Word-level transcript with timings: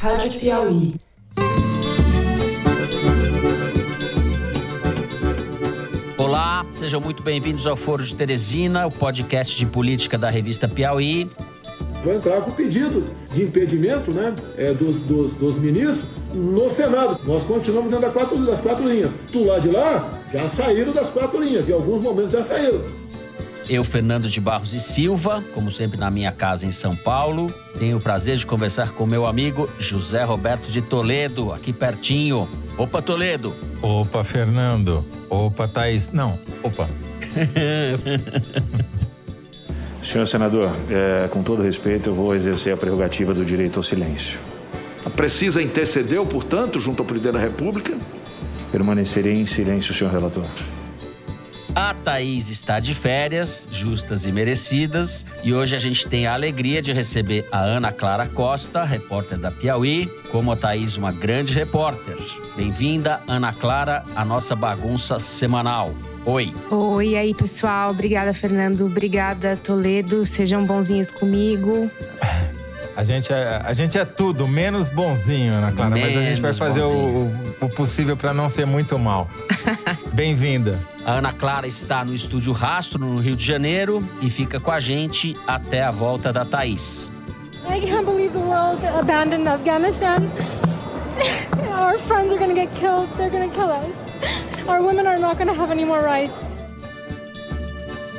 Rádio 0.00 0.38
Piauí. 0.38 0.94
Olá, 6.18 6.66
sejam 6.74 7.00
muito 7.00 7.22
bem-vindos 7.22 7.66
ao 7.66 7.76
Foro 7.76 8.04
de 8.04 8.14
Teresina, 8.14 8.86
o 8.86 8.90
podcast 8.90 9.56
de 9.56 9.64
política 9.64 10.18
da 10.18 10.28
revista 10.28 10.68
Piauí. 10.68 11.28
Vai 12.04 12.16
entrar 12.16 12.40
com 12.42 12.50
pedido 12.52 13.04
de 13.32 13.42
impedimento 13.42 14.12
né, 14.12 14.34
é, 14.56 14.72
dos, 14.72 15.00
dos, 15.00 15.32
dos 15.32 15.58
ministros 15.58 16.04
no 16.34 16.70
Senado. 16.70 17.18
Nós 17.24 17.42
continuamos 17.44 17.90
dentro 17.90 18.04
das 18.04 18.12
quatro, 18.12 18.46
das 18.46 18.60
quatro 18.60 18.88
linhas. 18.88 19.10
Do 19.32 19.44
lado 19.44 19.62
de 19.62 19.70
lá, 19.70 20.20
já 20.32 20.48
saíram 20.48 20.92
das 20.92 21.08
quatro 21.08 21.42
linhas, 21.42 21.68
em 21.68 21.72
alguns 21.72 22.02
momentos 22.02 22.32
já 22.32 22.44
saíram. 22.44 22.82
Eu, 23.68 23.82
Fernando 23.82 24.28
de 24.28 24.40
Barros 24.40 24.72
e 24.74 24.80
Silva, 24.80 25.42
como 25.52 25.72
sempre 25.72 25.98
na 25.98 26.08
minha 26.08 26.30
casa 26.30 26.64
em 26.64 26.70
São 26.70 26.94
Paulo, 26.94 27.52
tenho 27.78 27.96
o 27.96 28.00
prazer 28.00 28.36
de 28.36 28.46
conversar 28.46 28.92
com 28.92 29.04
meu 29.04 29.26
amigo 29.26 29.68
José 29.80 30.22
Roberto 30.22 30.70
de 30.70 30.80
Toledo, 30.80 31.52
aqui 31.52 31.72
pertinho. 31.72 32.48
Opa, 32.78 33.02
Toledo! 33.02 33.52
Opa, 33.82 34.22
Fernando! 34.22 35.04
Opa, 35.28 35.66
Thaís! 35.66 36.12
Não, 36.12 36.38
opa! 36.62 36.88
Senhor 40.00 40.26
senador, 40.26 40.70
é, 40.88 41.26
com 41.26 41.42
todo 41.42 41.60
respeito, 41.60 42.10
eu 42.10 42.14
vou 42.14 42.36
exercer 42.36 42.72
a 42.72 42.76
prerrogativa 42.76 43.34
do 43.34 43.44
direito 43.44 43.80
ao 43.80 43.82
silêncio. 43.82 44.38
A 45.04 45.10
Precisa 45.10 45.60
intercedeu, 45.60 46.24
portanto, 46.24 46.78
junto 46.78 47.02
ao 47.02 47.06
presidente 47.06 47.32
da 47.32 47.40
República? 47.40 47.98
Permanecerei 48.70 49.34
em 49.34 49.46
silêncio, 49.46 49.92
senhor 49.92 50.12
relator. 50.12 50.44
A 51.76 51.92
Thaís 51.92 52.48
está 52.48 52.80
de 52.80 52.94
férias, 52.94 53.68
justas 53.70 54.24
e 54.24 54.32
merecidas, 54.32 55.26
e 55.44 55.52
hoje 55.52 55.76
a 55.76 55.78
gente 55.78 56.08
tem 56.08 56.26
a 56.26 56.32
alegria 56.32 56.80
de 56.80 56.90
receber 56.90 57.46
a 57.52 57.60
Ana 57.60 57.92
Clara 57.92 58.26
Costa, 58.26 58.82
repórter 58.82 59.36
da 59.36 59.50
Piauí, 59.50 60.10
como 60.30 60.50
a 60.50 60.56
Thaís, 60.56 60.96
uma 60.96 61.12
grande 61.12 61.52
repórter. 61.52 62.16
Bem-vinda, 62.56 63.20
Ana 63.28 63.52
Clara, 63.52 64.02
à 64.16 64.24
nossa 64.24 64.56
bagunça 64.56 65.18
semanal. 65.18 65.94
Oi. 66.24 66.50
Oi, 66.70 67.14
aí 67.14 67.34
pessoal. 67.34 67.90
Obrigada, 67.90 68.32
Fernando. 68.32 68.86
Obrigada, 68.86 69.54
Toledo. 69.62 70.24
Sejam 70.24 70.64
bonzinhos 70.64 71.10
comigo. 71.10 71.90
A 72.96 73.04
gente 73.04 73.30
é, 73.30 73.60
a 73.62 73.74
gente 73.74 73.98
é 73.98 74.06
tudo, 74.06 74.48
menos 74.48 74.88
bonzinho, 74.88 75.52
Ana 75.52 75.70
Clara. 75.70 75.90
Menos 75.90 76.14
mas 76.14 76.16
a 76.16 76.28
gente 76.30 76.40
vai 76.40 76.54
fazer 76.54 76.80
o, 76.80 77.30
o, 77.60 77.68
possível 77.68 78.16
para 78.16 78.32
não 78.32 78.48
ser 78.48 78.64
muito 78.64 78.98
mal. 78.98 79.28
Bem-vinda. 80.14 80.80
A 81.04 81.12
Ana 81.12 81.30
Clara 81.30 81.66
está 81.66 82.02
no 82.06 82.14
estúdio 82.14 82.54
Rastro, 82.54 82.98
no 82.98 83.20
Rio 83.20 83.36
de 83.36 83.44
Janeiro, 83.44 84.02
e 84.22 84.30
fica 84.30 84.58
com 84.58 84.70
a 84.70 84.80
gente 84.80 85.36
até 85.46 85.82
a 85.84 85.90
volta 85.90 86.32
da 86.32 86.46
Thaís. 86.46 87.12
I 87.68 87.80
can't 87.80 88.06
believe 88.06 88.32
the 88.32 88.38
world 88.38 88.82
abandoned 88.86 89.46
Afghanistan. 89.46 90.22
Our 91.78 91.98
friends 91.98 92.32
are 92.32 92.38
gonna 92.38 92.54
get 92.54 92.72
killed. 92.76 93.10
They're 93.18 93.28
gonna 93.28 93.50
kill 93.50 93.70
us. 93.70 94.66
Our 94.66 94.80
women 94.80 95.06
are 95.06 95.18
not 95.18 95.36
gonna 95.36 95.52
have 95.52 95.70
any 95.70 95.84
more 95.84 96.02
rights. 96.02 96.32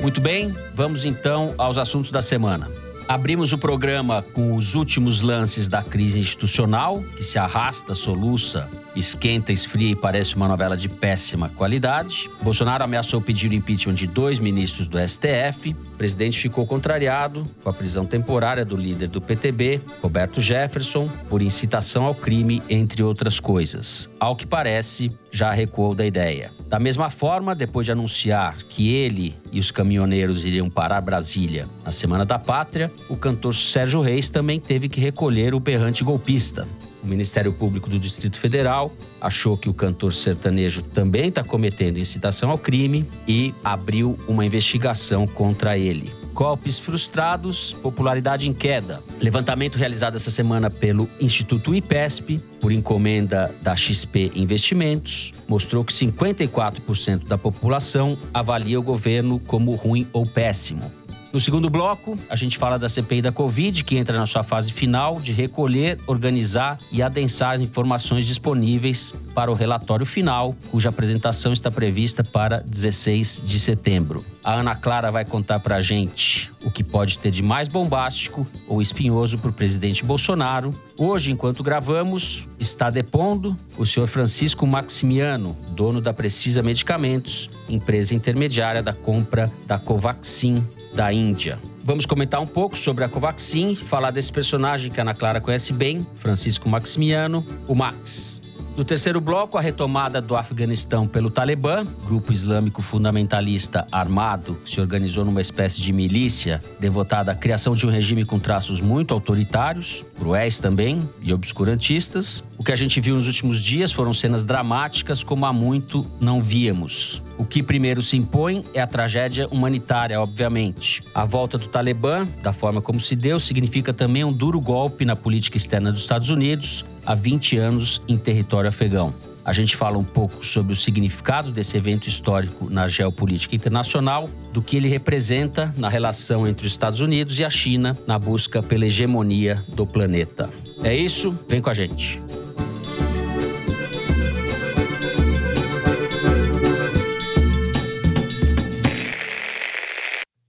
Muito 0.02 0.22
bem, 0.22 0.54
vamos 0.76 1.04
então 1.04 1.56
aos 1.58 1.80
assuntos 1.80 2.12
da 2.12 2.22
semana. 2.22 2.70
Abrimos 3.08 3.54
o 3.54 3.58
programa 3.58 4.22
com 4.34 4.54
os 4.54 4.76
últimos 4.76 5.22
lances 5.22 5.70
da 5.70 5.82
crise 5.82 6.20
institucional, 6.20 7.02
que 7.16 7.24
se 7.24 7.40
arrasta, 7.40 7.96
soluça, 7.96 8.70
esquenta, 9.00 9.52
esfria 9.52 9.92
e 9.92 9.96
parece 9.96 10.36
uma 10.36 10.48
novela 10.48 10.76
de 10.76 10.90
péssima 10.90 11.50
qualidade. 11.50 12.30
Bolsonaro 12.42 12.84
ameaçou 12.84 13.22
pedir 13.22 13.50
o 13.50 13.54
impeachment 13.54 13.94
de 13.94 14.08
dois 14.08 14.40
ministros 14.40 14.88
do 14.88 14.98
STF. 15.00 15.76
O 15.94 15.98
presidente 15.98 16.40
ficou 16.40 16.66
contrariado 16.66 17.46
com 17.64 17.70
a 17.70 17.74
prisão 17.74 18.06
temporária 18.06 18.66
do 18.66 18.76
líder 18.76 19.08
do 19.08 19.22
PTB, 19.22 19.82
Roberto 20.02 20.42
Jefferson, 20.42 21.10
por 21.30 21.42
incitação 21.42 22.06
ao 22.06 22.16
crime, 22.16 22.62
entre 22.70 23.04
outras 23.04 23.40
coisas. 23.40 24.10
Ao 24.20 24.36
que 24.36 24.46
parece, 24.46 25.12
já 25.32 25.52
recuou 25.52 25.94
da 25.94 26.06
ideia. 26.06 26.52
Da 26.68 26.80
mesma 26.80 27.10
forma, 27.10 27.56
depois 27.56 27.86
de 27.86 27.92
anunciar 27.92 28.58
que 28.70 28.94
ele 28.94 29.36
e 29.52 29.60
os 29.60 29.72
caminhoneiros 29.72 30.46
iriam 30.46 30.70
parar 30.70 31.02
Brasília 31.02 31.68
na 31.86 31.92
Semana 31.92 32.26
da 32.26 32.38
Pátria, 32.38 32.92
o 33.10 33.16
cantor 33.16 33.56
Sérgio 33.56 34.02
Reis 34.02 34.30
também 34.30 34.60
teve 34.60 34.90
que 34.90 35.00
recolher 35.00 35.54
o 35.54 35.60
berrante 35.60 36.04
golpista. 36.04 36.68
O 37.04 37.08
Ministério 37.08 37.54
Público 37.54 37.90
do 37.90 38.00
Distrito 38.00 38.38
Federal 38.38 38.92
achou 39.22 39.58
que 39.58 39.70
o 39.70 39.74
cantor 39.74 40.14
sertanejo 40.14 40.82
também 40.82 41.30
está 41.30 41.44
cometendo 41.44 42.00
incitação 42.00 42.50
ao 42.50 42.58
crime 42.58 43.06
e 43.28 43.54
abriu 43.64 44.18
uma 44.28 44.46
investigação 44.46 45.28
contra 45.28 45.78
ele. 45.78 46.12
Golpes 46.34 46.78
frustrados, 46.78 47.74
popularidade 47.74 48.48
em 48.48 48.54
queda. 48.54 49.02
Levantamento 49.20 49.76
realizado 49.76 50.16
essa 50.16 50.30
semana 50.30 50.70
pelo 50.70 51.10
Instituto 51.20 51.74
IPESP, 51.74 52.40
por 52.60 52.72
encomenda 52.72 53.54
da 53.62 53.76
XP 53.76 54.32
Investimentos, 54.36 55.32
mostrou 55.48 55.84
que 55.84 55.92
54% 55.92 57.28
da 57.28 57.40
população 57.40 58.18
avalia 58.32 58.80
o 58.80 58.84
governo 58.84 59.40
como 59.40 59.74
ruim 59.74 60.08
ou 60.14 60.28
péssimo. 60.28 60.92
No 61.38 61.42
segundo 61.42 61.70
bloco, 61.70 62.18
a 62.32 62.36
gente 62.36 62.58
fala 62.58 62.80
da 62.80 62.90
CPI 62.90 63.22
da 63.22 63.32
Covid, 63.32 63.84
que 63.84 63.96
entra 63.96 64.18
na 64.18 64.26
sua 64.26 64.42
fase 64.42 64.72
final 64.72 65.22
de 65.22 65.32
recolher, 65.32 66.00
organizar 66.08 66.80
e 66.92 67.00
adensar 67.00 67.54
as 67.54 67.62
informações 67.62 68.26
disponíveis 68.26 69.14
para 69.36 69.52
o 69.52 69.54
relatório 69.54 70.04
final, 70.04 70.56
cuja 70.72 70.90
apresentação 70.90 71.54
está 71.54 71.70
prevista 71.70 72.24
para 72.24 72.64
16 72.66 73.44
de 73.46 73.60
setembro. 73.60 74.26
A 74.44 74.56
Ana 74.56 74.74
Clara 74.74 75.12
vai 75.12 75.26
contar 75.26 75.60
para 75.60 75.76
a 75.76 75.82
gente 75.82 76.52
o 76.66 76.72
que 76.72 76.84
pode 76.84 77.20
ter 77.20 77.30
de 77.30 77.44
mais 77.44 77.68
bombástico 77.68 78.48
ou 78.68 78.82
espinhoso 78.82 79.38
para 79.38 79.52
o 79.52 79.54
presidente 79.54 80.04
Bolsonaro. 80.04 80.74
Hoje, 80.98 81.32
enquanto 81.32 81.62
gravamos, 81.62 82.48
está 82.60 82.90
depondo 82.90 83.56
o 83.78 83.86
senhor 83.86 84.08
Francisco 84.08 84.66
Maximiano, 84.66 85.56
dono 85.70 86.02
da 86.02 86.14
Precisa 86.14 86.64
Medicamentos, 86.64 87.48
empresa 87.70 88.16
intermediária 88.16 88.82
da 88.82 88.94
compra 88.94 89.52
da 89.68 89.78
Covaxin 89.78 90.66
da 90.98 91.14
Índia. 91.14 91.60
Vamos 91.84 92.08
comentar 92.08 92.42
um 92.42 92.48
pouco 92.48 92.76
sobre 92.76 93.04
a 93.04 93.08
Covaxin, 93.08 93.76
falar 93.76 94.10
desse 94.10 94.34
personagem 94.34 94.92
que 94.92 95.00
a 95.00 95.04
Ana 95.04 95.14
Clara 95.14 95.40
conhece 95.40 95.72
bem, 95.72 96.06
Francisco 96.16 96.68
Maximiano, 96.68 97.46
o 97.68 97.76
Max. 97.76 98.42
No 98.78 98.86
terceiro 98.86 99.20
bloco, 99.20 99.58
a 99.58 99.62
retomada 99.62 100.22
do 100.22 100.36
Afeganistão 100.36 101.08
pelo 101.08 101.32
Talibã, 101.32 101.84
grupo 102.06 102.32
islâmico 102.32 102.84
fundamentalista 102.84 103.88
armado 103.92 104.54
que 104.64 104.70
se 104.70 104.80
organizou 104.80 105.26
numa 105.26 105.42
espécie 105.42 105.82
de 105.82 105.92
milícia 105.92 106.62
devotada 106.80 107.32
à 107.32 107.36
criação 107.36 107.74
de 107.74 107.88
um 107.88 107.90
regime 107.90 108.24
com 108.24 108.38
traços 108.38 108.80
muito 108.80 109.16
autoritários, 109.16 110.06
cruéis 110.16 110.60
também 110.60 111.10
e 111.24 111.34
obscurantistas. 111.34 112.44
O 112.56 112.64
que 112.64 112.72
a 112.72 112.76
gente 112.76 113.02
viu 113.02 113.16
nos 113.16 113.26
últimos 113.26 113.64
dias 113.64 113.92
foram 113.92 114.14
cenas 114.14 114.44
dramáticas 114.44 115.24
como 115.24 115.48
há 115.48 115.52
muito 115.52 116.06
não 116.22 116.40
víamos. 116.40 117.24
O 117.36 117.46
que 117.46 117.64
primeiro 117.64 118.04
se 118.04 118.16
impõe 118.16 118.64
é 118.76 118.82
a 118.82 118.86
tragédia 118.86 119.48
humanitária, 119.48 120.22
obviamente. 120.22 121.02
A 121.16 121.26
volta 121.26 121.58
do 121.58 121.68
Talibã, 121.68 122.28
da 122.44 122.54
forma 122.54 122.80
como 122.80 123.02
se 123.02 123.16
deu, 123.16 123.40
significa 123.40 123.92
também 123.92 124.24
um 124.24 124.32
duro 124.32 124.62
golpe 124.62 125.04
na 125.04 125.16
política 125.16 125.58
externa 125.58 125.92
dos 125.92 126.02
Estados 126.02 126.30
Unidos 126.30 126.86
há 127.08 127.16
20 127.16 127.58
anos 127.58 128.02
em 128.06 128.18
território 128.18 128.68
afegão. 128.68 129.16
A 129.46 129.54
gente 129.54 129.78
fala 129.78 129.98
um 129.98 130.04
pouco 130.04 130.46
sobre 130.46 130.74
o 130.74 130.76
significado 130.76 131.54
desse 131.54 131.78
evento 131.78 132.10
histórico 132.10 132.70
na 132.70 132.90
geopolítica 132.90 133.56
internacional, 133.56 134.30
do 134.52 134.62
que 134.62 134.76
ele 134.76 134.90
representa 134.90 135.74
na 135.78 135.88
relação 135.88 136.46
entre 136.46 136.68
os 136.68 136.74
Estados 136.74 137.00
Unidos 137.00 137.40
e 137.40 137.46
a 137.46 137.50
China 137.50 137.98
na 138.06 138.20
busca 138.20 138.62
pela 138.62 138.86
hegemonia 138.86 139.64
do 139.70 139.88
planeta. 139.88 140.50
É 140.84 140.94
isso, 140.94 141.34
vem 141.48 141.62
com 141.62 141.70
a 141.70 141.74
gente. 141.74 142.22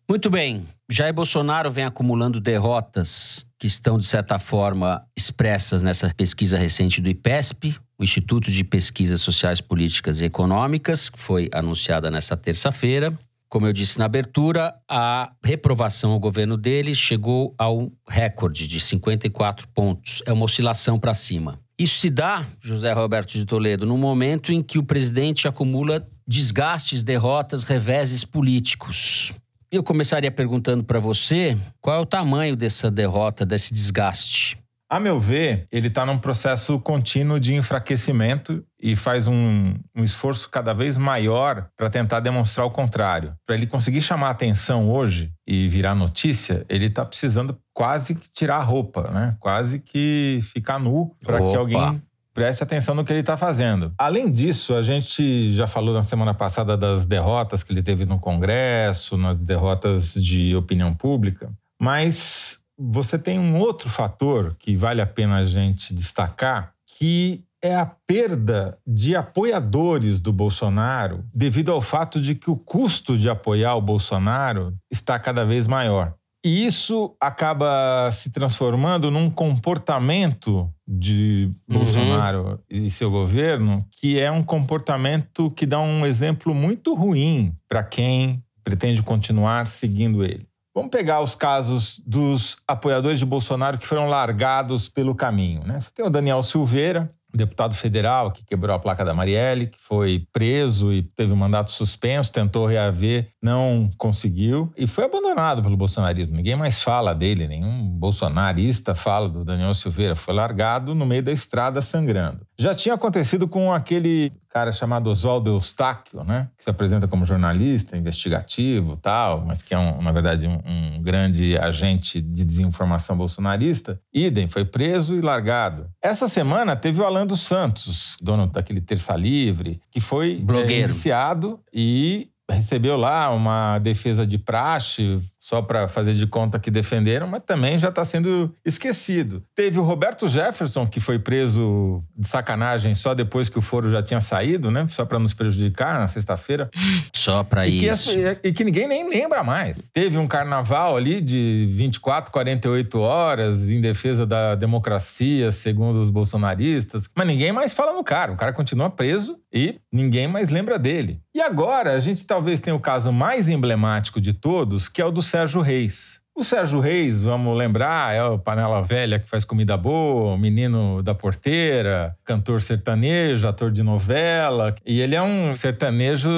Muito 0.09 0.29
bem, 0.29 0.67
Jair 0.91 1.13
Bolsonaro 1.13 1.71
vem 1.71 1.85
acumulando 1.85 2.41
derrotas 2.41 3.45
que 3.59 3.67
estão, 3.67 3.99
de 3.99 4.07
certa 4.07 4.39
forma, 4.39 5.05
expressas 5.15 5.83
nessa 5.83 6.11
pesquisa 6.15 6.57
recente 6.57 7.03
do 7.03 7.11
IPESP, 7.11 7.77
o 7.99 8.05
Instituto 8.05 8.51
de 8.51 8.65
Pesquisas 8.65 9.21
Sociais, 9.21 9.61
Políticas 9.61 10.23
e 10.23 10.25
Econômicas, 10.25 11.11
que 11.11 11.19
foi 11.19 11.51
anunciada 11.53 12.11
nessa 12.11 12.39
terça-feira. 12.39 13.13
Como 13.51 13.67
eu 13.67 13.73
disse 13.73 13.99
na 13.99 14.07
abertura, 14.07 14.75
a 14.89 15.31
reprovação 15.45 16.13
ao 16.13 16.21
governo 16.21 16.57
dele 16.57 16.95
chegou 16.95 17.55
ao 17.59 17.93
recorde 18.09 18.67
de 18.67 18.81
54 18.81 19.69
pontos. 19.69 20.23
É 20.25 20.33
uma 20.33 20.47
oscilação 20.47 20.99
para 20.99 21.13
cima. 21.13 21.61
Isso 21.79 21.99
se 21.99 22.09
dá, 22.09 22.47
José 22.61 22.93
Roberto 22.93 23.33
de 23.33 23.45
Toledo, 23.45 23.85
no 23.85 23.99
momento 23.99 24.53
em 24.53 24.63
que 24.63 24.79
o 24.79 24.83
presidente 24.83 25.47
acumula 25.47 26.09
desgastes, 26.27 27.03
derrotas, 27.03 27.63
reveses 27.63 28.25
políticos. 28.25 29.35
Eu 29.71 29.83
começaria 29.83 30.31
perguntando 30.31 30.83
para 30.83 30.99
você 30.99 31.59
qual 31.79 31.97
é 31.97 32.01
o 32.01 32.07
tamanho 32.07 32.57
dessa 32.57 32.91
derrota, 32.91 33.45
desse 33.45 33.71
desgaste. 33.71 34.57
A 34.91 34.99
meu 34.99 35.21
ver, 35.21 35.67
ele 35.71 35.89
está 35.89 36.07
num 36.07 36.17
processo 36.17 36.81
contínuo 36.81 37.39
de 37.39 37.55
enfraquecimento 37.55 38.65
e 38.81 38.97
faz 38.97 39.27
um, 39.27 39.75
um 39.95 40.03
esforço 40.03 40.49
cada 40.49 40.73
vez 40.73 40.97
maior 40.97 41.69
para 41.77 41.91
tentar 41.91 42.21
demonstrar 42.21 42.67
o 42.67 42.71
contrário. 42.71 43.35
Para 43.45 43.57
ele 43.57 43.67
conseguir 43.67 44.01
chamar 44.01 44.29
a 44.29 44.31
atenção 44.31 44.91
hoje 44.91 45.31
e 45.47 45.69
virar 45.69 45.95
notícia, 45.95 46.65
ele 46.71 46.87
está 46.87 47.05
precisando 47.05 47.59
quase 47.75 48.15
que 48.15 48.31
tirar 48.31 48.57
a 48.57 48.63
roupa, 48.63 49.11
né? 49.11 49.37
Quase 49.39 49.79
que 49.81 50.41
ficar 50.43 50.79
nu 50.79 51.15
para 51.23 51.37
que 51.37 51.55
alguém 51.55 52.03
preste 52.39 52.63
atenção 52.63 52.95
no 52.95 53.05
que 53.05 53.13
ele 53.13 53.21
está 53.21 53.37
fazendo. 53.37 53.93
Além 53.99 54.31
disso, 54.31 54.75
a 54.75 54.83
gente 54.83 55.53
já 55.55 55.67
falou 55.67 55.93
na 55.93 56.05
semana 56.05 56.33
passada 56.33 56.77
das 56.77 57.05
derrotas 57.05 57.65
que 57.65 57.73
ele 57.73 57.83
teve 57.83 58.05
no 58.05 58.21
Congresso, 58.21 59.17
nas 59.17 59.43
derrotas 59.43 60.15
de 60.15 60.55
opinião 60.55 60.95
pública, 60.95 61.51
mas 61.81 62.61
você 62.79 63.19
tem 63.19 63.41
um 63.41 63.59
outro 63.59 63.91
fator 63.91 64.55
que 64.57 64.77
vale 64.77 65.01
a 65.01 65.07
pena 65.07 65.39
a 65.39 65.45
gente 65.45 65.93
destacar, 65.93 66.73
que 66.97 67.45
é 67.61 67.75
a 67.75 67.87
perda 68.07 68.79
de 68.87 69.17
apoiadores 69.17 70.21
do 70.21 70.33
Bolsonaro 70.33 71.25
devido 71.35 71.73
ao 71.73 71.81
fato 71.81 72.21
de 72.21 72.37
que 72.37 72.49
o 72.49 72.57
custo 72.57 73.19
de 73.19 73.29
apoiar 73.29 73.75
o 73.75 73.83
Bolsonaro 73.83 74.77
está 74.89 75.19
cada 75.19 75.45
vez 75.45 75.67
maior. 75.67 76.15
E 76.45 76.65
isso 76.65 77.17
acaba 77.21 78.11
se 78.13 78.31
transformando 78.31 79.11
num 79.11 79.29
comportamento 79.29 80.73
de 80.87 81.51
Uhum. 81.69 81.79
Bolsonaro 81.79 82.61
e 82.71 82.91
seu 82.91 83.11
governo, 83.11 83.85
que 83.91 84.19
é 84.19 84.31
um 84.31 84.43
comportamento 84.43 85.51
que 85.51 85.67
dá 85.67 85.81
um 85.81 86.07
exemplo 86.07 86.55
muito 86.55 86.95
ruim 86.95 87.55
para 87.69 87.83
quem 87.83 88.43
pretende 88.65 89.03
continuar 89.03 89.67
seguindo 89.67 90.25
ele. 90.25 90.47
Vamos 90.75 90.91
pegar 90.91 91.21
os 91.21 91.35
casos 91.35 92.01
dos 92.07 92.57
apoiadores 92.67 93.19
de 93.19 93.27
Bolsonaro 93.27 93.79
que 93.79 93.87
foram 93.87 94.07
largados 94.07 94.89
pelo 94.89 95.15
caminho. 95.15 95.63
Né? 95.65 95.81
Você 95.81 95.91
tem 95.93 96.07
o 96.07 96.11
Daniel 96.11 96.43
Silveira, 96.43 97.13
deputado 97.39 97.75
federal 97.75 98.31
que 98.31 98.45
quebrou 98.45 98.77
a 98.77 98.79
placa 98.79 99.05
da 99.05 99.15
Marielle, 99.15 99.69
que 99.69 99.79
foi 99.81 100.27
preso 100.33 100.93
e 100.93 101.03
teve 101.03 101.33
um 101.33 101.37
mandato 101.37 101.71
suspenso, 101.71 102.33
tentou 102.33 102.67
reaver, 102.67 103.31
não 103.43 103.91
conseguiu 103.97 104.71
e 104.77 104.87
foi 104.87 105.05
abandonado 105.05 105.63
pelo 105.63 105.77
bolsonarismo. 105.77 106.37
Ninguém 106.37 106.57
mais 106.57 106.83
fala 106.83 107.15
dele, 107.15 107.47
nenhum 107.47 107.89
bolsonarista 107.89 108.95
fala 108.95 109.29
do 109.29 109.45
Daniel 109.45 109.73
Silveira. 109.73 110.15
Foi 110.15 110.35
largado 110.35 110.95
no 110.95 111.07
meio 111.07 111.23
da 111.23 111.33
estrada 111.33 111.81
sangrando. 111.81 112.47
Já 112.59 112.75
tinha 112.75 112.95
acontecido 112.95 113.49
com 113.49 113.73
aquele 113.73 114.33
cara 114.51 114.73
chamado 114.73 115.11
Oswaldo 115.11 115.51
Eustáquio, 115.51 116.25
né? 116.25 116.49
Que 116.57 116.65
se 116.65 116.71
apresenta 116.71 117.07
como 117.07 117.25
jornalista, 117.25 117.97
investigativo 117.97 118.97
tal, 118.97 119.45
mas 119.45 119.63
que 119.63 119.75
é, 119.75 119.79
um, 119.79 120.01
na 120.03 120.13
verdade, 120.13 120.47
um, 120.47 120.61
um 120.67 121.03
grande 121.03 121.57
agente 121.59 122.21
de 122.21 122.45
desinformação 122.45 123.17
bolsonarista. 123.17 124.01
Idem, 124.13 124.49
foi 124.49 124.65
preso 124.65 125.15
e 125.15 125.21
largado. 125.21 125.89
Essa 126.03 126.29
semana 126.29 126.75
teve 126.75 127.01
o 127.01 127.05
Alan 127.05 127.27
dos 127.27 127.41
Santos, 127.41 128.17
dono 128.21 128.47
daquele 128.47 128.81
Terça 128.81 129.15
Livre, 129.15 129.81
que 129.91 130.01
foi 130.01 130.37
Blogueiro. 130.37 130.73
é, 130.73 130.85
indiciado 130.85 131.61
e 131.73 132.31
recebeu 132.51 132.97
lá 132.97 133.31
uma 133.31 133.79
defesa 133.79 134.27
de 134.27 134.39
praxe 134.39 135.21
só 135.39 135.63
para 135.63 135.87
fazer 135.87 136.15
de 136.15 136.27
conta 136.27 136.59
que 136.59 136.71
defenderam, 136.71 137.27
mas 137.27 137.43
também 137.47 137.79
já 137.79 137.89
está 137.89 138.05
sendo 138.05 138.53
esquecido. 138.65 139.43
Teve 139.55 139.79
o 139.79 139.83
Roberto 139.83 140.27
Jefferson, 140.27 140.87
que 140.87 140.99
foi 141.01 141.19
preso 141.19 142.03
de 142.17 142.27
sacanagem 142.27 142.95
só 142.95 143.15
depois 143.15 143.49
que 143.49 143.59
o 143.59 143.63
foro 143.63 143.91
já 143.91 144.03
tinha 144.03 144.21
saído, 144.21 144.71
né? 144.71 144.87
Só 144.89 145.05
para 145.05 145.19
nos 145.19 145.33
prejudicar 145.33 146.01
na 146.01 146.09
sexta-feira. 146.09 146.69
Só 147.15 147.47
E 147.67 147.81
que, 147.81 147.87
isso. 147.89 148.11
e 148.43 148.53
que 148.53 148.65
ninguém 148.65 148.87
nem 148.89 149.09
lembra 149.11 149.43
mais. 149.43 149.91
Teve 149.93 150.17
um 150.17 150.27
carnaval 150.27 150.97
ali 150.97 151.21
de 151.21 151.69
24, 151.73 152.31
48 152.33 152.99
horas 152.99 153.69
em 153.69 153.81
defesa 153.81 154.25
da 154.25 154.55
democracia, 154.55 155.51
segundo 155.51 156.01
os 156.01 156.11
bolsonaristas, 156.11 157.09
mas 157.15 157.27
ninguém 157.27 157.53
mais 157.53 157.75
fala 157.75 157.93
no 157.93 158.03
cara. 158.05 158.33
O 158.33 158.37
cara 158.37 158.53
continua 158.53 158.89
preso 158.89 159.39
e 159.53 159.77
ninguém 159.93 160.27
mais 160.29 160.49
lembra 160.49 160.79
dele. 160.79 161.21
E 161.35 161.41
agora 161.41 161.93
a 161.93 161.99
gente 161.99 162.27
talvez 162.27 162.61
tenha 162.61 162.75
o 162.75 162.81
caso 162.81 163.13
mais 163.13 163.49
emblemático 163.49 164.21
de 164.21 164.33
todos, 164.33 164.89
que 164.89 165.01
é 165.01 165.05
o 165.05 165.11
do 165.11 165.23
Sérgio 165.29 165.61
Reis. 165.61 166.21
O 166.35 166.45
Sérgio 166.45 166.79
Reis, 166.79 167.21
vamos 167.25 167.57
lembrar, 167.59 168.15
é 168.15 168.23
o 168.23 168.39
panela 168.39 168.81
velha 168.81 169.19
que 169.19 169.29
faz 169.29 169.45
comida 169.45 169.77
boa, 169.77 170.35
o 170.35 170.39
menino 170.39 171.03
da 171.03 171.13
porteira, 171.13 172.17
cantor 172.25 172.63
sertanejo, 172.63 173.49
ator 173.49 173.73
de 173.73 173.83
novela. 173.83 174.73
E 174.87 175.01
ele 175.01 175.17
é 175.17 175.23
um 175.23 175.53
sertanejo 175.57 176.29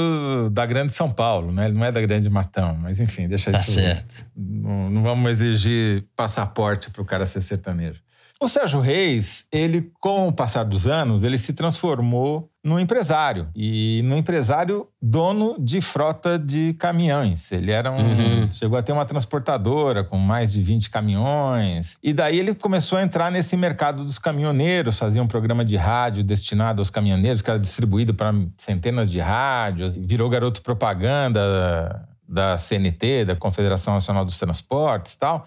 da 0.50 0.64
Grande 0.64 0.94
São 0.94 1.10
Paulo, 1.10 1.52
né? 1.52 1.66
Ele 1.66 1.74
não 1.76 1.84
é 1.84 1.92
da 1.92 2.00
Grande 2.00 2.30
Matão, 2.30 2.74
mas 2.80 2.98
enfim, 2.98 3.28
deixa 3.28 3.52
Tá 3.52 3.58
isso. 3.60 3.72
certo. 3.72 4.24
Não, 4.34 4.88
não 4.90 5.02
vamos 5.02 5.30
exigir 5.32 6.04
passaporte 6.16 6.90
para 6.90 7.02
o 7.02 7.04
cara 7.04 7.26
ser 7.26 7.42
sertanejo. 7.42 8.00
O 8.42 8.48
Sérgio 8.48 8.80
Reis, 8.80 9.44
ele, 9.52 9.92
com 10.00 10.28
o 10.28 10.32
passar 10.32 10.64
dos 10.64 10.86
anos, 10.86 11.22
ele 11.22 11.36
se 11.36 11.52
transformou 11.52 12.49
num 12.62 12.78
empresário. 12.78 13.48
E 13.54 14.02
num 14.04 14.16
empresário 14.16 14.86
dono 15.00 15.56
de 15.58 15.80
frota 15.80 16.38
de 16.38 16.74
caminhões. 16.74 17.50
Ele 17.52 17.72
era 17.72 17.90
um. 17.90 17.96
Uhum. 17.96 18.52
Chegou 18.52 18.78
a 18.78 18.82
ter 18.82 18.92
uma 18.92 19.04
transportadora 19.04 20.04
com 20.04 20.18
mais 20.18 20.52
de 20.52 20.62
20 20.62 20.90
caminhões. 20.90 21.96
E 22.02 22.12
daí 22.12 22.38
ele 22.38 22.54
começou 22.54 22.98
a 22.98 23.02
entrar 23.02 23.30
nesse 23.30 23.56
mercado 23.56 24.04
dos 24.04 24.18
caminhoneiros, 24.18 24.98
fazia 24.98 25.22
um 25.22 25.26
programa 25.26 25.64
de 25.64 25.76
rádio 25.76 26.22
destinado 26.22 26.80
aos 26.80 26.90
caminhoneiros, 26.90 27.40
que 27.40 27.50
era 27.50 27.58
distribuído 27.58 28.12
para 28.12 28.34
centenas 28.56 29.10
de 29.10 29.20
rádios, 29.20 29.94
virou 29.94 30.28
garoto 30.28 30.62
propaganda 30.62 32.06
da 32.28 32.56
CNT, 32.56 33.24
da 33.24 33.34
Confederação 33.34 33.94
Nacional 33.94 34.24
dos 34.24 34.38
Transportes 34.38 35.14
e 35.14 35.18
tal. 35.18 35.46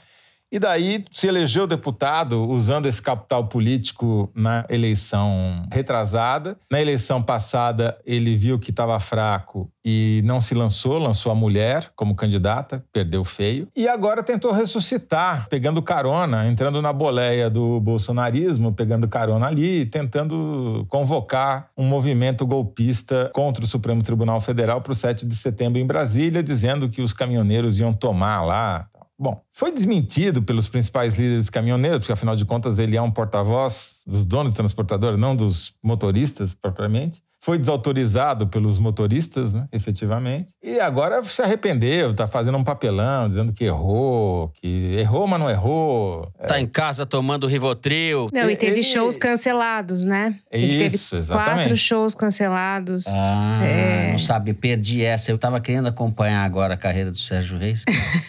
E 0.53 0.59
daí 0.59 1.03
se 1.09 1.25
elegeu 1.25 1.65
deputado 1.65 2.47
usando 2.47 2.85
esse 2.85 3.01
capital 3.01 3.47
político 3.47 4.29
na 4.35 4.63
eleição 4.69 5.65
retrasada. 5.71 6.55
Na 6.69 6.79
eleição 6.79 7.23
passada, 7.23 7.97
ele 8.05 8.37
viu 8.37 8.59
que 8.59 8.69
estava 8.69 8.99
fraco 8.99 9.67
e 9.83 10.21
não 10.23 10.39
se 10.39 10.53
lançou, 10.53 10.99
lançou 10.99 11.31
a 11.31 11.35
mulher 11.35 11.91
como 11.95 12.15
candidata, 12.15 12.85
perdeu 12.93 13.23
feio. 13.23 13.67
E 13.75 13.87
agora 13.87 14.21
tentou 14.21 14.51
ressuscitar, 14.51 15.47
pegando 15.49 15.81
carona, 15.81 16.47
entrando 16.47 16.81
na 16.83 16.93
boleia 16.93 17.49
do 17.49 17.79
bolsonarismo, 17.81 18.71
pegando 18.73 19.07
carona 19.07 19.47
ali, 19.47 19.87
tentando 19.87 20.85
convocar 20.87 21.69
um 21.75 21.83
movimento 21.83 22.45
golpista 22.45 23.31
contra 23.33 23.65
o 23.65 23.67
Supremo 23.67 24.03
Tribunal 24.03 24.39
Federal 24.39 24.81
para 24.81 24.91
o 24.91 24.95
7 24.95 25.25
de 25.25 25.35
setembro 25.35 25.79
em 25.79 25.85
Brasília, 25.85 26.43
dizendo 26.43 26.87
que 26.87 27.01
os 27.01 27.11
caminhoneiros 27.11 27.79
iam 27.79 27.91
tomar 27.91 28.43
lá 28.43 28.87
Bom, 29.17 29.43
foi 29.51 29.71
desmentido 29.71 30.41
pelos 30.41 30.67
principais 30.67 31.17
líderes 31.17 31.49
caminhoneiros, 31.49 31.99
porque 31.99 32.11
afinal 32.13 32.35
de 32.35 32.45
contas 32.45 32.79
ele 32.79 32.97
é 32.97 33.01
um 33.01 33.11
porta-voz 33.11 34.01
dos 34.07 34.25
donos 34.25 34.53
de 34.53 34.57
transportadora, 34.57 35.15
não 35.15 35.35
dos 35.35 35.77
motoristas 35.83 36.55
propriamente. 36.55 37.21
Foi 37.43 37.57
desautorizado 37.57 38.47
pelos 38.47 38.79
motoristas, 38.79 39.53
né, 39.53 39.67
efetivamente. 39.69 40.53
E 40.63 40.79
agora 40.79 41.21
se 41.25 41.41
arrependeu, 41.41 42.11
está 42.11 42.25
fazendo 42.25 42.57
um 42.57 42.63
papelão, 42.63 43.27
dizendo 43.27 43.51
que 43.51 43.65
errou, 43.65 44.49
que 44.61 44.95
errou, 44.97 45.27
mas 45.27 45.39
não 45.41 45.49
errou. 45.49 46.31
Tá 46.47 46.57
em 46.59 46.65
casa 46.65 47.05
tomando 47.05 47.45
Rivotril. 47.45 48.29
Não, 48.31 48.49
e 48.49 48.55
teve 48.55 48.75
Ele- 48.75 48.83
shows 48.83 49.17
cancelados, 49.17 50.05
né? 50.05 50.35
Ele 50.49 50.67
Isso, 50.67 51.09
teve 51.09 51.21
exatamente. 51.21 51.55
quatro 51.59 51.77
shows 51.77 52.15
cancelados. 52.15 53.05
Ah, 53.07 53.65
É. 53.65 54.11
não 54.11 54.17
sabe, 54.19 54.53
perdi 54.53 55.03
essa. 55.03 55.29
Eu 55.29 55.37
tava 55.37 55.59
querendo 55.59 55.87
acompanhar 55.87 56.45
agora 56.45 56.75
a 56.75 56.77
carreira 56.77 57.11
do 57.11 57.17
Sérgio 57.17 57.57
Reis. 57.57 57.83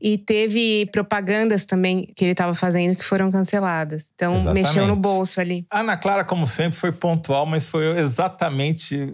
E 0.00 0.16
teve 0.18 0.86
propagandas 0.92 1.64
também 1.64 2.08
que 2.14 2.24
ele 2.24 2.32
estava 2.32 2.54
fazendo 2.54 2.94
que 2.94 3.02
foram 3.04 3.30
canceladas. 3.30 4.10
Então, 4.14 4.34
Exatamente. 4.34 4.54
mexeu 4.66 4.86
no 4.86 4.94
bolso 4.94 5.40
ali. 5.40 5.66
A 5.70 5.80
Ana 5.80 5.96
Clara, 5.96 6.22
como 6.24 6.46
sempre, 6.46 6.78
foi 6.78 6.92
pontual, 6.92 7.44
mas 7.44 7.68
foi 7.68 7.86
exatamente 7.98 8.55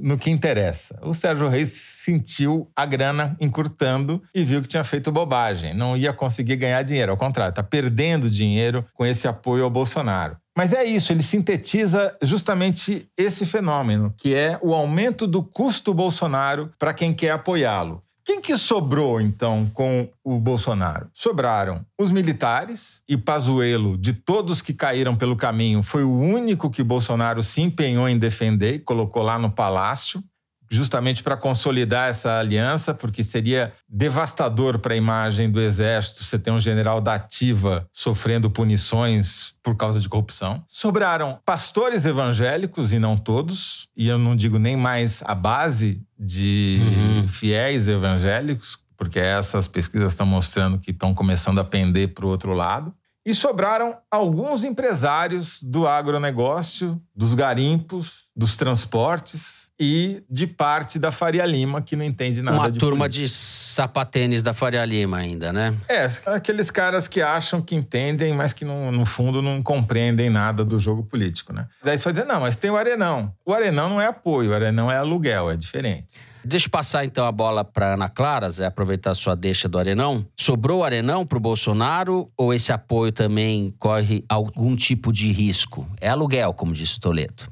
no 0.01 0.17
que 0.17 0.31
interessa. 0.31 0.99
O 1.03 1.13
Sérgio 1.13 1.49
Reis 1.49 1.73
sentiu 1.73 2.71
a 2.75 2.87
grana 2.87 3.37
encurtando 3.41 4.23
e 4.35 4.45
viu 4.45 4.63
que 4.63 4.69
tinha 4.69 4.85
feito 4.85 5.13
bobagem. 5.13 5.75
Não 5.75 5.97
ia 5.97 6.13
conseguir 6.13 6.57
ganhar 6.57 6.83
dinheiro. 6.83 7.13
Ao 7.13 7.19
contrário, 7.19 7.51
está 7.51 7.63
perdendo 7.63 8.31
dinheiro 8.31 8.85
com 8.95 9.05
esse 9.05 9.27
apoio 9.27 9.65
ao 9.65 9.71
Bolsonaro. 9.71 10.37
Mas 10.57 10.73
é 10.73 10.85
isso, 10.85 11.13
ele 11.13 11.23
sintetiza 11.23 12.15
justamente 12.23 13.09
esse 13.17 13.47
fenômeno, 13.47 14.13
que 14.19 14.35
é 14.35 14.59
o 14.61 14.75
aumento 14.75 15.27
do 15.27 15.43
custo 15.43 15.95
Bolsonaro 15.95 16.71
para 16.79 16.93
quem 16.93 17.15
quer 17.15 17.31
apoiá-lo. 17.31 18.03
Quem 18.33 18.41
que 18.41 18.57
sobrou, 18.57 19.21
então, 19.21 19.67
com 19.75 20.09
o 20.25 20.39
Bolsonaro? 20.39 21.11
Sobraram 21.13 21.85
os 22.01 22.11
militares 22.11 23.03
e 23.07 23.15
Pazuello, 23.15 23.99
de 23.99 24.15
todos 24.15 24.63
que 24.63 24.73
caíram 24.73 25.15
pelo 25.15 25.37
caminho, 25.37 25.83
foi 25.83 26.03
o 26.03 26.17
único 26.17 26.71
que 26.71 26.83
Bolsonaro 26.83 27.43
se 27.43 27.61
empenhou 27.61 28.09
em 28.09 28.19
defender 28.19 28.77
e 28.77 28.79
colocou 28.79 29.23
lá 29.23 29.39
no 29.39 29.51
palácio, 29.51 30.25
justamente 30.73 31.23
para 31.23 31.37
consolidar 31.37 32.09
essa 32.09 32.39
aliança, 32.39 32.95
porque 32.95 33.23
seria 33.23 33.73
devastador 33.87 34.79
para 34.79 34.95
a 34.95 34.97
imagem 34.97 35.51
do 35.51 35.61
Exército 35.61 36.25
você 36.25 36.39
ter 36.39 36.51
um 36.51 36.59
general 36.59 36.99
da 36.99 37.15
ativa 37.15 37.87
sofrendo 37.93 38.51
punições 38.51 39.55
por 39.63 39.77
causa 39.77 40.01
de 40.01 40.09
corrupção. 40.09 40.65
Sobraram 40.67 41.39
pastores 41.45 42.07
evangélicos, 42.07 42.93
e 42.93 42.99
não 42.99 43.19
todos, 43.19 43.87
e 43.95 44.09
eu 44.09 44.19
não 44.19 44.35
digo 44.35 44.59
nem 44.59 44.77
mais 44.77 45.23
a 45.27 45.35
base 45.35 46.01
de 46.19 46.81
Uhum. 46.83 47.29
fiéis 47.29 47.87
evangélicos, 47.89 48.79
porque 48.97 49.19
essas 49.19 49.67
pesquisas 49.69 50.13
estão 50.13 50.25
mostrando 50.25 50.79
que 50.79 50.91
estão 50.91 51.13
começando 51.13 51.59
a 51.59 51.65
pender 51.65 52.15
para 52.15 52.25
o 52.25 52.29
outro 52.29 52.53
lado. 52.55 52.95
E 53.25 53.33
sobraram 53.33 53.97
alguns 54.11 54.65
empresários 54.65 55.63
do 55.63 55.87
agronegócio, 55.87 57.01
dos 57.15 57.35
garimpos, 57.35 58.23
dos 58.35 58.57
transportes 58.57 59.71
e 59.79 60.25
de 60.29 60.47
parte 60.47 60.99
da 60.99 61.13
Faria 61.13 61.45
Lima, 61.47 61.81
que 61.81 61.95
não 61.95 62.05
entende 62.05 62.43
nada 62.43 62.57
Uma 62.57 62.73
de 62.73 62.81
turma 62.81 63.05
política. 63.05 63.25
de 63.25 63.29
sapatênis 63.29 64.43
da 64.43 64.53
Faria 64.53 64.85
Lima 64.85 65.19
ainda, 65.19 65.53
né? 65.53 65.77
É, 65.89 66.09
aqueles 66.27 66.71
caras 66.71 67.07
que 67.07 67.23
acham 67.23 67.63
que 67.63 67.77
entendem, 67.77 68.33
mas 68.33 68.53
que 68.53 68.65
no, 68.65 68.91
no 68.91 69.07
fundo 69.07 69.41
não 69.41 69.63
compreendem 69.63 70.29
nada 70.29 70.65
do 70.65 70.79
jogo 70.79 71.05
político, 71.05 71.53
né? 71.53 71.69
Daí 71.85 71.99
você 71.99 72.05
vai 72.05 72.13
dizer, 72.15 72.27
não, 72.27 72.41
mas 72.41 72.57
tem 72.57 72.71
o 72.71 72.77
Arenão. 72.77 73.33
O 73.47 73.53
Arenão 73.53 73.89
não 73.89 74.01
é 74.01 74.07
apoio, 74.07 74.51
o 74.51 74.55
Arenão 74.55 74.91
é 74.91 74.97
aluguel, 74.97 75.49
é 75.51 75.57
diferente. 75.57 76.17
Deixa 76.45 76.67
eu 76.67 76.71
passar 76.71 77.05
então 77.05 77.27
a 77.27 77.33
bola 77.33 77.65
para 77.65 77.95
Ana 77.95 78.09
Clara, 78.09 78.51
Zé, 78.51 78.67
aproveitar 78.67 79.11
a 79.11 79.15
sua 79.15 79.35
deixa 79.35 79.69
do 79.69 79.79
Arenão. 79.79 80.27
Sobrou 80.39 80.81
o 80.81 80.85
Arenão 80.85 81.25
para 81.25 81.39
o 81.39 81.41
Bolsonaro 81.41 82.31
ou 82.37 82.53
esse 82.53 82.73
apoio 82.73 83.13
também 83.13 83.75
corre 83.79 84.25
algum 84.29 84.75
tipo 84.75 85.13
de 85.13 85.31
risco? 85.31 85.89
É 86.01 86.09
aluguel, 86.09 86.53
como 86.53 86.73
disse 86.73 86.99
o 86.99 87.01
Toledo. 87.01 87.45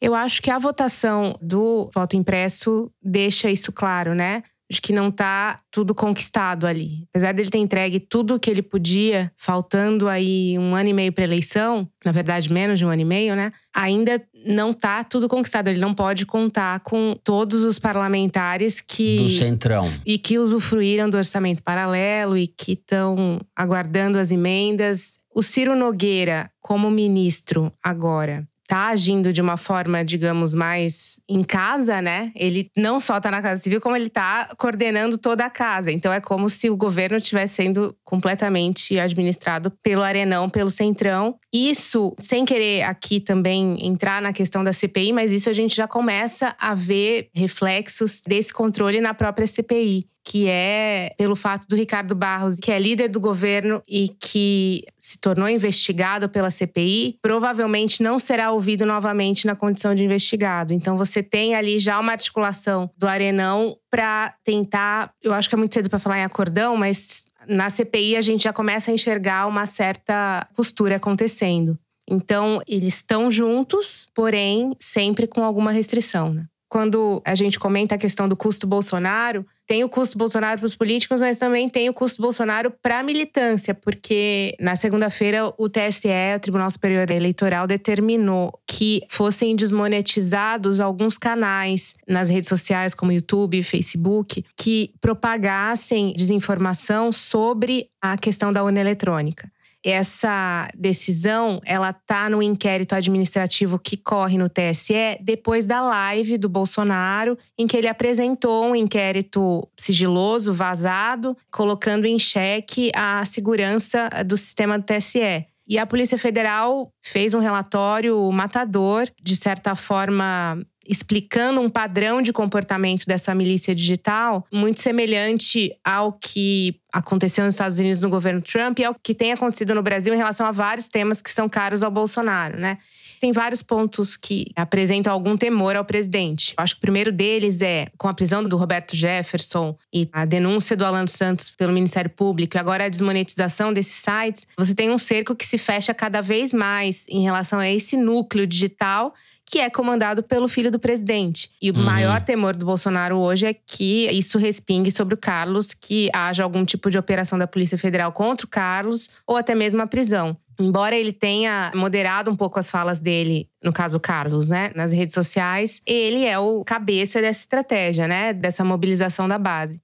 Eu 0.00 0.14
acho 0.14 0.42
que 0.42 0.50
a 0.50 0.58
votação 0.58 1.34
do 1.40 1.90
voto 1.94 2.16
impresso 2.16 2.90
deixa 3.02 3.50
isso 3.50 3.72
claro, 3.72 4.14
né? 4.14 4.42
De 4.68 4.80
que 4.80 4.92
não 4.92 5.10
tá 5.12 5.60
tudo 5.70 5.94
conquistado 5.94 6.66
ali. 6.66 7.04
Apesar 7.10 7.32
dele 7.32 7.50
ter 7.50 7.58
entregue 7.58 8.00
tudo 8.00 8.34
o 8.34 8.40
que 8.40 8.50
ele 8.50 8.62
podia, 8.62 9.30
faltando 9.36 10.08
aí 10.08 10.58
um 10.58 10.74
ano 10.74 10.88
e 10.88 10.92
meio 10.92 11.12
para 11.12 11.22
eleição, 11.24 11.88
na 12.04 12.10
verdade 12.10 12.52
menos 12.52 12.78
de 12.78 12.84
um 12.84 12.88
ano 12.88 13.02
e 13.02 13.04
meio, 13.04 13.36
né? 13.36 13.52
Ainda 13.72 14.20
não 14.44 14.72
tá 14.72 15.04
tudo 15.04 15.28
conquistado. 15.28 15.68
Ele 15.68 15.78
não 15.78 15.94
pode 15.94 16.26
contar 16.26 16.80
com 16.80 17.16
todos 17.22 17.62
os 17.62 17.78
parlamentares 17.78 18.80
que 18.80 19.18
Do 19.18 19.28
Centrão. 19.28 19.88
e 20.04 20.18
que 20.18 20.38
usufruíram 20.38 21.08
do 21.10 21.16
orçamento 21.16 21.62
paralelo 21.62 22.36
e 22.36 22.46
que 22.46 22.72
estão 22.72 23.40
aguardando 23.54 24.18
as 24.18 24.30
emendas. 24.30 25.18
O 25.34 25.42
Ciro 25.42 25.76
Nogueira, 25.76 26.50
como 26.60 26.90
ministro 26.90 27.72
agora, 27.82 28.46
tá 28.66 28.88
agindo 28.88 29.32
de 29.32 29.40
uma 29.40 29.56
forma, 29.56 30.04
digamos, 30.04 30.54
mais 30.54 31.20
em 31.28 31.42
casa, 31.42 32.02
né? 32.02 32.32
Ele 32.34 32.70
não 32.76 32.98
só 32.98 33.20
tá 33.20 33.30
na 33.30 33.40
Casa 33.40 33.62
Civil, 33.62 33.80
como 33.80 33.96
ele 33.96 34.08
tá 34.08 34.48
coordenando 34.56 35.16
toda 35.16 35.44
a 35.44 35.50
casa. 35.50 35.90
Então 35.92 36.12
é 36.12 36.20
como 36.20 36.50
se 36.50 36.68
o 36.68 36.76
governo 36.76 37.16
estivesse 37.16 37.54
sendo 37.54 37.96
completamente 38.04 38.98
administrado 38.98 39.70
pelo 39.82 40.02
Arenão, 40.02 40.50
pelo 40.50 40.70
Centrão. 40.70 41.38
Isso, 41.52 42.14
sem 42.18 42.44
querer 42.44 42.82
aqui 42.82 43.20
também 43.20 43.86
entrar 43.86 44.20
na 44.20 44.32
questão 44.32 44.64
da 44.64 44.72
CPI, 44.72 45.12
mas 45.12 45.30
isso 45.30 45.48
a 45.48 45.52
gente 45.52 45.74
já 45.76 45.86
começa 45.86 46.54
a 46.58 46.74
ver 46.74 47.30
reflexos 47.34 48.22
desse 48.26 48.52
controle 48.52 49.00
na 49.00 49.14
própria 49.14 49.46
CPI 49.46 50.06
que 50.26 50.48
é 50.48 51.14
pelo 51.16 51.36
fato 51.36 51.68
do 51.68 51.76
Ricardo 51.76 52.12
Barros, 52.12 52.58
que 52.58 52.72
é 52.72 52.78
líder 52.80 53.06
do 53.06 53.20
governo 53.20 53.80
e 53.88 54.08
que 54.08 54.82
se 54.98 55.18
tornou 55.18 55.48
investigado 55.48 56.28
pela 56.28 56.50
CPI, 56.50 57.16
provavelmente 57.22 58.02
não 58.02 58.18
será 58.18 58.50
ouvido 58.50 58.84
novamente 58.84 59.46
na 59.46 59.54
condição 59.54 59.94
de 59.94 60.04
investigado. 60.04 60.74
Então 60.74 60.96
você 60.96 61.22
tem 61.22 61.54
ali 61.54 61.78
já 61.78 62.00
uma 62.00 62.10
articulação 62.10 62.90
do 62.98 63.06
Arenão 63.06 63.76
para 63.88 64.34
tentar, 64.42 65.12
eu 65.22 65.32
acho 65.32 65.48
que 65.48 65.54
é 65.54 65.58
muito 65.58 65.74
cedo 65.74 65.88
para 65.88 66.00
falar 66.00 66.18
em 66.18 66.24
acordão, 66.24 66.76
mas 66.76 67.28
na 67.46 67.70
CPI 67.70 68.16
a 68.16 68.20
gente 68.20 68.42
já 68.42 68.52
começa 68.52 68.90
a 68.90 68.94
enxergar 68.94 69.46
uma 69.46 69.64
certa 69.64 70.44
postura 70.56 70.96
acontecendo. 70.96 71.78
Então, 72.08 72.60
eles 72.66 72.96
estão 72.96 73.30
juntos, 73.30 74.08
porém 74.12 74.76
sempre 74.80 75.28
com 75.28 75.44
alguma 75.44 75.70
restrição, 75.70 76.34
né? 76.34 76.46
Quando 76.68 77.22
a 77.24 77.34
gente 77.34 77.60
comenta 77.60 77.94
a 77.94 77.98
questão 77.98 78.28
do 78.28 78.36
custo 78.36 78.66
Bolsonaro, 78.66 79.46
tem 79.66 79.82
o 79.82 79.88
custo 79.88 80.16
Bolsonaro 80.16 80.58
para 80.58 80.66
os 80.66 80.76
políticos, 80.76 81.20
mas 81.20 81.38
também 81.38 81.68
tem 81.68 81.88
o 81.88 81.94
custo 81.94 82.22
Bolsonaro 82.22 82.70
para 82.70 83.00
a 83.00 83.02
militância, 83.02 83.74
porque 83.74 84.56
na 84.60 84.76
segunda-feira 84.76 85.52
o 85.58 85.68
TSE, 85.68 86.08
o 86.36 86.40
Tribunal 86.40 86.70
Superior 86.70 87.10
Eleitoral, 87.10 87.66
determinou 87.66 88.58
que 88.66 89.02
fossem 89.08 89.56
desmonetizados 89.56 90.78
alguns 90.80 91.18
canais 91.18 91.94
nas 92.06 92.30
redes 92.30 92.48
sociais, 92.48 92.94
como 92.94 93.12
YouTube, 93.12 93.62
Facebook, 93.62 94.44
que 94.56 94.92
propagassem 95.00 96.12
desinformação 96.16 97.10
sobre 97.10 97.88
a 98.00 98.16
questão 98.16 98.52
da 98.52 98.62
urna 98.62 98.80
eletrônica 98.80 99.50
essa 99.86 100.68
decisão 100.76 101.60
ela 101.64 101.92
tá 101.92 102.28
no 102.28 102.42
inquérito 102.42 102.94
administrativo 102.94 103.78
que 103.78 103.96
corre 103.96 104.36
no 104.36 104.48
TSE 104.48 105.18
depois 105.20 105.64
da 105.64 105.80
live 105.80 106.36
do 106.36 106.48
Bolsonaro 106.48 107.38
em 107.56 107.66
que 107.66 107.76
ele 107.76 107.86
apresentou 107.86 108.66
um 108.66 108.74
inquérito 108.74 109.68
sigiloso 109.76 110.52
vazado 110.52 111.36
colocando 111.52 112.04
em 112.04 112.18
xeque 112.18 112.90
a 112.94 113.24
segurança 113.24 114.08
do 114.24 114.36
sistema 114.36 114.78
do 114.78 114.84
TSE. 114.84 115.46
E 115.68 115.78
a 115.78 115.86
Polícia 115.86 116.16
Federal 116.16 116.92
fez 117.02 117.34
um 117.34 117.40
relatório 117.40 118.30
matador, 118.30 119.08
de 119.20 119.34
certa 119.34 119.74
forma 119.74 120.64
explicando 120.88 121.60
um 121.60 121.70
padrão 121.70 122.22
de 122.22 122.32
comportamento 122.32 123.06
dessa 123.06 123.34
milícia 123.34 123.74
digital 123.74 124.46
muito 124.52 124.80
semelhante 124.80 125.76
ao 125.84 126.12
que 126.12 126.80
aconteceu 126.92 127.44
nos 127.44 127.54
Estados 127.54 127.78
Unidos 127.78 128.00
no 128.00 128.08
governo 128.08 128.40
Trump 128.40 128.78
e 128.78 128.84
ao 128.84 128.94
que 128.94 129.14
tem 129.14 129.32
acontecido 129.32 129.74
no 129.74 129.82
Brasil 129.82 130.14
em 130.14 130.16
relação 130.16 130.46
a 130.46 130.52
vários 130.52 130.88
temas 130.88 131.20
que 131.20 131.30
são 131.30 131.48
caros 131.48 131.82
ao 131.82 131.90
Bolsonaro, 131.90 132.58
né? 132.58 132.78
Tem 133.20 133.32
vários 133.32 133.62
pontos 133.62 134.16
que 134.16 134.52
apresentam 134.54 135.12
algum 135.12 135.36
temor 135.36 135.74
ao 135.76 135.84
presidente. 135.84 136.54
Eu 136.56 136.62
acho 136.62 136.74
que 136.74 136.78
o 136.78 136.82
primeiro 136.82 137.10
deles 137.10 137.60
é 137.60 137.88
com 137.96 138.08
a 138.08 138.14
prisão 138.14 138.44
do 138.44 138.56
Roberto 138.56 138.94
Jefferson 138.94 139.76
e 139.92 140.08
a 140.12 140.24
denúncia 140.24 140.76
do 140.76 140.84
Alan 140.84 141.06
Santos 141.06 141.50
pelo 141.50 141.72
Ministério 141.72 142.10
Público 142.10 142.56
e 142.56 142.60
agora 142.60 142.84
a 142.84 142.88
desmonetização 142.88 143.72
desses 143.72 143.96
sites, 143.96 144.46
você 144.56 144.74
tem 144.74 144.90
um 144.90 144.98
cerco 144.98 145.34
que 145.34 145.46
se 145.46 145.58
fecha 145.58 145.94
cada 145.94 146.20
vez 146.20 146.52
mais 146.52 147.06
em 147.08 147.22
relação 147.22 147.58
a 147.58 147.68
esse 147.68 147.96
núcleo 147.96 148.46
digital 148.46 149.14
que 149.48 149.60
é 149.60 149.70
comandado 149.70 150.22
pelo 150.24 150.48
filho 150.48 150.70
do 150.72 150.78
presidente. 150.78 151.48
E 151.62 151.70
o 151.70 151.76
Uhum. 151.76 151.82
maior 151.84 152.20
temor 152.20 152.54
do 152.56 152.66
Bolsonaro 152.66 153.16
hoje 153.16 153.46
é 153.46 153.54
que 153.54 154.06
isso 154.10 154.38
respingue 154.38 154.90
sobre 154.90 155.14
o 155.14 155.16
Carlos, 155.16 155.72
que 155.72 156.10
haja 156.12 156.42
algum 156.42 156.64
tipo 156.64 156.90
de 156.90 156.98
operação 156.98 157.38
da 157.38 157.46
Polícia 157.46 157.78
Federal 157.78 158.10
contra 158.10 158.44
o 158.44 158.50
Carlos 158.50 159.08
ou 159.26 159.36
até 159.36 159.54
mesmo 159.54 159.80
a 159.80 159.86
prisão. 159.86 160.36
Embora 160.58 160.96
ele 160.96 161.12
tenha 161.12 161.70
moderado 161.74 162.30
um 162.30 162.36
pouco 162.36 162.58
as 162.58 162.70
falas 162.70 162.98
dele, 162.98 163.46
no 163.62 163.72
caso 163.72 164.00
Carlos, 164.00 164.48
né, 164.50 164.72
nas 164.74 164.90
redes 164.90 165.14
sociais, 165.14 165.80
ele 165.86 166.24
é 166.24 166.38
o 166.38 166.64
cabeça 166.64 167.20
dessa 167.20 167.40
estratégia, 167.40 168.08
né, 168.08 168.32
dessa 168.32 168.64
mobilização 168.64 169.28
da 169.28 169.38
base. 169.38 169.80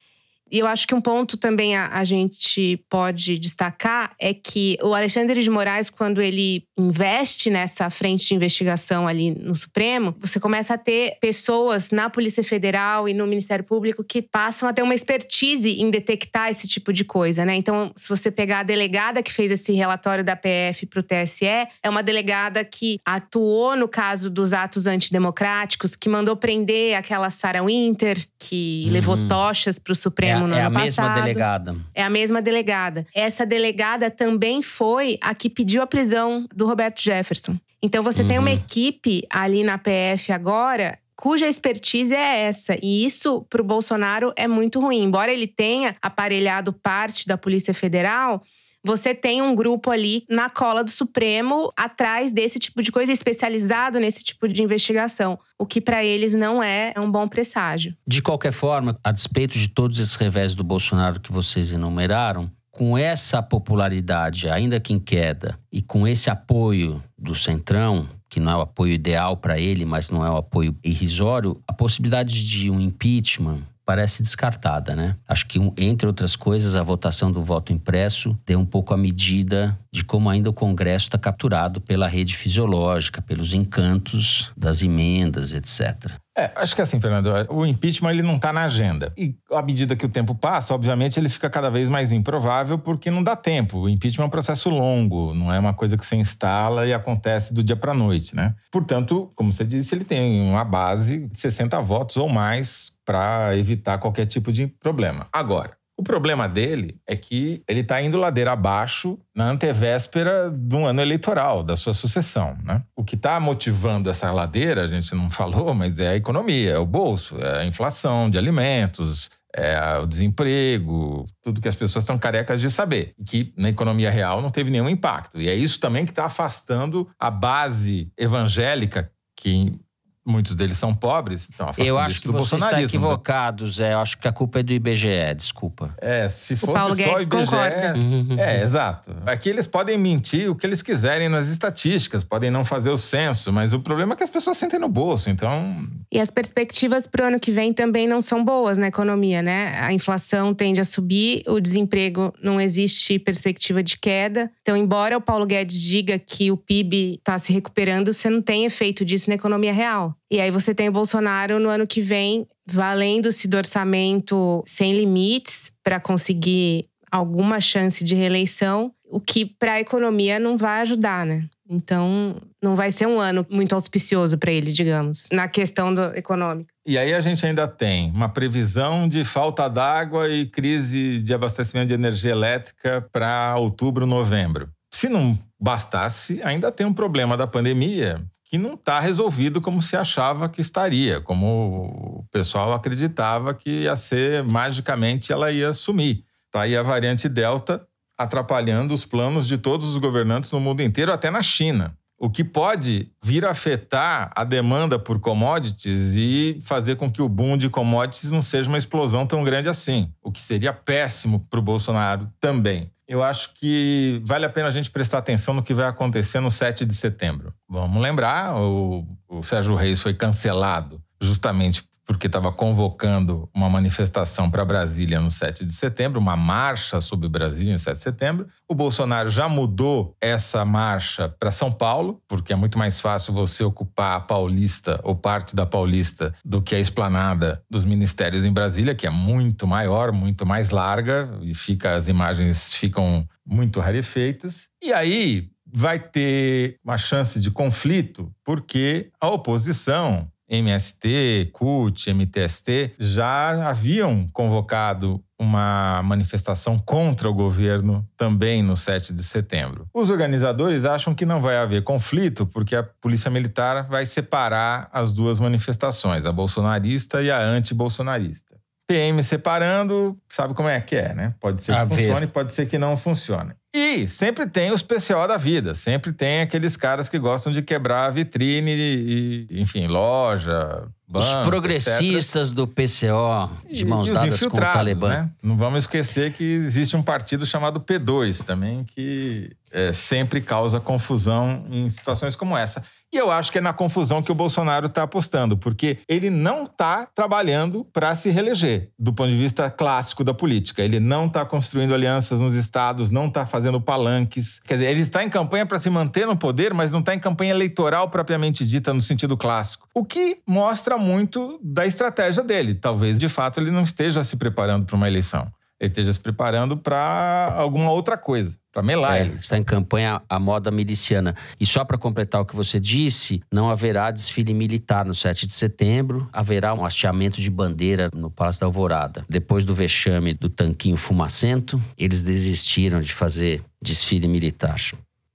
E 0.53 0.59
eu 0.59 0.67
acho 0.67 0.87
que 0.87 0.95
um 0.95 1.01
ponto 1.01 1.39
também 1.39 1.75
a, 1.75 1.89
a 1.89 2.05
gente 2.05 2.85
pode 2.91 3.39
destacar 3.39 4.15
é 4.21 4.35
que 4.35 4.77
o 4.83 4.95
Alexandre 4.95 5.43
de 5.43 5.49
Moraes, 5.49 5.89
quando 5.89 6.21
ele 6.21 6.65
investe 6.79 7.49
nessa 7.49 7.89
frente 7.89 8.29
de 8.29 8.35
investigação 8.35 9.09
ali 9.09 9.31
no 9.31 9.55
Supremo, 9.55 10.15
você 10.21 10.39
começa 10.39 10.75
a 10.75 10.79
ter 10.79 11.17
pessoas 11.21 11.91
na 11.91 12.11
Polícia 12.11 12.45
Federal 12.45 13.09
e 13.09 13.15
no 13.15 13.27
Ministério 13.27 13.65
Público 13.65 14.05
que 14.05 14.21
passam 14.21 14.69
a 14.69 14.75
ter 14.75 14.83
uma 14.83 14.95
expertise 14.95 15.81
em 15.81 15.91
detectar 15.91 16.51
esse 16.51 16.69
tipo 16.69 16.93
de 16.93 17.05
coisa, 17.05 17.47
né? 17.47 17.55
Então, 17.55 17.91
se 17.97 18.09
você 18.09 18.31
pegar 18.31 18.61
a 18.61 18.63
delegada 18.63 19.23
que 19.23 19.33
fez 19.33 19.51
esse 19.51 19.73
relatório 19.73 20.23
da 20.23 20.37
PF 20.37 20.85
para 20.85 21.01
o 21.01 21.03
TSE, 21.03 21.47
é 21.47 21.89
uma 21.89 22.03
delegada 22.03 22.63
que 22.63 22.99
atuou 23.07 23.75
no 23.75 23.89
caso 23.89 24.29
dos 24.29 24.53
atos 24.53 24.87
antidemocráticos, 24.87 25.97
que 25.97 26.11
mandou 26.11 26.37
prender 26.37 26.95
aquela 26.95 27.31
Sarah 27.31 27.65
Winter, 27.65 28.23
que 28.39 28.87
levou 28.91 29.17
tochas 29.27 29.79
para 29.79 29.93
o 29.93 29.97
É, 30.42 30.42
No 30.47 30.55
é 30.55 30.63
a 30.63 30.67
ano 30.67 30.79
mesma 30.79 31.03
passado. 31.09 31.23
delegada. 31.23 31.77
É 31.95 32.03
a 32.03 32.11
mesma 32.11 32.43
delegada. 32.43 33.07
Essa 33.15 33.45
delegada 33.47 34.11
também 34.11 34.63
foi 34.63 35.19
a 35.21 35.35
que 35.35 35.49
pediu 35.51 35.83
a 35.83 35.87
prisão 35.87 36.47
do 36.55 36.67
Roberto 36.67 37.03
Jefferson. 37.03 37.59
Então 37.83 38.03
você 38.03 38.23
tem 38.23 38.39
uma 38.39 38.49
Uhum. 38.51 38.55
equipe 38.57 39.23
ali 39.29 39.65
na 39.65 39.77
PF 39.79 40.33
agora 40.33 40.99
cuja 41.17 41.47
expertise 41.49 42.13
é 42.15 42.41
essa. 42.49 42.77
E 42.83 43.05
isso 43.05 43.47
para 43.49 43.61
o 43.63 43.65
Bolsonaro 43.65 44.33
é 44.37 44.49
muito 44.49 44.81
ruim. 44.81 45.03
Embora 45.05 45.33
ele 45.33 45.47
tenha 45.47 45.95
aparelhado 46.03 46.73
parte 46.73 47.27
da 47.29 47.39
Polícia 47.39 47.73
Federal, 47.73 48.43
você 48.85 49.15
tem 49.15 49.41
um 49.41 49.55
grupo 49.55 49.91
ali 49.91 50.25
na 50.29 50.51
cola 50.51 50.83
do 50.83 50.91
Supremo 50.91 51.73
atrás 51.77 52.33
desse 52.33 52.59
tipo 52.59 52.83
de 52.83 52.91
coisa, 52.91 53.13
especializado 53.13 54.01
nesse 54.01 54.25
tipo 54.25 54.49
de 54.49 54.63
investigação. 54.63 55.39
O 55.59 55.65
que 55.65 55.81
para 55.81 56.05
eles 56.05 56.35
não 56.35 56.63
é 56.63 56.93
um 56.97 57.11
bom 57.11 57.29
presságio. 57.29 57.97
De 58.07 58.21
qualquer 58.21 58.53
forma, 58.53 58.99
a 59.05 59.13
despeito 59.13 59.59
de 59.59 59.69
todos 59.69 59.99
esses 59.99 60.17
revés 60.17 60.55
do 60.55 60.65
Bolsonaro 60.65 61.21
que 61.21 61.33
vocês 61.33 61.71
enumeraram, 61.71 62.51
com 62.73 62.97
essa 62.97 63.43
popularidade 63.43 64.49
ainda 64.49 64.81
que 64.81 64.95
em 64.95 64.99
queda 64.99 65.59
e 65.71 65.83
com 65.83 66.09
esse 66.09 66.31
apoio 66.31 67.03
do 67.19 67.35
Centrão, 67.35 68.09
que 68.31 68.41
não 68.41 68.51
é 68.51 68.57
o 68.57 68.63
apoio 68.63 68.95
ideal 68.95 69.37
para 69.37 69.61
ele, 69.61 69.85
mas 69.85 70.09
não 70.09 70.25
é 70.25 70.31
o 70.31 70.39
apoio 70.39 70.75
irrisório, 70.83 71.63
a 71.69 71.73
possibilidade 71.73 72.49
de 72.49 72.71
um 72.71 72.81
impeachment 72.81 73.61
parece 73.85 74.23
descartada, 74.23 74.95
né? 74.95 75.17
Acho 75.29 75.47
que, 75.47 75.59
entre 75.77 76.07
outras 76.07 76.37
coisas, 76.37 76.77
a 76.77 76.83
votação 76.83 77.31
do 77.31 77.43
voto 77.43 77.73
impresso 77.73 78.39
deu 78.47 78.59
um 78.59 78.67
pouco 78.67 78.95
a 78.95 78.97
medida 78.97 79.79
de 79.93 80.05
como 80.05 80.31
ainda 80.31 80.51
o 80.51 80.53
Congresso 80.53 81.07
está 81.07 81.19
capturado 81.19 81.81
pela 81.81 82.07
rede 82.07 82.37
fisiológica, 82.37 83.21
pelos 83.21 83.53
encantos 83.53 84.51
das 84.57 84.83
emendas, 84.83 85.53
etc. 85.53 86.13
É, 86.37 86.51
acho 86.57 86.75
que 86.75 86.81
assim, 86.81 86.99
Fernando, 86.99 87.31
o 87.51 87.67
impeachment 87.67 88.11
ele 88.11 88.23
não 88.23 88.37
está 88.37 88.53
na 88.53 88.65
agenda. 88.65 89.13
E 89.17 89.37
à 89.51 89.61
medida 89.61 89.95
que 89.95 90.07
o 90.07 90.09
tempo 90.09 90.35
passa, 90.35 90.75
obviamente, 90.75 91.21
ele 91.21 91.29
fica 91.29 91.51
cada 91.51 91.71
vez 91.71 91.89
mais 91.89 92.11
improvável 92.11 92.79
porque 92.79 93.11
não 93.11 93.23
dá 93.23 93.37
tempo. 93.37 93.81
O 93.81 93.89
impeachment 93.89 94.25
é 94.25 94.27
um 94.27 94.31
processo 94.31 94.71
longo, 94.71 95.35
não 95.35 95.53
é 95.53 95.59
uma 95.59 95.75
coisa 95.75 95.97
que 95.97 96.05
você 96.05 96.17
instala 96.17 96.87
e 96.87 96.95
acontece 96.95 97.53
do 97.53 97.63
dia 97.63 97.77
para 97.77 97.93
a 97.93 97.95
noite, 97.95 98.35
né? 98.35 98.55
Portanto, 98.71 99.31
como 99.35 99.53
você 99.53 99.65
disse, 99.65 99.95
ele 99.95 100.05
tem 100.05 100.41
uma 100.49 100.65
base 100.65 101.27
de 101.27 101.39
60 101.39 101.81
votos 101.83 102.17
ou 102.17 102.29
mais 102.29 102.93
para 103.05 103.57
evitar 103.57 103.99
qualquer 103.99 104.27
tipo 104.27 104.51
de 104.51 104.67
problema. 104.67 105.27
Agora, 105.33 105.77
o 106.03 106.05
problema 106.05 106.49
dele 106.49 106.97
é 107.07 107.15
que 107.15 107.63
ele 107.69 107.81
está 107.81 108.03
indo 108.03 108.19
ladeira 108.19 108.53
abaixo 108.53 109.17
na 109.35 109.49
antevéspera 109.49 110.51
de 110.51 110.75
um 110.75 110.85
ano 110.85 111.01
eleitoral, 111.01 111.63
da 111.63 111.77
sua 111.77 111.95
sucessão. 111.95 112.59
Né? 112.65 112.83
O 112.97 113.05
que 113.05 113.15
está 113.15 113.39
motivando 113.39 114.11
essa 114.11 114.31
ladeira, 114.33 114.83
a 114.83 114.89
gente 114.89 115.15
não 115.15 115.31
falou, 115.31 115.73
mas 115.73 116.01
é 116.01 116.09
a 116.09 116.17
economia, 116.17 116.73
é 116.73 116.79
o 116.79 116.85
bolso, 116.85 117.39
é 117.41 117.61
a 117.61 117.65
inflação 117.65 118.29
de 118.29 118.37
alimentos, 118.37 119.31
é 119.55 119.99
o 119.99 120.07
desemprego, 120.07 121.25
tudo 121.41 121.61
que 121.61 121.69
as 121.69 121.77
pessoas 121.77 122.03
estão 122.03 122.19
carecas 122.19 122.61
de 122.61 122.69
saber. 122.69 123.15
Que 123.25 123.55
na 123.57 123.69
economia 123.69 124.11
real 124.11 124.43
não 124.43 124.51
teve 124.51 124.71
nenhum 124.71 124.89
impacto. 124.89 125.41
E 125.41 125.49
é 125.49 125.55
isso 125.55 125.79
também 125.79 126.05
que 126.05 126.11
está 126.11 126.25
afastando 126.25 127.09
a 127.17 127.31
base 127.31 128.11
evangélica 128.19 129.09
que 129.39 129.79
muitos 130.25 130.55
deles 130.55 130.77
são 130.77 130.95
pobres, 130.95 131.49
então 131.53 131.71
Eu 131.77 131.99
acho 131.99 132.23
que 132.23 132.29
você 132.29 132.55
está 132.55 132.73
né? 132.73 132.85
equivocado, 132.85 133.69
Zé. 133.69 133.93
Eu 133.93 133.99
acho 133.99 134.19
que 134.19 134.29
a 134.29 134.33
culpa 134.33 134.61
é 134.61 134.63
do 134.63 134.73
IBGE, 134.73 135.35
desculpa. 135.37 135.95
É, 136.01 136.29
se 136.29 136.57
fosse 136.57 137.03
só 137.03 137.17
o 137.17 137.21
IBGE... 137.21 137.29
Concorda. 137.29 137.95
É, 138.39 138.63
exato. 138.63 139.15
Aqui 139.27 139.49
eles 139.49 139.67
podem 139.67 139.99
mentir 139.99 140.51
o 140.51 140.55
que 140.55 140.67
eles 140.67 140.83
quiserem 140.83 141.29
nas 141.29 141.49
estatísticas, 141.49 142.25
podem 142.25 142.51
não 142.51 142.65
fazer 142.65 142.91
o 142.91 142.97
censo, 142.97 143.53
mas 143.53 143.73
o 143.73 143.81
problema 143.81 144.15
é 144.15 144.17
que 144.17 144.25
as 144.25 144.31
pessoas 144.31 144.57
sentem 144.57 144.79
no 144.79 144.89
bolso, 144.89 145.29
então... 145.29 145.87
E 146.11 146.21
as 146.21 146.31
perspectivas 146.31 147.07
para 147.07 147.25
o 147.25 147.29
ano 147.29 147.41
que 147.41 147.51
vem 147.51 147.73
também 147.73 148.07
não 148.07 148.21
são 148.21 148.45
boas 148.45 148.77
na 148.77 148.89
economia, 148.89 149.43
né? 149.43 149.79
A 149.81 149.93
inflação 149.93 150.55
tende 150.55 150.81
a 150.81 150.85
subir, 150.85 151.43
o 151.49 151.59
desemprego 151.59 152.33
não 152.43 152.61
existe 152.61 153.19
perspectiva 153.19 153.83
de 153.83 153.99
queda. 153.99 154.51
Então, 154.61 154.77
embora 154.77 155.17
o 155.17 155.21
Paulo 155.21 155.47
Guedes 155.47 155.81
diga 155.81 156.19
que 156.19 156.51
o 156.51 156.57
PIB 156.57 157.15
está 157.15 157.39
se 157.39 157.53
recuperando, 157.53 158.13
você 158.13 158.29
não 158.29 158.43
tem 158.43 158.65
efeito 158.65 159.05
disso 159.05 159.31
na 159.31 159.37
economia 159.37 159.73
real. 159.73 160.12
E 160.31 160.41
aí 160.41 160.51
você 160.51 160.75
tem 160.75 160.89
o 160.89 160.93
Bolsonaro 160.93 161.59
no 161.59 161.69
ano 161.69 161.87
que 161.87 162.01
vem 162.01 162.47
valendo-se 162.67 163.49
do 163.49 163.57
orçamento 163.57 164.63
sem 164.67 164.93
limites 164.93 165.71
para 165.83 165.99
conseguir 166.01 166.89
alguma 167.11 167.61
chance 167.61 168.03
de 168.03 168.15
reeleição, 168.15 168.93
o 169.05 169.21
que 169.21 169.45
para 169.45 169.75
a 169.75 169.81
economia 169.81 170.41
não 170.41 170.57
vai 170.57 170.81
ajudar, 170.81 171.27
né? 171.27 171.45
Então, 171.69 172.37
não 172.63 172.75
vai 172.75 172.91
ser 172.91 173.07
um 173.07 173.19
ano 173.19 173.47
muito 173.51 173.75
auspicioso 173.75 174.37
para 174.37 174.51
ele, 174.51 174.73
digamos, 174.73 175.29
na 175.33 175.49
questão 175.49 175.95
do 175.95 176.03
econômica. 176.15 176.73
E 176.87 176.99
aí 176.99 177.15
a 177.15 177.21
gente 177.21 177.45
ainda 177.47 177.67
tem 177.67 178.11
uma 178.11 178.29
previsão 178.29 179.09
de 179.09 179.25
falta 179.25 179.69
d'água 179.69 180.29
e 180.29 180.47
crise 180.47 181.19
de 181.21 181.33
abastecimento 181.33 181.89
de 181.89 181.95
energia 181.95 182.33
elétrica 182.33 183.07
para 183.13 183.57
outubro, 183.57 184.07
novembro. 184.07 184.69
Se 184.91 185.09
não 185.09 185.39
bastasse, 185.59 186.43
ainda 186.43 186.71
tem 186.71 186.87
um 186.87 186.93
problema 186.93 187.37
da 187.37 187.47
pandemia 187.47 188.23
que 188.53 188.59
não 188.59 188.75
está 188.75 189.01
resolvido 189.01 189.63
como 189.63 189.81
se 189.81 189.97
achava 189.97 190.47
que 190.47 190.61
estaria, 190.61 191.23
como 191.23 192.19
o 192.19 192.25
pessoal 192.31 192.75
acreditava 192.75 193.55
que 193.55 193.85
ia 193.85 193.97
ser 193.97 194.45
magicamente 194.45 195.33
ela 195.33 195.51
ia 195.51 195.73
sumir. 195.73 196.23
Está 196.45 196.61
aí 196.61 196.77
a 196.77 196.83
variante 196.83 197.31
Delta 197.31 197.83
atrapalhando 198.19 198.93
os 198.93 199.07
planos 199.07 199.49
de 199.49 199.57
todos 199.57 199.89
os 199.89 199.97
governantes 199.97 200.53
no 200.53 200.61
mundo 200.61 200.83
inteiro, 200.83 201.11
até 201.11 201.31
na 201.31 201.43
China. 201.43 201.97
O 202.19 202.29
que 202.29 202.45
pode 202.45 203.11
vir 203.25 203.47
a 203.47 203.53
afetar 203.53 204.31
a 204.37 204.45
demanda 204.45 204.99
por 204.99 205.19
commodities 205.19 206.13
e 206.15 206.59
fazer 206.61 206.97
com 206.97 207.11
que 207.11 207.23
o 207.23 207.31
boom 207.31 207.57
de 207.57 207.71
commodities 207.71 208.31
não 208.31 208.43
seja 208.43 208.69
uma 208.69 208.77
explosão 208.77 209.27
tão 209.27 209.43
grande 209.45 209.71
assim, 209.71 210.13
o 210.23 210.31
que 210.31 210.43
seria 210.43 210.75
péssimo 210.75 211.41
para 211.49 211.59
o 211.59 211.63
Bolsonaro 211.63 212.31
também 212.39 212.92
eu 213.13 213.23
acho 213.23 213.53
que 213.57 214.23
vale 214.25 214.47
a 214.47 214.49
pena 214.49 214.69
a 214.69 214.71
gente 214.71 214.91
prestar 214.91 215.19
atenção 215.19 215.53
no 215.53 215.63
que 215.63 215.75
vai 215.75 215.87
acontecer 215.87 216.41
no 216.41 216.51
7 216.51 216.87
de 216.87 216.95
setembro. 216.95 217.53
Vamos 217.69 218.03
lembrar, 218.03 218.57
o, 218.57 219.07
o 219.29 219.43
Sérgio 219.43 219.77
Reis 219.77 220.01
foi 220.01 220.15
cancelado 220.15 220.99
justamente 221.21 221.85
porque 222.05 222.27
estava 222.27 222.53
convocando 222.53 223.49
uma 223.55 223.69
manifestação 223.69 224.51
para 224.51 224.65
Brasília 224.65 225.21
no 225.21 225.31
7 225.31 225.65
de 225.65 225.73
setembro, 225.73 226.21
uma 226.21 226.37
marcha 226.37 227.01
sobre 227.01 227.29
Brasília 227.29 227.73
no 227.73 227.79
7 227.79 227.97
de 227.97 228.03
setembro. 228.03 228.49
O 228.69 228.75
Bolsonaro 228.75 229.31
já 229.31 229.49
mudou 229.49 230.17
essa 230.21 230.65
marcha 230.65 231.29
para 231.29 231.53
São 231.53 231.71
Paulo, 231.71 232.21
porque 232.27 232.53
é 232.53 232.57
muito 232.57 232.79
mais 232.79 233.01
fácil 233.01 233.33
você 233.33 233.63
ocupar 233.63 234.17
a 234.17 234.21
Paulista 234.21 235.01
ou 235.05 235.15
parte 235.15 235.55
da 235.55 235.65
Paulista 235.65 236.35
do 236.45 236.61
que 236.61 236.75
a 236.75 236.81
esplanada 236.81 237.63
dos 237.71 237.85
ministérios 237.85 238.45
em 238.45 238.53
Brasília, 238.53 238.95
que 238.95 239.07
é 239.07 239.11
muito 239.11 239.67
maior, 239.67 240.13
muito 240.13 240.45
mais 240.45 240.71
larga 240.71 241.31
e 241.43 241.55
fica 241.55 241.95
as 241.95 242.09
imagens 242.09 242.75
ficam 242.75 243.27
muito 243.47 243.81
rarefeitas. 243.81 244.69
E 244.83 244.93
aí 244.93 245.51
vai 245.73 245.99
ter 245.99 246.79
uma 246.85 246.99
chance 246.99 247.41
de 247.41 247.51
conflito, 247.51 248.31
porque 248.45 249.11
a 249.21 249.31
oposição 249.31 250.31
MST, 250.53 251.51
CUT, 251.53 252.13
MTST 252.13 252.93
já 252.99 253.69
haviam 253.69 254.29
convocado 254.33 255.25
uma 255.39 256.03
manifestação 256.05 256.79
contra 256.79 257.29
o 257.29 257.35
governo 257.35 258.07
também 258.17 258.63
no 258.63 258.77
7 258.77 259.13
de 259.13 259.25
setembro. 259.25 259.89
Os 259.93 260.11
organizadores 260.11 260.85
acham 260.85 261.15
que 261.15 261.27
não 261.27 261.41
vai 261.41 261.57
haver 261.57 261.83
conflito 261.83 262.47
porque 262.47 262.77
a 262.77 262.83
Polícia 262.83 263.31
Militar 263.31 263.89
vai 263.89 264.07
separar 264.07 264.89
as 264.93 265.13
duas 265.13 265.41
manifestações, 265.41 266.27
a 266.27 266.33
bolsonarista 266.33 267.23
e 267.23 267.31
a 267.31 267.41
anti-bolsonarista. 267.41 268.53
PM 268.87 269.23
separando, 269.23 270.19
sabe 270.29 270.53
como 270.55 270.69
é 270.69 270.79
que 270.81 270.97
é, 270.97 271.15
né? 271.15 271.35
Pode 271.41 271.63
ser 271.63 271.75
que 271.75 271.95
funcione, 271.97 272.27
pode 272.27 272.53
ser 272.53 272.67
que 272.67 272.77
não 272.77 272.97
funcione. 272.97 273.55
E 273.75 274.07
sempre 274.07 274.47
tem 274.47 274.71
os 274.71 274.83
PCO 274.83 275.27
da 275.27 275.39
vida, 275.39 275.75
sempre 275.75 276.13
tem 276.13 276.43
aqueles 276.43 276.77
caras 276.77 277.09
que 277.09 277.19
gostam 277.19 277.51
de 277.51 277.63
quebrar 277.63 278.05
a 278.05 278.11
vitrine 278.11 278.71
e, 278.71 279.47
enfim, 279.51 279.87
loja, 279.87 280.87
banco, 281.09 281.25
Os 281.25 281.47
progressistas 281.47 282.49
etc. 282.49 282.55
do 282.55 282.69
PCO 282.69 283.51
de 283.71 283.85
mãos 283.87 284.09
e, 284.09 284.13
dadas 284.13 284.41
com 284.45 284.59
o 284.59 284.61
Talibã. 284.61 285.09
Né? 285.09 285.31
Não 285.43 285.57
vamos 285.57 285.85
esquecer 285.85 286.35
que 286.35 286.45
existe 286.45 286.95
um 286.97 287.03
partido 287.03 287.47
chamado 287.47 287.81
P2 287.81 288.45
também, 288.45 288.85
que 288.85 289.51
é, 289.71 289.91
sempre 289.95 290.43
causa 290.43 290.79
confusão 290.79 291.65
em 291.71 291.89
situações 291.89 292.37
como 292.37 292.55
essa. 292.55 292.85
E 293.13 293.19
eu 293.19 293.31
acho 293.31 293.53
que 293.53 293.59
é 293.59 293.61
na 293.61 293.75
confusão 293.75 294.23
que 294.23 294.33
o 294.33 294.35
Bolsonaro 294.35 294.87
está 294.87 295.03
apostando, 295.03 295.55
porque 295.55 295.99
ele 296.09 296.31
não 296.31 296.65
está 296.65 297.07
trabalhando 297.15 297.85
para 297.93 298.17
se 298.17 298.31
reeleger, 298.31 298.91
do 298.99 299.13
ponto 299.13 299.31
de 299.31 299.37
vista 299.37 299.71
clássico 299.71 300.25
da 300.25 300.33
política. 300.33 300.83
Ele 300.83 300.99
não 300.99 301.27
está 301.27 301.45
construindo 301.45 301.93
alianças 301.93 302.41
nos 302.41 302.55
estados, 302.55 303.11
não 303.11 303.27
está 303.27 303.45
fazendo 303.45 303.79
palanques. 303.79 304.61
Quer 304.65 304.75
dizer, 304.75 304.91
ele 304.91 305.01
está 305.01 305.23
em 305.23 305.29
campanha 305.29 305.67
para 305.67 305.79
se 305.79 305.91
manter 305.91 306.27
no 306.27 306.39
poder, 306.39 306.73
mas 306.73 306.91
não 306.91 307.01
está 307.01 307.15
em 307.15 307.19
campanha 307.19 307.51
eleitoral 307.51 308.09
propriamente 308.09 308.67
dita 308.67 308.95
no 308.95 309.03
sentido 309.03 309.37
clássico. 309.37 309.87
O 309.93 310.07
que 310.07 310.39
mostra 310.47 310.97
muito 310.97 311.61
da 311.63 311.87
estratégia 311.87 312.43
dele. 312.43 312.75
Talvez, 312.75 313.19
de 313.19 313.29
fato, 313.29 313.61
ele 313.61 313.71
não 313.71 313.83
esteja 313.83 314.25
se 314.25 314.37
preparando 314.39 314.87
para 314.87 314.97
uma 314.97 315.07
eleição 315.07 315.53
ele 315.83 315.91
esteja 315.91 316.13
se 316.13 316.21
preparando 316.21 316.77
para 316.77 317.53
alguma 317.57 317.91
outra 317.91 318.17
coisa, 318.17 318.57
para 318.73 318.83
melar 318.85 319.21
é, 319.21 319.27
Está 319.35 319.59
em 319.59 319.65
campanha 319.65 320.23
a 320.29 320.39
moda 320.39 320.71
miliciana. 320.71 321.35
E 321.59 321.67
só 321.67 321.85
para 321.85 321.99
completar 321.99 322.41
o 322.41 322.47
que 322.47 322.55
você 322.55 322.79
disse, 322.79 323.43
não 323.53 323.69
haverá 323.69 324.13
desfile 324.13 324.55
militar 324.55 325.05
no 325.05 325.13
7 325.13 325.45
de 325.45 325.53
setembro, 325.53 326.29
haverá 326.33 326.73
um 326.73 326.85
hasteamento 326.85 327.41
de 327.41 327.51
bandeira 327.51 328.09
no 328.15 328.31
Palácio 328.31 328.61
da 328.61 328.67
Alvorada. 328.67 329.27
Depois 329.29 329.65
do 329.65 329.75
vexame 329.75 330.35
do 330.35 330.49
tanquinho 330.49 330.97
fumacento, 330.97 331.83
eles 331.99 332.23
desistiram 332.23 333.01
de 333.01 333.13
fazer 333.13 333.61
desfile 333.83 334.29
militar. 334.29 334.77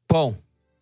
Bom, 0.10 0.34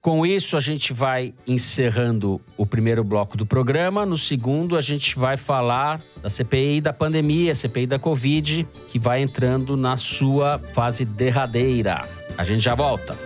com 0.06 0.24
isso, 0.24 0.56
a 0.56 0.60
gente 0.60 0.94
vai 0.94 1.34
encerrando 1.48 2.40
o 2.56 2.64
primeiro 2.64 3.04
bloco 3.04 3.36
do 3.36 3.44
programa. 3.44 4.06
No 4.06 4.20
segundo, 4.20 4.78
a 4.78 4.82
gente 4.82 5.18
vai 5.18 5.36
falar 5.36 6.00
da 6.22 6.30
CPI 6.30 6.80
da 6.80 6.94
pandemia, 6.94 7.56
CPI 7.56 7.88
da 7.88 7.98
Covid, 7.98 8.68
que 8.88 9.00
vai 9.00 9.24
entrando 9.24 9.76
na 9.76 9.98
sua 9.98 10.62
fase 10.76 11.06
derradeira. 11.06 12.08
A 12.38 12.44
gente 12.44 12.60
já 12.60 12.76
volta. 12.76 13.18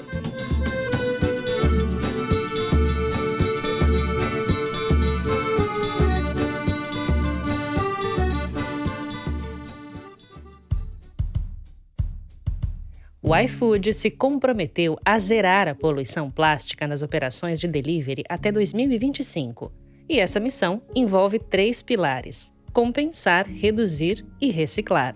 O 13.30 13.38
iFood 13.38 13.94
se 13.94 14.10
comprometeu 14.10 14.98
a 15.06 15.20
zerar 15.20 15.68
a 15.68 15.76
poluição 15.76 16.32
plástica 16.32 16.88
nas 16.88 17.04
operações 17.04 17.60
de 17.60 17.68
delivery 17.68 18.24
até 18.28 18.52
2025. 18.52 19.72
E 20.10 20.20
essa 20.20 20.40
missão 20.40 20.82
envolve 20.96 21.38
três 21.38 21.84
pilares: 21.84 22.52
compensar, 22.74 23.46
reduzir 23.46 24.26
e 24.42 24.50
reciclar. 24.50 25.16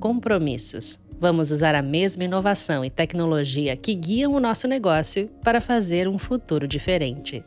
compromissos. 0.00 0.98
Vamos 1.20 1.50
usar 1.50 1.74
a 1.74 1.82
mesma 1.82 2.22
inovação 2.22 2.84
e 2.84 2.90
tecnologia 2.90 3.76
que 3.76 3.92
guiam 3.92 4.34
o 4.34 4.40
nosso 4.40 4.68
negócio 4.68 5.28
para 5.42 5.60
fazer 5.60 6.06
um 6.06 6.16
futuro 6.16 6.68
diferente. 6.68 7.42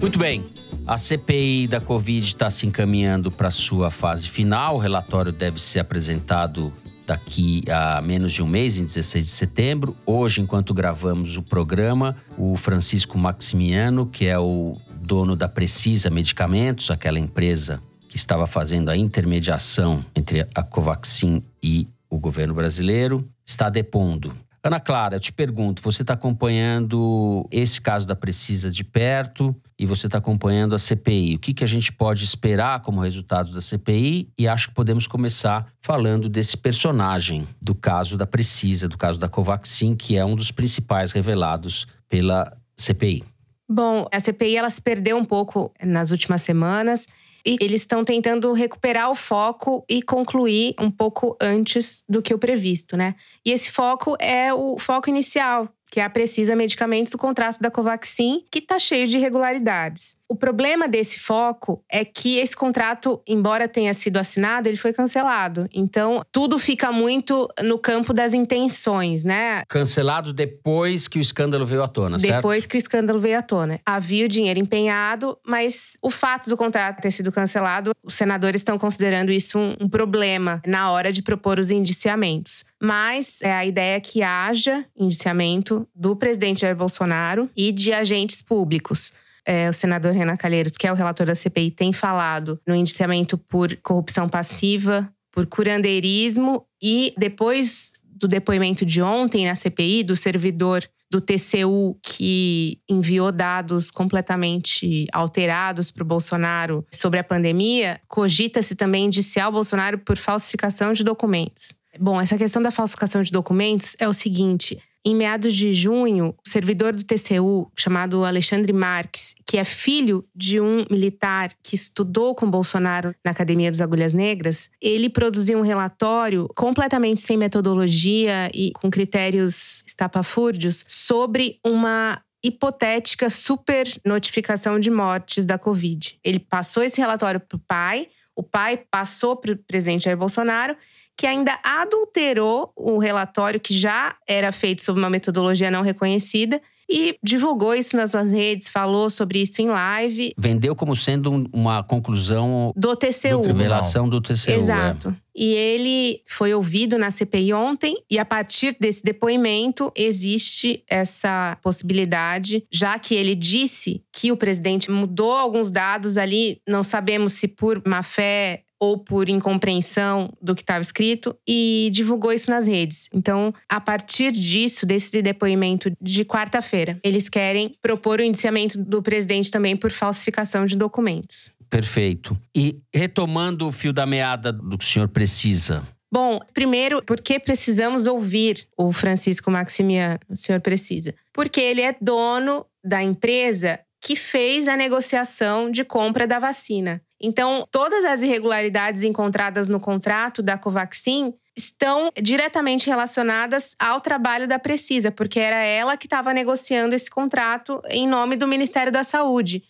Muito 0.00 0.18
bem. 0.18 0.44
A 0.86 0.98
CPI 0.98 1.68
da 1.68 1.80
Covid 1.80 2.24
está 2.24 2.50
se 2.50 2.66
encaminhando 2.66 3.30
para 3.30 3.50
sua 3.50 3.90
fase 3.90 4.28
final. 4.28 4.76
O 4.76 4.78
relatório 4.78 5.32
deve 5.32 5.60
ser 5.60 5.78
apresentado 5.80 6.72
daqui 7.06 7.62
a 7.68 8.00
menos 8.00 8.32
de 8.32 8.42
um 8.42 8.46
mês, 8.46 8.78
em 8.78 8.84
16 8.84 9.26
de 9.26 9.30
setembro. 9.30 9.96
Hoje, 10.06 10.40
enquanto 10.40 10.74
gravamos 10.74 11.36
o 11.36 11.42
programa, 11.42 12.16
o 12.36 12.56
Francisco 12.56 13.18
Maximiano, 13.18 14.06
que 14.06 14.26
é 14.26 14.38
o 14.38 14.76
dono 15.00 15.34
da 15.34 15.48
Precisa 15.48 16.10
Medicamentos, 16.10 16.90
aquela 16.90 17.18
empresa 17.18 17.82
que 18.08 18.16
estava 18.16 18.46
fazendo 18.46 18.90
a 18.90 18.96
intermediação 18.96 20.04
entre 20.14 20.46
a 20.54 20.62
Covaxin 20.62 21.42
e 21.62 21.88
o 22.10 22.18
governo 22.18 22.54
brasileiro, 22.54 23.26
está 23.44 23.70
depondo. 23.70 24.36
Ana 24.64 24.78
Clara, 24.78 25.16
eu 25.16 25.20
te 25.20 25.32
pergunto, 25.32 25.82
você 25.82 26.02
está 26.02 26.14
acompanhando 26.14 27.48
esse 27.50 27.80
caso 27.80 28.06
da 28.06 28.14
Precisa 28.14 28.70
de 28.70 28.84
perto 28.84 29.54
e 29.76 29.84
você 29.84 30.06
está 30.06 30.18
acompanhando 30.18 30.72
a 30.72 30.78
CPI. 30.78 31.34
O 31.34 31.38
que, 31.40 31.52
que 31.52 31.64
a 31.64 31.66
gente 31.66 31.92
pode 31.92 32.22
esperar 32.22 32.80
como 32.80 33.00
resultados 33.00 33.52
da 33.52 33.60
CPI? 33.60 34.28
E 34.38 34.46
acho 34.46 34.68
que 34.68 34.74
podemos 34.74 35.08
começar 35.08 35.66
falando 35.80 36.28
desse 36.28 36.56
personagem 36.56 37.48
do 37.60 37.74
caso 37.74 38.16
da 38.16 38.24
Precisa, 38.24 38.88
do 38.88 38.96
caso 38.96 39.18
da 39.18 39.28
Covaxin, 39.28 39.96
que 39.96 40.16
é 40.16 40.24
um 40.24 40.36
dos 40.36 40.52
principais 40.52 41.10
revelados 41.10 41.84
pela 42.08 42.56
CPI. 42.78 43.24
Bom, 43.68 44.06
a 44.12 44.20
CPI 44.20 44.58
ela 44.58 44.70
se 44.70 44.80
perdeu 44.80 45.16
um 45.16 45.24
pouco 45.24 45.72
nas 45.82 46.12
últimas 46.12 46.42
semanas 46.42 47.08
e 47.44 47.56
eles 47.60 47.82
estão 47.82 48.04
tentando 48.04 48.52
recuperar 48.52 49.10
o 49.10 49.14
foco 49.14 49.84
e 49.88 50.02
concluir 50.02 50.74
um 50.80 50.90
pouco 50.90 51.36
antes 51.40 52.02
do 52.08 52.22
que 52.22 52.32
o 52.34 52.38
previsto, 52.38 52.96
né? 52.96 53.14
E 53.44 53.50
esse 53.50 53.70
foco 53.70 54.16
é 54.20 54.52
o 54.52 54.78
foco 54.78 55.08
inicial, 55.08 55.68
que 55.92 56.00
é 56.00 56.04
a 56.04 56.08
Precisa 56.08 56.56
Medicamentos 56.56 57.12
do 57.12 57.18
contrato 57.18 57.60
da 57.60 57.70
Covaxin, 57.70 58.44
que 58.50 58.60
está 58.60 58.78
cheio 58.78 59.06
de 59.06 59.18
irregularidades. 59.18 60.16
O 60.26 60.34
problema 60.34 60.88
desse 60.88 61.20
foco 61.20 61.84
é 61.86 62.06
que 62.06 62.38
esse 62.38 62.56
contrato, 62.56 63.20
embora 63.26 63.68
tenha 63.68 63.92
sido 63.92 64.16
assinado, 64.16 64.66
ele 64.66 64.78
foi 64.78 64.94
cancelado. 64.94 65.68
Então, 65.70 66.22
tudo 66.32 66.58
fica 66.58 66.90
muito 66.90 67.46
no 67.62 67.78
campo 67.78 68.14
das 68.14 68.32
intenções, 68.32 69.24
né? 69.24 69.62
Cancelado 69.68 70.32
depois 70.32 71.06
que 71.06 71.18
o 71.18 71.20
escândalo 71.20 71.66
veio 71.66 71.82
à 71.82 71.88
tona, 71.88 72.18
certo? 72.18 72.36
Depois 72.36 72.64
que 72.64 72.74
o 72.74 72.78
escândalo 72.78 73.20
veio 73.20 73.38
à 73.38 73.42
tona. 73.42 73.78
Havia 73.84 74.24
o 74.24 74.28
dinheiro 74.28 74.58
empenhado, 74.58 75.36
mas 75.46 75.98
o 76.00 76.08
fato 76.08 76.48
do 76.48 76.56
contrato 76.56 77.02
ter 77.02 77.10
sido 77.10 77.30
cancelado, 77.30 77.90
os 78.02 78.14
senadores 78.14 78.62
estão 78.62 78.78
considerando 78.78 79.30
isso 79.30 79.58
um, 79.58 79.76
um 79.82 79.88
problema 79.88 80.62
na 80.66 80.90
hora 80.90 81.12
de 81.12 81.20
propor 81.20 81.58
os 81.58 81.70
indiciamentos. 81.70 82.64
Mas 82.82 83.40
é 83.42 83.52
a 83.52 83.64
ideia 83.64 84.00
que 84.00 84.22
haja 84.22 84.84
indiciamento 84.96 85.86
do 85.94 86.16
presidente 86.16 86.62
Jair 86.62 86.74
Bolsonaro 86.74 87.48
e 87.56 87.70
de 87.70 87.92
agentes 87.92 88.42
públicos 88.42 89.12
é, 89.44 89.68
o 89.68 89.72
senador 89.72 90.12
Renan 90.12 90.36
Calheiros, 90.36 90.72
que 90.72 90.86
é 90.86 90.92
o 90.92 90.94
relator 90.94 91.26
da 91.26 91.34
CPI, 91.34 91.70
tem 91.70 91.92
falado 91.92 92.60
no 92.66 92.74
indiciamento 92.74 93.36
por 93.36 93.76
corrupção 93.76 94.28
passiva, 94.28 95.12
por 95.30 95.46
curandeirismo 95.46 96.64
e 96.80 97.12
depois 97.18 97.92
do 98.04 98.28
depoimento 98.28 98.84
de 98.84 99.02
ontem 99.02 99.46
na 99.46 99.54
CPI 99.54 100.04
do 100.04 100.14
servidor 100.14 100.88
do 101.10 101.20
TCU 101.20 101.98
que 102.02 102.78
enviou 102.88 103.30
dados 103.30 103.90
completamente 103.90 105.06
alterados 105.12 105.90
para 105.90 106.02
o 106.02 106.06
Bolsonaro 106.06 106.86
sobre 106.90 107.18
a 107.18 107.24
pandemia, 107.24 108.00
cogita-se 108.08 108.74
também 108.74 109.06
indiciar 109.06 109.48
o 109.48 109.52
Bolsonaro 109.52 109.98
por 109.98 110.16
falsificação 110.16 110.92
de 110.92 111.04
documentos. 111.04 111.81
Bom, 111.98 112.20
essa 112.20 112.38
questão 112.38 112.62
da 112.62 112.70
falsificação 112.70 113.22
de 113.22 113.30
documentos 113.30 113.96
é 113.98 114.08
o 114.08 114.12
seguinte: 114.12 114.78
em 115.04 115.16
meados 115.16 115.54
de 115.54 115.74
junho, 115.74 116.34
o 116.44 116.48
servidor 116.48 116.94
do 116.94 117.02
TCU, 117.02 117.70
chamado 117.76 118.24
Alexandre 118.24 118.72
Marques, 118.72 119.34
que 119.44 119.58
é 119.58 119.64
filho 119.64 120.24
de 120.34 120.60
um 120.60 120.86
militar 120.88 121.52
que 121.60 121.74
estudou 121.74 122.36
com 122.36 122.48
Bolsonaro 122.48 123.12
na 123.24 123.32
Academia 123.32 123.70
dos 123.70 123.80
Agulhas 123.80 124.12
Negras, 124.12 124.70
ele 124.80 125.10
produziu 125.10 125.58
um 125.58 125.62
relatório 125.62 126.48
completamente 126.54 127.20
sem 127.20 127.36
metodologia 127.36 128.48
e 128.54 128.70
com 128.72 128.88
critérios 128.88 129.82
estapafúrdios 129.84 130.84
sobre 130.86 131.58
uma 131.66 132.22
hipotética 132.40 133.28
super 133.28 133.86
notificação 134.04 134.78
de 134.78 134.90
mortes 134.90 135.44
da 135.44 135.58
Covid. 135.58 136.18
Ele 136.22 136.38
passou 136.38 136.82
esse 136.82 137.00
relatório 137.00 137.40
para 137.40 137.56
o 137.56 137.60
pai, 137.60 138.08
o 138.36 138.42
pai 138.42 138.82
passou 138.90 139.36
para 139.36 139.52
o 139.52 139.56
presidente 139.56 140.04
Jair 140.04 140.16
Bolsonaro 140.16 140.76
que 141.22 141.26
ainda 141.28 141.56
adulterou 141.62 142.72
o 142.74 142.98
relatório 142.98 143.60
que 143.60 143.78
já 143.78 144.16
era 144.26 144.50
feito 144.50 144.82
sob 144.82 144.98
uma 144.98 145.08
metodologia 145.08 145.70
não 145.70 145.80
reconhecida 145.80 146.60
e 146.90 147.16
divulgou 147.22 147.76
isso 147.76 147.96
nas 147.96 148.10
suas 148.10 148.32
redes, 148.32 148.68
falou 148.68 149.08
sobre 149.08 149.40
isso 149.40 149.62
em 149.62 149.68
live. 149.68 150.34
Vendeu 150.36 150.74
como 150.74 150.96
sendo 150.96 151.48
uma 151.52 151.84
conclusão 151.84 152.72
do 152.74 152.96
TCU. 152.96 153.40
Do 153.40 153.46
revelação 153.46 154.08
do 154.08 154.20
TCU. 154.20 154.50
É. 154.50 154.56
Exato. 154.56 155.10
É. 155.10 155.14
E 155.32 155.54
ele 155.54 156.20
foi 156.26 156.52
ouvido 156.52 156.98
na 156.98 157.12
CPI 157.12 157.54
ontem, 157.54 157.94
e 158.10 158.18
a 158.18 158.24
partir 158.24 158.76
desse 158.80 159.04
depoimento 159.04 159.92
existe 159.96 160.82
essa 160.90 161.56
possibilidade, 161.62 162.64
já 162.70 162.98
que 162.98 163.14
ele 163.14 163.36
disse 163.36 164.02
que 164.12 164.32
o 164.32 164.36
presidente 164.36 164.90
mudou 164.90 165.32
alguns 165.32 165.70
dados 165.70 166.18
ali, 166.18 166.60
não 166.68 166.82
sabemos 166.82 167.34
se 167.34 167.46
por 167.46 167.80
má 167.86 168.02
fé 168.02 168.64
ou 168.82 168.98
por 168.98 169.28
incompreensão 169.28 170.28
do 170.42 170.56
que 170.56 170.62
estava 170.62 170.82
escrito 170.82 171.36
e 171.46 171.88
divulgou 171.92 172.32
isso 172.32 172.50
nas 172.50 172.66
redes. 172.66 173.08
Então, 173.14 173.54
a 173.68 173.80
partir 173.80 174.32
disso, 174.32 174.84
desse 174.84 175.22
depoimento 175.22 175.92
de 176.00 176.24
quarta-feira, 176.24 176.98
eles 177.04 177.28
querem 177.28 177.70
propor 177.80 178.18
o 178.18 178.24
indiciamento 178.24 178.82
do 178.82 179.00
presidente 179.00 179.52
também 179.52 179.76
por 179.76 179.92
falsificação 179.92 180.66
de 180.66 180.76
documentos. 180.76 181.52
Perfeito. 181.70 182.36
E 182.52 182.80
retomando 182.92 183.68
o 183.68 183.70
fio 183.70 183.92
da 183.92 184.04
meada 184.04 184.52
do 184.52 184.76
que 184.76 184.84
o 184.84 184.88
senhor 184.88 185.06
precisa, 185.06 185.86
Bom, 186.14 186.40
primeiro, 186.52 187.02
por 187.02 187.22
que 187.22 187.40
precisamos 187.40 188.06
ouvir 188.06 188.66
o 188.76 188.92
Francisco 188.92 189.50
Maximiano? 189.50 190.20
O 190.28 190.36
senhor 190.36 190.60
precisa. 190.60 191.14
Porque 191.32 191.58
ele 191.58 191.80
é 191.80 191.96
dono 191.98 192.66
da 192.84 193.02
empresa 193.02 193.80
que 193.98 194.16
fez 194.16 194.68
a 194.68 194.76
negociação 194.76 195.70
de 195.70 195.84
compra 195.84 196.26
da 196.26 196.38
vacina. 196.38 197.00
Então, 197.22 197.66
todas 197.70 198.04
as 198.04 198.20
irregularidades 198.20 199.02
encontradas 199.02 199.68
no 199.68 199.78
contrato 199.78 200.42
da 200.42 200.58
Covaxin 200.58 201.32
estão 201.56 202.10
diretamente 202.20 202.88
relacionadas 202.88 203.76
ao 203.78 204.00
trabalho 204.00 204.48
da 204.48 204.58
Precisa, 204.58 205.12
porque 205.12 205.38
era 205.38 205.62
ela 205.62 205.96
que 205.96 206.06
estava 206.06 206.34
negociando 206.34 206.94
esse 206.94 207.08
contrato 207.08 207.80
em 207.88 208.08
nome 208.08 208.36
do 208.36 208.48
Ministério 208.48 208.90
da 208.90 209.04
Saúde. 209.04 209.62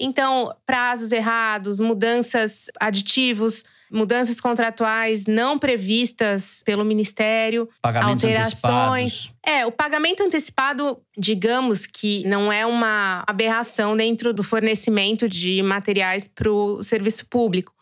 Então, 0.00 0.54
prazos 0.66 1.12
errados, 1.12 1.78
mudanças, 1.78 2.66
aditivos, 2.80 3.64
mudanças 3.90 4.40
contratuais 4.40 5.26
não 5.26 5.58
previstas 5.58 6.62
pelo 6.64 6.84
Ministério, 6.84 7.68
Pagamentos 7.80 8.24
alterações. 8.24 9.12
antecipados. 9.12 9.32
É, 9.44 9.66
o 9.66 9.72
pagamento 9.72 10.22
antecipado, 10.22 10.98
digamos 11.16 11.86
que 11.86 12.26
não 12.26 12.52
é 12.52 12.66
uma 12.66 13.24
aberração 13.26 13.96
dentro 13.96 14.32
do 14.32 14.42
fornecimento 14.42 15.28
de 15.28 15.62
materiais 15.62 16.26
para 16.26 16.50
o 16.50 16.82
serviço 16.82 17.26
público. 17.28 17.72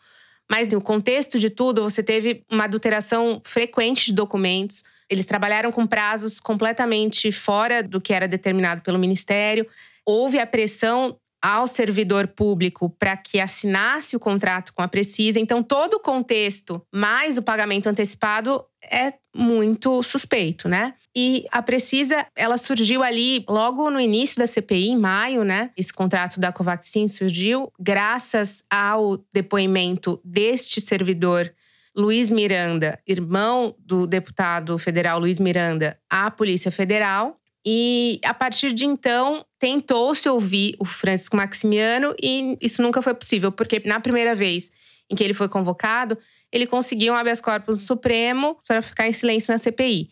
Mas 0.49 0.67
no 0.67 0.79
contexto 0.79 1.39
de 1.39 1.49
tudo, 1.49 1.81
você 1.81 2.03
teve 2.03 2.43
uma 2.51 2.65
adulteração 2.65 3.41
frequente 3.43 4.05
de 4.05 4.13
documentos. 4.13 4.83
Eles 5.09 5.25
trabalharam 5.25 5.71
com 5.71 5.87
prazos 5.87 6.39
completamente 6.39 7.31
fora 7.31 7.81
do 7.81 7.99
que 7.99 8.13
era 8.13 8.27
determinado 8.27 8.81
pelo 8.81 8.99
Ministério. 8.99 9.67
Houve 10.05 10.39
a 10.39 10.45
pressão 10.45 11.17
ao 11.45 11.67
servidor 11.67 12.27
público 12.27 12.89
para 12.89 13.15
que 13.15 13.39
assinasse 13.39 14.15
o 14.15 14.19
contrato 14.19 14.73
com 14.73 14.81
a 14.81 14.87
Precisa. 14.87 15.39
Então, 15.39 15.61
todo 15.61 15.97
o 15.97 15.99
contexto, 15.99 16.81
mais 16.91 17.37
o 17.37 17.43
pagamento 17.43 17.87
antecipado, 17.87 18.65
é 18.83 19.13
muito 19.35 20.01
suspeito, 20.01 20.67
né? 20.67 20.95
E 21.15 21.45
a 21.51 21.61
Precisa, 21.61 22.25
ela 22.35 22.57
surgiu 22.57 23.03
ali 23.03 23.45
logo 23.47 23.91
no 23.91 23.99
início 23.99 24.39
da 24.39 24.47
CPI, 24.47 24.89
em 24.89 24.97
maio, 24.97 25.43
né? 25.43 25.69
Esse 25.77 25.93
contrato 25.93 26.39
da 26.39 26.51
Covaxin 26.51 27.07
surgiu 27.07 27.71
graças 27.79 28.63
ao 28.67 29.23
depoimento 29.31 30.19
deste 30.25 30.81
servidor 30.81 31.53
Luiz 31.95 32.31
Miranda, 32.31 32.99
irmão 33.05 33.75
do 33.77 34.07
deputado 34.07 34.79
federal 34.79 35.19
Luiz 35.19 35.39
Miranda, 35.39 35.95
à 36.09 36.31
Polícia 36.31 36.71
Federal. 36.71 37.37
E 37.63 38.19
a 38.23 38.33
partir 38.33 38.73
de 38.73 38.85
então, 38.85 39.45
tentou-se 39.65 40.29
ouvir 40.29 40.75
o 40.79 40.85
Francisco 40.85 41.35
Maximiano 41.35 42.13
e 42.21 42.55
isso 42.61 42.83
nunca 42.83 43.01
foi 43.01 43.15
possível, 43.15 43.51
porque 43.51 43.81
na 43.83 43.99
primeira 43.99 44.35
vez 44.35 44.71
em 45.09 45.15
que 45.15 45.23
ele 45.23 45.33
foi 45.33 45.49
convocado, 45.49 46.15
ele 46.51 46.67
conseguiu 46.67 47.13
um 47.13 47.15
habeas 47.15 47.41
corpus 47.41 47.79
do 47.79 47.83
Supremo 47.83 48.59
para 48.67 48.83
ficar 48.83 49.07
em 49.07 49.13
silêncio 49.13 49.51
na 49.51 49.57
CPI. 49.57 50.11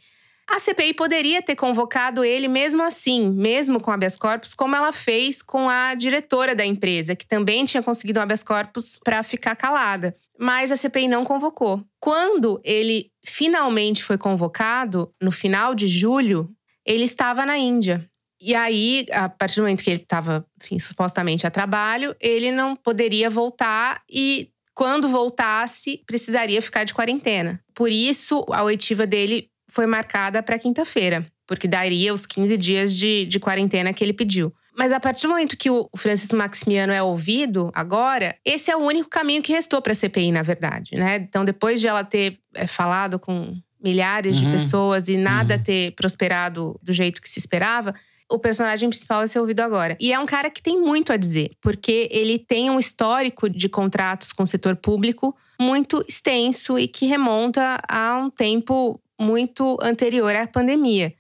A 0.50 0.60
CPI 0.60 0.96
poderia 0.96 1.40
ter 1.40 1.56
convocado 1.56 2.24
ele 2.24 2.48
mesmo 2.48 2.82
assim, 2.82 3.32
mesmo 3.32 3.80
com 3.80 3.92
habeas 3.92 4.18
corpus, 4.18 4.56
como 4.56 4.76
ela 4.76 4.92
fez 4.92 5.44
com 5.44 5.70
a 5.70 5.94
diretora 5.94 6.56
da 6.56 6.66
empresa, 6.66 7.16
que 7.16 7.28
também 7.28 7.64
tinha 7.64 7.84
conseguido 7.84 8.20
um 8.20 8.24
habeas 8.24 8.42
corpus 8.42 9.00
para 9.04 9.22
ficar 9.22 9.56
calada. 9.56 10.16
Mas 10.40 10.72
a 10.72 10.76
CPI 10.76 11.08
não 11.08 11.24
convocou. 11.24 11.86
Quando 12.00 12.60
ele 12.64 13.12
finalmente 13.24 14.04
foi 14.04 14.18
convocado, 14.18 15.14
no 15.22 15.32
final 15.32 15.76
de 15.76 15.88
julho, 15.88 16.50
ele 16.84 17.04
estava 17.04 17.46
na 17.46 17.56
Índia. 17.56 18.10
E 18.46 18.54
aí, 18.54 19.06
a 19.12 19.30
partir 19.30 19.56
do 19.56 19.62
momento 19.62 19.82
que 19.84 19.90
ele 19.90 20.02
estava, 20.02 20.46
supostamente 20.80 21.48
a 21.48 21.52
trabalho, 21.52 22.14
ele 22.20 22.52
não 22.52 22.76
poderia 22.76 23.30
voltar 23.30 24.02
e 24.12 24.50
quando 24.76 25.08
voltasse, 25.08 26.02
precisaria 26.06 26.62
ficar 26.62 26.84
de 26.84 26.94
quarentena. 26.94 27.62
Por 27.74 27.90
isso, 27.90 28.44
a 28.52 28.64
oitiva 28.64 29.06
dele 29.08 29.48
foi 29.72 29.86
marcada 29.86 30.44
para 30.44 30.60
quinta-feira, 30.60 31.26
porque 31.48 31.68
daria 31.68 32.14
os 32.14 32.26
15 32.26 32.58
dias 32.58 32.94
de, 32.94 33.26
de 33.26 33.40
quarentena 33.40 33.94
que 33.94 34.04
ele 34.04 34.14
pediu. 34.14 34.52
Mas 34.76 34.92
a 34.92 35.00
partir 35.00 35.24
do 35.28 35.30
momento 35.30 35.56
que 35.56 35.70
o 35.70 35.88
Francisco 35.96 36.36
Maximiano 36.36 36.92
é 36.92 37.02
ouvido 37.02 37.70
agora, 37.74 38.36
esse 38.44 38.72
é 38.72 38.76
o 38.76 38.80
único 38.80 39.08
caminho 39.10 39.42
que 39.44 39.54
restou 39.54 39.80
para 39.82 39.92
a 39.92 39.96
CPI, 39.96 40.32
na 40.32 40.42
verdade, 40.42 40.96
né? 40.96 41.16
Então, 41.18 41.46
depois 41.46 41.80
de 41.80 41.88
ela 41.88 42.04
ter 42.04 42.40
é, 42.56 42.66
falado 42.68 43.20
com 43.20 43.56
milhares 43.82 44.38
Uhum. 44.38 44.46
de 44.46 44.52
pessoas 44.52 45.08
e 45.08 45.16
nada 45.18 45.56
Uhum. 45.56 45.64
ter 45.64 45.92
prosperado 45.92 46.80
do 46.82 46.92
jeito 46.92 47.22
que 47.22 47.30
se 47.30 47.38
esperava, 47.38 47.94
o 48.30 48.40
personagem 48.40 48.90
principal 48.90 49.20
vai 49.20 49.28
ser 49.28 49.40
ouvido 49.40 49.62
agora. 49.62 49.98
E 50.00 50.12
é 50.12 50.20
um 50.20 50.26
cara 50.26 50.50
que 50.50 50.62
tem 50.62 50.80
muito 50.80 51.14
a 51.14 51.18
dizer, 51.18 51.52
porque 51.62 52.08
ele 52.12 52.40
tem 52.40 52.70
um 52.70 52.80
histórico 52.80 53.50
de 53.50 53.70
contratos 53.70 54.32
com 54.32 54.44
o 54.44 54.48
setor 54.48 54.76
público 54.76 55.36
muito 55.60 56.04
extenso 56.08 56.78
e 56.78 56.88
que 56.88 57.06
remonta 57.06 57.80
a 57.88 58.18
um 58.18 58.30
tempo 58.30 59.00
muito 59.20 59.78
anterior 59.82 60.36
à 60.36 60.48
pandemia. 60.48 61.14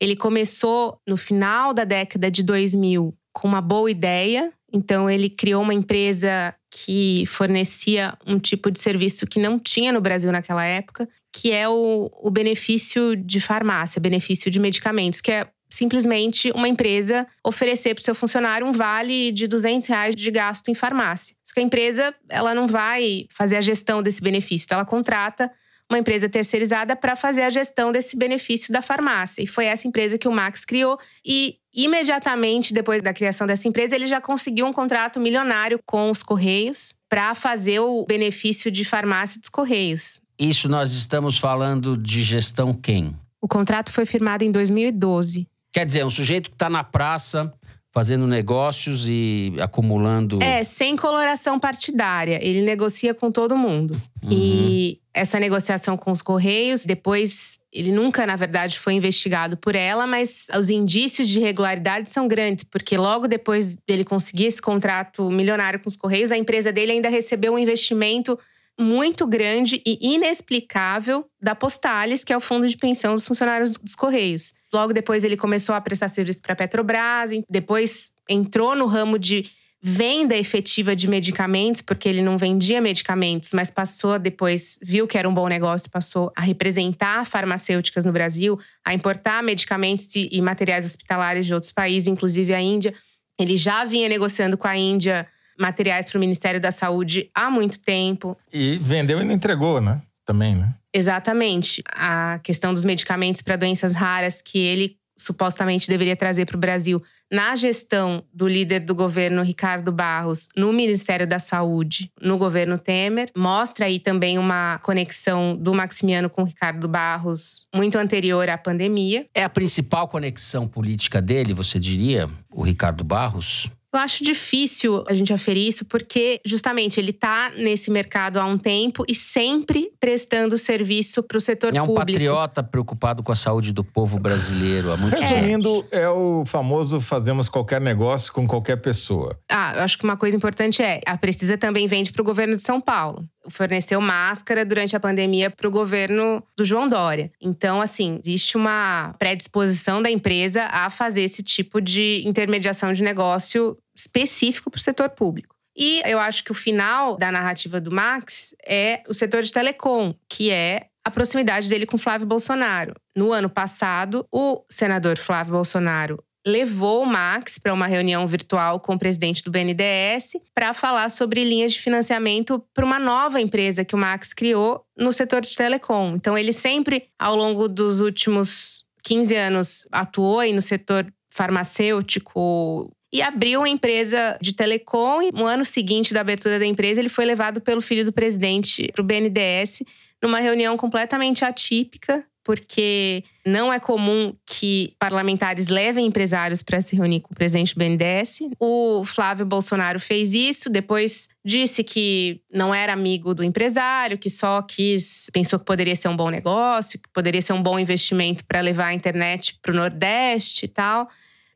Ele 0.00 0.16
começou 0.16 0.98
no 1.06 1.16
final 1.16 1.74
da 1.74 1.84
década 1.84 2.30
de 2.30 2.42
2000 2.42 3.14
com 3.32 3.46
uma 3.46 3.60
boa 3.60 3.90
ideia, 3.90 4.52
então 4.72 5.10
ele 5.10 5.28
criou 5.28 5.62
uma 5.62 5.74
empresa 5.74 6.54
que 6.70 7.24
fornecia 7.26 8.16
um 8.26 8.38
tipo 8.38 8.70
de 8.70 8.78
serviço 8.78 9.26
que 9.26 9.40
não 9.40 9.58
tinha 9.58 9.92
no 9.92 10.00
Brasil 10.00 10.30
naquela 10.30 10.64
época, 10.64 11.08
que 11.32 11.52
é 11.52 11.68
o, 11.68 12.10
o 12.22 12.30
benefício 12.30 13.16
de 13.16 13.40
farmácia, 13.40 14.00
benefício 14.00 14.50
de 14.50 14.60
medicamentos, 14.60 15.20
que 15.20 15.32
é 15.32 15.48
simplesmente 15.70 16.50
uma 16.52 16.68
empresa 16.68 17.26
oferecer 17.44 17.94
para 17.94 18.00
o 18.00 18.04
seu 18.04 18.14
funcionário 18.14 18.66
um 18.66 18.72
vale 18.72 19.30
de 19.32 19.46
200 19.46 19.86
reais 19.86 20.16
de 20.16 20.30
gasto 20.30 20.68
em 20.68 20.74
farmácia. 20.74 21.34
Só 21.44 21.54
que 21.54 21.60
a 21.60 21.62
empresa 21.62 22.14
ela 22.28 22.54
não 22.54 22.66
vai 22.66 23.26
fazer 23.30 23.56
a 23.56 23.60
gestão 23.60 24.02
desse 24.02 24.20
benefício, 24.22 24.66
então 24.66 24.76
ela 24.76 24.84
contrata 24.84 25.50
uma 25.90 25.98
empresa 25.98 26.28
terceirizada 26.28 26.94
para 26.94 27.16
fazer 27.16 27.42
a 27.42 27.50
gestão 27.50 27.90
desse 27.90 28.16
benefício 28.16 28.72
da 28.72 28.80
farmácia. 28.80 29.42
E 29.42 29.46
foi 29.46 29.64
essa 29.64 29.88
empresa 29.88 30.16
que 30.16 30.28
o 30.28 30.32
Max 30.32 30.64
criou. 30.64 30.96
E 31.26 31.56
imediatamente 31.74 32.72
depois 32.72 33.02
da 33.02 33.12
criação 33.12 33.44
dessa 33.44 33.66
empresa, 33.66 33.96
ele 33.96 34.06
já 34.06 34.20
conseguiu 34.20 34.66
um 34.66 34.72
contrato 34.72 35.18
milionário 35.18 35.80
com 35.84 36.08
os 36.08 36.22
Correios 36.22 36.94
para 37.08 37.34
fazer 37.34 37.80
o 37.80 38.06
benefício 38.06 38.70
de 38.70 38.84
farmácia 38.84 39.40
dos 39.40 39.48
Correios. 39.48 40.20
Isso 40.38 40.68
nós 40.68 40.92
estamos 40.92 41.38
falando 41.38 41.96
de 41.96 42.22
gestão 42.22 42.72
quem? 42.72 43.14
O 43.42 43.48
contrato 43.48 43.90
foi 43.90 44.06
firmado 44.06 44.44
em 44.44 44.52
2012. 44.52 45.48
Quer 45.72 45.86
dizer, 45.86 46.00
é 46.00 46.06
um 46.06 46.10
sujeito 46.10 46.50
que 46.50 46.56
está 46.56 46.68
na 46.68 46.82
praça 46.82 47.52
fazendo 47.92 48.26
negócios 48.26 49.06
e 49.08 49.52
acumulando. 49.60 50.40
É, 50.42 50.62
sem 50.62 50.96
coloração 50.96 51.58
partidária. 51.58 52.38
Ele 52.40 52.62
negocia 52.62 53.12
com 53.12 53.32
todo 53.32 53.56
mundo. 53.56 54.00
E 54.30 55.00
essa 55.12 55.40
negociação 55.40 55.96
com 55.96 56.12
os 56.12 56.22
Correios, 56.22 56.84
depois, 56.86 57.58
ele 57.72 57.90
nunca, 57.90 58.24
na 58.26 58.36
verdade, 58.36 58.78
foi 58.78 58.92
investigado 58.92 59.56
por 59.56 59.74
ela, 59.74 60.06
mas 60.06 60.46
os 60.56 60.70
indícios 60.70 61.28
de 61.28 61.40
irregularidade 61.40 62.10
são 62.10 62.28
grandes, 62.28 62.64
porque 62.64 62.96
logo 62.96 63.26
depois 63.26 63.74
dele 63.88 64.04
conseguir 64.04 64.44
esse 64.44 64.62
contrato 64.62 65.28
milionário 65.30 65.80
com 65.80 65.88
os 65.88 65.96
Correios, 65.96 66.30
a 66.30 66.38
empresa 66.38 66.70
dele 66.70 66.92
ainda 66.92 67.08
recebeu 67.08 67.54
um 67.54 67.58
investimento 67.58 68.38
muito 68.78 69.26
grande 69.26 69.82
e 69.84 70.14
inexplicável 70.14 71.26
da 71.42 71.54
Postales, 71.54 72.22
que 72.22 72.32
é 72.32 72.36
o 72.36 72.40
fundo 72.40 72.68
de 72.68 72.76
pensão 72.76 73.14
dos 73.14 73.26
funcionários 73.26 73.72
dos 73.72 73.96
Correios. 73.96 74.54
Logo 74.72 74.92
depois 74.92 75.24
ele 75.24 75.36
começou 75.36 75.74
a 75.74 75.80
prestar 75.80 76.08
serviço 76.08 76.42
para 76.42 76.52
a 76.52 76.56
Petrobras, 76.56 77.30
depois 77.48 78.12
entrou 78.28 78.76
no 78.76 78.86
ramo 78.86 79.18
de 79.18 79.50
venda 79.82 80.36
efetiva 80.36 80.94
de 80.94 81.08
medicamentos, 81.08 81.80
porque 81.80 82.08
ele 82.08 82.20
não 82.20 82.36
vendia 82.36 82.80
medicamentos, 82.80 83.52
mas 83.54 83.70
passou 83.70 84.18
depois, 84.18 84.78
viu 84.82 85.06
que 85.06 85.16
era 85.16 85.28
um 85.28 85.32
bom 85.32 85.48
negócio, 85.48 85.90
passou 85.90 86.30
a 86.36 86.42
representar 86.42 87.24
farmacêuticas 87.24 88.04
no 88.04 88.12
Brasil, 88.12 88.58
a 88.84 88.92
importar 88.92 89.42
medicamentos 89.42 90.14
e 90.14 90.40
materiais 90.42 90.84
hospitalares 90.84 91.46
de 91.46 91.54
outros 91.54 91.72
países, 91.72 92.06
inclusive 92.06 92.52
a 92.52 92.60
Índia. 92.60 92.94
Ele 93.38 93.56
já 93.56 93.84
vinha 93.84 94.08
negociando 94.08 94.58
com 94.58 94.68
a 94.68 94.76
Índia 94.76 95.26
materiais 95.58 96.10
para 96.10 96.18
o 96.18 96.20
Ministério 96.20 96.60
da 96.60 96.70
Saúde 96.70 97.30
há 97.34 97.50
muito 97.50 97.80
tempo. 97.80 98.36
E 98.52 98.78
vendeu 98.82 99.20
e 99.20 99.24
não 99.24 99.32
entregou, 99.32 99.80
né? 99.80 100.00
Também, 100.30 100.54
né? 100.54 100.72
Exatamente. 100.94 101.82
A 101.92 102.38
questão 102.44 102.72
dos 102.72 102.84
medicamentos 102.84 103.42
para 103.42 103.56
doenças 103.56 103.94
raras 103.94 104.40
que 104.40 104.60
ele 104.60 104.96
supostamente 105.16 105.88
deveria 105.88 106.14
trazer 106.14 106.46
para 106.46 106.56
o 106.56 106.60
Brasil 106.60 107.02
na 107.28 107.56
gestão 107.56 108.22
do 108.32 108.46
líder 108.46 108.78
do 108.78 108.94
governo 108.94 109.42
Ricardo 109.42 109.90
Barros 109.90 110.48
no 110.56 110.72
Ministério 110.72 111.26
da 111.26 111.40
Saúde, 111.40 112.12
no 112.22 112.38
governo 112.38 112.78
Temer, 112.78 113.28
mostra 113.36 113.86
aí 113.86 113.98
também 113.98 114.38
uma 114.38 114.78
conexão 114.78 115.56
do 115.56 115.74
Maximiano 115.74 116.30
com 116.30 116.42
o 116.42 116.44
Ricardo 116.46 116.86
Barros 116.86 117.66
muito 117.74 117.98
anterior 117.98 118.48
à 118.48 118.56
pandemia. 118.56 119.26
É 119.34 119.42
a 119.42 119.50
principal 119.50 120.06
conexão 120.06 120.68
política 120.68 121.20
dele, 121.20 121.52
você 121.52 121.80
diria, 121.80 122.28
o 122.52 122.62
Ricardo 122.62 123.02
Barros? 123.02 123.68
Eu 123.92 123.98
acho 123.98 124.22
difícil 124.22 125.02
a 125.08 125.14
gente 125.14 125.32
aferir 125.32 125.66
isso, 125.66 125.84
porque 125.84 126.40
justamente 126.44 127.00
ele 127.00 127.10
está 127.10 127.50
nesse 127.56 127.90
mercado 127.90 128.38
há 128.38 128.44
um 128.44 128.56
tempo 128.56 129.04
e 129.08 129.14
sempre 129.14 129.90
prestando 129.98 130.56
serviço 130.56 131.22
para 131.24 131.36
o 131.36 131.40
setor 131.40 131.74
É 131.74 131.82
um 131.82 131.86
público. 131.86 132.06
patriota 132.06 132.62
preocupado 132.62 133.22
com 133.22 133.32
a 133.32 133.34
saúde 133.34 133.72
do 133.72 133.82
povo 133.82 134.18
brasileiro 134.18 134.92
há 134.92 134.96
muitos 134.96 135.20
anos. 135.20 135.32
Resumindo, 135.32 135.84
é 135.90 136.08
o 136.08 136.44
famoso 136.46 137.00
fazemos 137.00 137.48
qualquer 137.48 137.80
negócio 137.80 138.32
com 138.32 138.46
qualquer 138.46 138.76
pessoa. 138.76 139.36
Ah, 139.50 139.72
eu 139.76 139.82
acho 139.82 139.98
que 139.98 140.04
uma 140.04 140.16
coisa 140.16 140.36
importante 140.36 140.82
é: 140.82 141.00
a 141.04 141.16
Precisa 141.18 141.58
também 141.58 141.88
vende 141.88 142.12
para 142.12 142.22
o 142.22 142.24
governo 142.24 142.54
de 142.54 142.62
São 142.62 142.80
Paulo. 142.80 143.24
Forneceu 143.48 144.00
máscara 144.00 144.64
durante 144.64 144.94
a 144.94 145.00
pandemia 145.00 145.50
para 145.50 145.66
o 145.66 145.70
governo 145.70 146.42
do 146.56 146.64
João 146.64 146.88
Dória. 146.88 147.32
Então, 147.40 147.80
assim, 147.80 148.18
existe 148.22 148.56
uma 148.56 149.14
predisposição 149.18 150.02
da 150.02 150.10
empresa 150.10 150.64
a 150.64 150.90
fazer 150.90 151.22
esse 151.22 151.42
tipo 151.42 151.80
de 151.80 152.22
intermediação 152.26 152.92
de 152.92 153.02
negócio 153.02 153.76
específico 153.96 154.70
para 154.70 154.78
o 154.78 154.82
setor 154.82 155.10
público. 155.10 155.54
E 155.76 156.02
eu 156.04 156.18
acho 156.18 156.44
que 156.44 156.52
o 156.52 156.54
final 156.54 157.16
da 157.16 157.32
narrativa 157.32 157.80
do 157.80 157.90
Max 157.90 158.54
é 158.66 159.02
o 159.08 159.14
setor 159.14 159.42
de 159.42 159.52
telecom, 159.52 160.14
que 160.28 160.50
é 160.50 160.86
a 161.04 161.10
proximidade 161.10 161.68
dele 161.68 161.86
com 161.86 161.96
Flávio 161.96 162.26
Bolsonaro. 162.26 162.94
No 163.16 163.32
ano 163.32 163.48
passado, 163.48 164.26
o 164.30 164.62
senador 164.70 165.16
Flávio 165.16 165.54
Bolsonaro 165.54 166.22
levou 166.46 167.02
o 167.02 167.06
Max 167.06 167.58
para 167.58 167.72
uma 167.72 167.86
reunião 167.86 168.26
virtual 168.26 168.80
com 168.80 168.94
o 168.94 168.98
presidente 168.98 169.42
do 169.42 169.50
BNDES 169.50 170.32
para 170.54 170.72
falar 170.72 171.10
sobre 171.10 171.44
linhas 171.44 171.72
de 171.72 171.80
financiamento 171.80 172.64
para 172.72 172.84
uma 172.84 172.98
nova 172.98 173.40
empresa 173.40 173.84
que 173.84 173.94
o 173.94 173.98
Max 173.98 174.32
criou 174.32 174.84
no 174.96 175.12
setor 175.12 175.42
de 175.42 175.54
telecom. 175.54 176.14
Então, 176.16 176.36
ele 176.36 176.52
sempre, 176.52 177.08
ao 177.18 177.36
longo 177.36 177.68
dos 177.68 178.00
últimos 178.00 178.84
15 179.02 179.34
anos, 179.34 179.88
atuou 179.92 180.40
no 180.52 180.62
setor 180.62 181.06
farmacêutico 181.32 182.90
e 183.12 183.22
abriu 183.22 183.60
uma 183.60 183.68
empresa 183.68 184.38
de 184.40 184.54
telecom. 184.54 185.22
E 185.22 185.32
no 185.32 185.46
ano 185.46 185.64
seguinte 185.64 186.14
da 186.14 186.20
abertura 186.20 186.58
da 186.58 186.66
empresa, 186.66 187.00
ele 187.00 187.08
foi 187.08 187.24
levado 187.24 187.60
pelo 187.60 187.80
filho 187.80 188.04
do 188.04 188.12
presidente 188.12 188.90
para 188.92 189.02
o 189.02 189.04
BNDES 189.04 189.82
numa 190.22 190.38
reunião 190.38 190.76
completamente 190.76 191.44
atípica, 191.44 192.24
porque 192.50 193.22
não 193.46 193.72
é 193.72 193.78
comum 193.78 194.34
que 194.44 194.92
parlamentares 194.98 195.68
levem 195.68 196.06
empresários 196.06 196.62
para 196.62 196.82
se 196.82 196.96
reunir 196.96 197.20
com 197.20 197.32
o 197.32 197.36
presidente 197.36 197.76
do 197.76 197.78
BNDES. 197.78 198.40
O 198.58 199.04
Flávio 199.04 199.46
Bolsonaro 199.46 200.00
fez 200.00 200.34
isso, 200.34 200.68
depois 200.68 201.28
disse 201.44 201.84
que 201.84 202.40
não 202.52 202.74
era 202.74 202.92
amigo 202.92 203.36
do 203.36 203.44
empresário, 203.44 204.18
que 204.18 204.28
só 204.28 204.60
quis, 204.62 205.30
pensou 205.32 205.60
que 205.60 205.64
poderia 205.64 205.94
ser 205.94 206.08
um 206.08 206.16
bom 206.16 206.28
negócio, 206.28 206.98
que 206.98 207.08
poderia 207.12 207.40
ser 207.40 207.52
um 207.52 207.62
bom 207.62 207.78
investimento 207.78 208.44
para 208.44 208.60
levar 208.60 208.86
a 208.86 208.94
internet 208.94 209.56
para 209.62 209.70
o 209.70 209.76
Nordeste 209.76 210.64
e 210.64 210.68
tal. 210.68 211.08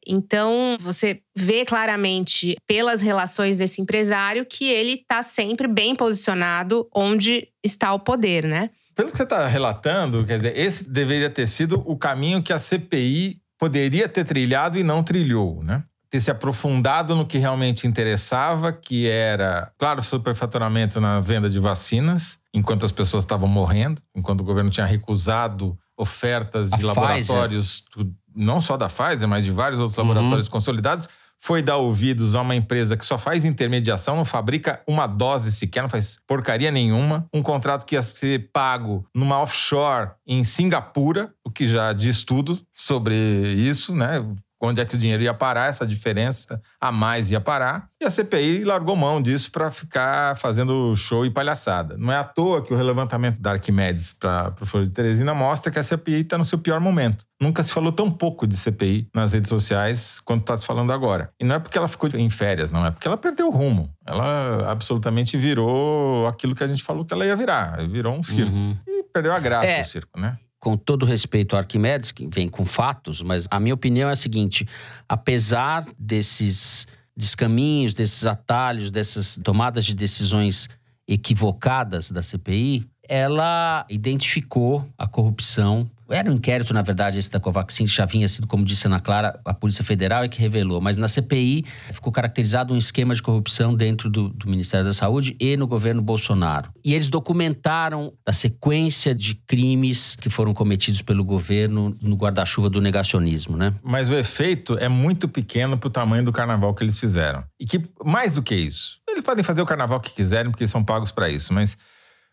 Então, 0.06 0.76
você 0.78 1.22
vê 1.34 1.64
claramente 1.64 2.56
pelas 2.68 3.02
relações 3.02 3.56
desse 3.56 3.82
empresário 3.82 4.46
que 4.46 4.70
ele 4.70 4.92
está 4.92 5.24
sempre 5.24 5.66
bem 5.66 5.96
posicionado 5.96 6.88
onde 6.94 7.48
está 7.64 7.92
o 7.92 7.98
poder, 7.98 8.44
né? 8.44 8.70
Pelo 8.94 9.10
que 9.10 9.16
você 9.16 9.24
está 9.24 9.46
relatando, 9.46 10.24
quer 10.24 10.36
dizer, 10.36 10.56
esse 10.56 10.88
deveria 10.88 11.28
ter 11.28 11.46
sido 11.46 11.82
o 11.84 11.96
caminho 11.96 12.42
que 12.42 12.52
a 12.52 12.58
CPI 12.58 13.40
poderia 13.58 14.08
ter 14.08 14.24
trilhado 14.24 14.78
e 14.78 14.82
não 14.82 15.02
trilhou, 15.02 15.62
né? 15.62 15.82
Ter 16.10 16.20
se 16.20 16.30
aprofundado 16.30 17.16
no 17.16 17.26
que 17.26 17.38
realmente 17.38 17.86
interessava, 17.86 18.72
que 18.72 19.08
era, 19.08 19.72
claro, 19.76 20.02
superfaturamento 20.02 21.00
na 21.00 21.20
venda 21.20 21.50
de 21.50 21.58
vacinas, 21.58 22.38
enquanto 22.52 22.86
as 22.86 22.92
pessoas 22.92 23.24
estavam 23.24 23.48
morrendo, 23.48 24.00
enquanto 24.14 24.42
o 24.42 24.44
governo 24.44 24.70
tinha 24.70 24.86
recusado 24.86 25.76
ofertas 25.96 26.70
de 26.70 26.84
a 26.84 26.88
laboratórios, 26.88 27.84
Pfizer. 27.92 28.12
não 28.34 28.60
só 28.60 28.76
da 28.76 28.88
Pfizer, 28.88 29.28
mas 29.28 29.44
de 29.44 29.50
vários 29.50 29.80
outros 29.80 29.98
uhum. 29.98 30.08
laboratórios 30.08 30.48
consolidados 30.48 31.08
foi 31.44 31.60
dar 31.60 31.76
ouvidos 31.76 32.34
a 32.34 32.40
uma 32.40 32.54
empresa 32.54 32.96
que 32.96 33.04
só 33.04 33.18
faz 33.18 33.44
intermediação, 33.44 34.16
não 34.16 34.24
fabrica 34.24 34.80
uma 34.86 35.06
dose 35.06 35.52
sequer, 35.52 35.82
não 35.82 35.90
faz 35.90 36.18
porcaria 36.26 36.70
nenhuma. 36.70 37.28
Um 37.34 37.42
contrato 37.42 37.84
que 37.84 37.96
ia 37.96 38.00
ser 38.00 38.48
pago 38.50 39.06
numa 39.14 39.38
offshore 39.42 40.12
em 40.26 40.42
Singapura, 40.42 41.34
o 41.44 41.50
que 41.50 41.66
já 41.66 41.92
diz 41.92 42.22
tudo 42.22 42.58
sobre 42.72 43.14
isso, 43.14 43.94
né? 43.94 44.24
Onde 44.64 44.80
é 44.80 44.84
que 44.84 44.94
o 44.94 44.98
dinheiro 44.98 45.22
ia 45.22 45.34
parar, 45.34 45.68
essa 45.68 45.86
diferença 45.86 46.60
a 46.80 46.90
mais 46.90 47.30
ia 47.30 47.40
parar. 47.40 47.88
E 48.00 48.04
a 48.04 48.10
CPI 48.10 48.64
largou 48.64 48.96
mão 48.96 49.20
disso 49.20 49.50
para 49.50 49.70
ficar 49.70 50.36
fazendo 50.36 50.94
show 50.96 51.24
e 51.24 51.30
palhaçada. 51.30 51.96
Não 51.96 52.12
é 52.12 52.16
à 52.16 52.24
toa 52.24 52.62
que 52.62 52.72
o 52.72 52.76
levantamento 52.76 53.40
da 53.40 53.52
Arquimedes 53.52 54.12
para 54.12 54.54
o 54.60 54.66
Foro 54.66 54.86
de 54.86 54.92
Teresina 54.92 55.32
mostra 55.34 55.70
que 55.70 55.78
a 55.78 55.82
CPI 55.82 56.20
está 56.20 56.36
no 56.36 56.44
seu 56.44 56.58
pior 56.58 56.80
momento. 56.80 57.24
Nunca 57.40 57.62
se 57.62 57.72
falou 57.72 57.92
tão 57.92 58.10
pouco 58.10 58.46
de 58.46 58.56
CPI 58.56 59.08
nas 59.14 59.32
redes 59.32 59.48
sociais 59.48 60.20
quanto 60.20 60.42
está 60.42 60.56
se 60.56 60.66
falando 60.66 60.92
agora. 60.92 61.30
E 61.38 61.44
não 61.44 61.56
é 61.56 61.58
porque 61.58 61.76
ela 61.76 61.88
ficou 61.88 62.08
em 62.14 62.30
férias, 62.30 62.70
não. 62.70 62.84
É 62.86 62.90
porque 62.90 63.06
ela 63.06 63.16
perdeu 63.16 63.48
o 63.48 63.50
rumo. 63.50 63.90
Ela 64.06 64.70
absolutamente 64.70 65.36
virou 65.36 66.26
aquilo 66.26 66.54
que 66.54 66.64
a 66.64 66.68
gente 66.68 66.82
falou 66.82 67.04
que 67.04 67.12
ela 67.12 67.24
ia 67.24 67.36
virar. 67.36 67.86
Virou 67.88 68.14
um 68.14 68.22
circo. 68.22 68.52
Uhum. 68.52 68.76
E 68.86 69.02
perdeu 69.12 69.32
a 69.32 69.38
graça 69.38 69.66
é. 69.66 69.80
o 69.80 69.84
circo, 69.84 70.18
né? 70.18 70.36
Com 70.64 70.78
todo 70.78 71.04
respeito 71.04 71.54
ao 71.54 71.60
Arquimedes, 71.60 72.10
que 72.10 72.26
vem 72.26 72.48
com 72.48 72.64
fatos, 72.64 73.20
mas 73.20 73.46
a 73.50 73.60
minha 73.60 73.74
opinião 73.74 74.08
é 74.08 74.12
a 74.12 74.16
seguinte: 74.16 74.66
apesar 75.06 75.86
desses 75.98 76.86
descaminhos, 77.14 77.92
desses 77.92 78.26
atalhos, 78.26 78.90
dessas 78.90 79.38
tomadas 79.44 79.84
de 79.84 79.94
decisões 79.94 80.66
equivocadas 81.06 82.10
da 82.10 82.22
CPI, 82.22 82.88
ela 83.06 83.84
identificou 83.90 84.88
a 84.96 85.06
corrupção 85.06 85.88
era 86.08 86.30
um 86.30 86.34
inquérito, 86.34 86.74
na 86.74 86.82
verdade, 86.82 87.18
esse 87.18 87.30
da 87.30 87.40
Covaxin, 87.40 87.86
já 87.86 88.04
vinha 88.04 88.28
sido, 88.28 88.46
como 88.46 88.64
disse 88.64 88.86
Ana 88.86 89.00
Clara, 89.00 89.40
a 89.44 89.54
Polícia 89.54 89.82
Federal 89.82 90.24
é 90.24 90.28
que 90.28 90.40
revelou. 90.40 90.80
Mas 90.80 90.96
na 90.96 91.08
CPI 91.08 91.64
ficou 91.92 92.12
caracterizado 92.12 92.74
um 92.74 92.78
esquema 92.78 93.14
de 93.14 93.22
corrupção 93.22 93.74
dentro 93.74 94.10
do, 94.10 94.28
do 94.28 94.48
Ministério 94.48 94.84
da 94.84 94.92
Saúde 94.92 95.36
e 95.40 95.56
no 95.56 95.66
governo 95.66 96.02
Bolsonaro. 96.02 96.70
E 96.84 96.94
eles 96.94 97.08
documentaram 97.08 98.12
a 98.26 98.32
sequência 98.32 99.14
de 99.14 99.34
crimes 99.34 100.16
que 100.16 100.28
foram 100.28 100.52
cometidos 100.52 101.00
pelo 101.02 101.24
governo 101.24 101.96
no 102.00 102.16
guarda-chuva 102.16 102.68
do 102.68 102.80
negacionismo, 102.80 103.56
né? 103.56 103.74
Mas 103.82 104.10
o 104.10 104.14
efeito 104.14 104.76
é 104.78 104.88
muito 104.88 105.28
pequeno 105.28 105.78
para 105.78 105.88
o 105.88 105.90
tamanho 105.90 106.24
do 106.24 106.32
carnaval 106.32 106.74
que 106.74 106.84
eles 106.84 106.98
fizeram. 106.98 107.44
E 107.58 107.66
que, 107.66 107.80
mais 108.04 108.34
do 108.34 108.42
que 108.42 108.54
isso, 108.54 109.00
eles 109.08 109.24
podem 109.24 109.42
fazer 109.42 109.62
o 109.62 109.66
carnaval 109.66 110.00
que 110.00 110.12
quiserem, 110.12 110.50
porque 110.50 110.68
são 110.68 110.84
pagos 110.84 111.10
para 111.10 111.28
isso, 111.28 111.52
mas 111.52 111.76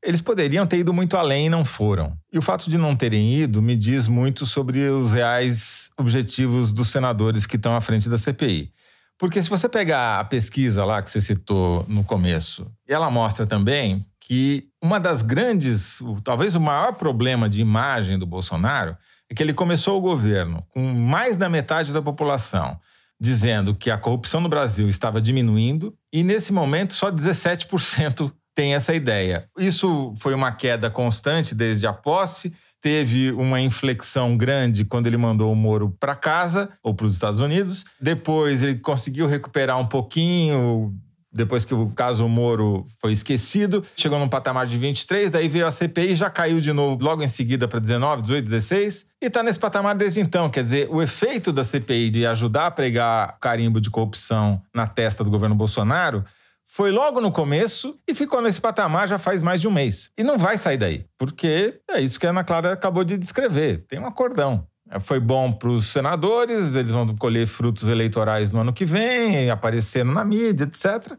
eles 0.04 0.22
poderiam 0.22 0.66
ter 0.66 0.80
ido 0.80 0.94
muito 0.94 1.16
além 1.16 1.46
e 1.46 1.50
não 1.50 1.64
foram. 1.64 2.18
E 2.32 2.38
o 2.38 2.42
fato 2.42 2.70
de 2.70 2.78
não 2.78 2.96
terem 2.96 3.34
ido 3.36 3.62
me 3.62 3.76
diz 3.76 4.08
muito 4.08 4.46
sobre 4.46 4.80
os 4.90 5.14
reais 5.14 5.90
objetivos 5.98 6.74
dos 6.74 6.90
senadores 6.90 7.46
que 7.46 7.56
estão 7.56 7.76
à 7.76 7.82
frente 7.82 8.10
da 8.10 8.18
CPI. 8.18 8.72
Porque 9.18 9.42
se 9.42 9.50
você 9.50 9.70
pegar 9.70 10.20
a 10.20 10.24
pesquisa 10.24 10.84
lá 10.84 11.02
que 11.02 11.12
você 11.12 11.22
citou 11.22 11.86
no 11.88 12.04
começo, 12.04 12.66
ela 12.88 13.10
mostra 13.12 13.46
também 13.46 14.04
que 14.20 14.68
uma 14.82 15.00
das 15.00 15.22
grandes, 15.22 16.02
talvez 16.24 16.56
o 16.56 16.60
maior 16.60 16.94
problema 16.94 17.48
de 17.48 17.62
imagem 17.62 18.18
do 18.18 18.26
Bolsonaro 18.26 18.98
é 19.30 19.36
que 19.36 19.44
ele 19.44 19.54
começou 19.54 19.98
o 19.98 20.02
governo 20.02 20.66
com 20.70 20.82
mais 20.82 21.38
da 21.38 21.48
metade 21.48 21.94
da 21.94 22.02
população 22.02 22.80
dizendo 23.22 23.76
que 23.76 23.92
a 23.92 24.00
corrupção 24.00 24.42
no 24.42 24.50
Brasil 24.50 24.90
estava 24.90 25.22
diminuindo 25.22 25.96
e 26.12 26.24
nesse 26.24 26.52
momento 26.52 26.96
só 26.96 27.12
17% 27.12 28.32
tem 28.56 28.74
essa 28.76 28.94
ideia. 28.94 29.46
Isso 29.58 30.14
foi 30.18 30.34
uma 30.34 30.52
queda 30.52 30.90
constante 30.90 31.56
desde 31.56 31.88
a 31.88 31.94
posse. 31.94 32.54
Teve 32.82 33.32
uma 33.32 33.62
inflexão 33.62 34.36
grande 34.36 34.84
quando 34.86 35.08
ele 35.08 35.18
mandou 35.18 35.52
o 35.52 35.56
Moro 35.56 35.96
para 36.00 36.16
casa 36.16 36.70
ou 36.84 36.94
para 36.94 37.06
os 37.06 37.14
Estados 37.14 37.40
Unidos. 37.40 37.86
Depois 38.00 38.64
ele 38.64 38.80
conseguiu 38.80 39.28
recuperar 39.28 39.80
um 39.80 39.86
pouquinho, 39.86 40.92
depois 41.32 41.64
que 41.64 41.74
o 41.74 41.90
caso 41.92 42.28
Moro 42.28 42.86
foi 43.00 43.14
esquecido, 43.14 43.86
chegou 43.96 44.20
num 44.20 44.28
patamar 44.28 44.68
de 44.68 44.78
23, 44.78 45.32
daí 45.32 45.48
veio 45.48 45.66
a 45.66 45.72
CPI, 45.72 46.16
já 46.16 46.30
caiu 46.30 46.60
de 46.60 46.74
novo 46.74 47.02
logo 47.04 47.24
em 47.24 47.28
seguida 47.28 47.68
para 47.68 47.80
19, 47.80 48.24
18, 48.24 48.44
16, 48.44 49.06
e 49.22 49.28
está 49.28 49.42
nesse 49.42 49.60
patamar 49.60 49.96
desde 49.96 50.20
então. 50.20 50.50
Quer 50.50 50.64
dizer, 50.64 50.90
o 50.92 51.02
efeito 51.02 51.54
da 51.54 51.64
CPI 51.64 52.10
de 52.10 52.26
ajudar 52.26 52.68
a 52.68 52.72
pregar 52.72 53.38
carimbo 53.40 53.80
de 53.80 53.90
corrupção 53.90 54.62
na 54.74 54.86
testa 54.88 55.24
do 55.24 55.30
governo 55.30 55.56
Bolsonaro 55.56 56.26
foi 56.74 56.90
logo 56.90 57.20
no 57.20 57.34
começo 57.34 58.00
e 58.08 58.16
ficou 58.16 58.42
nesse 58.42 58.62
patamar 58.62 59.06
já 59.06 59.18
faz 59.18 59.44
mais 59.44 59.60
de 59.60 59.68
um 59.68 59.72
mês. 59.72 60.10
E 60.18 60.24
não 60.24 60.38
vai 60.38 60.58
sair 60.58 60.78
daí, 60.78 61.06
porque 61.18 61.82
é 61.90 62.00
isso 62.00 62.18
que 62.18 62.26
a 62.26 62.30
Ana 62.30 62.46
Clara 62.46 62.72
acabou 62.72 63.04
de 63.04 63.18
descrever. 63.18 63.84
Tem 63.90 64.00
um 64.00 64.06
acordão. 64.06 64.66
É, 64.90 64.98
foi 64.98 65.20
bom 65.20 65.52
para 65.52 65.68
os 65.68 65.88
senadores, 65.88 66.74
eles 66.74 66.92
vão 66.92 67.14
colher 67.18 67.46
frutos 67.46 67.90
eleitorais 67.90 68.52
no 68.52 68.62
ano 68.62 68.72
que 68.72 68.86
vem, 68.86 69.50
aparecendo 69.50 70.14
na 70.14 70.24
mídia, 70.24 70.64
etc. 70.64 71.12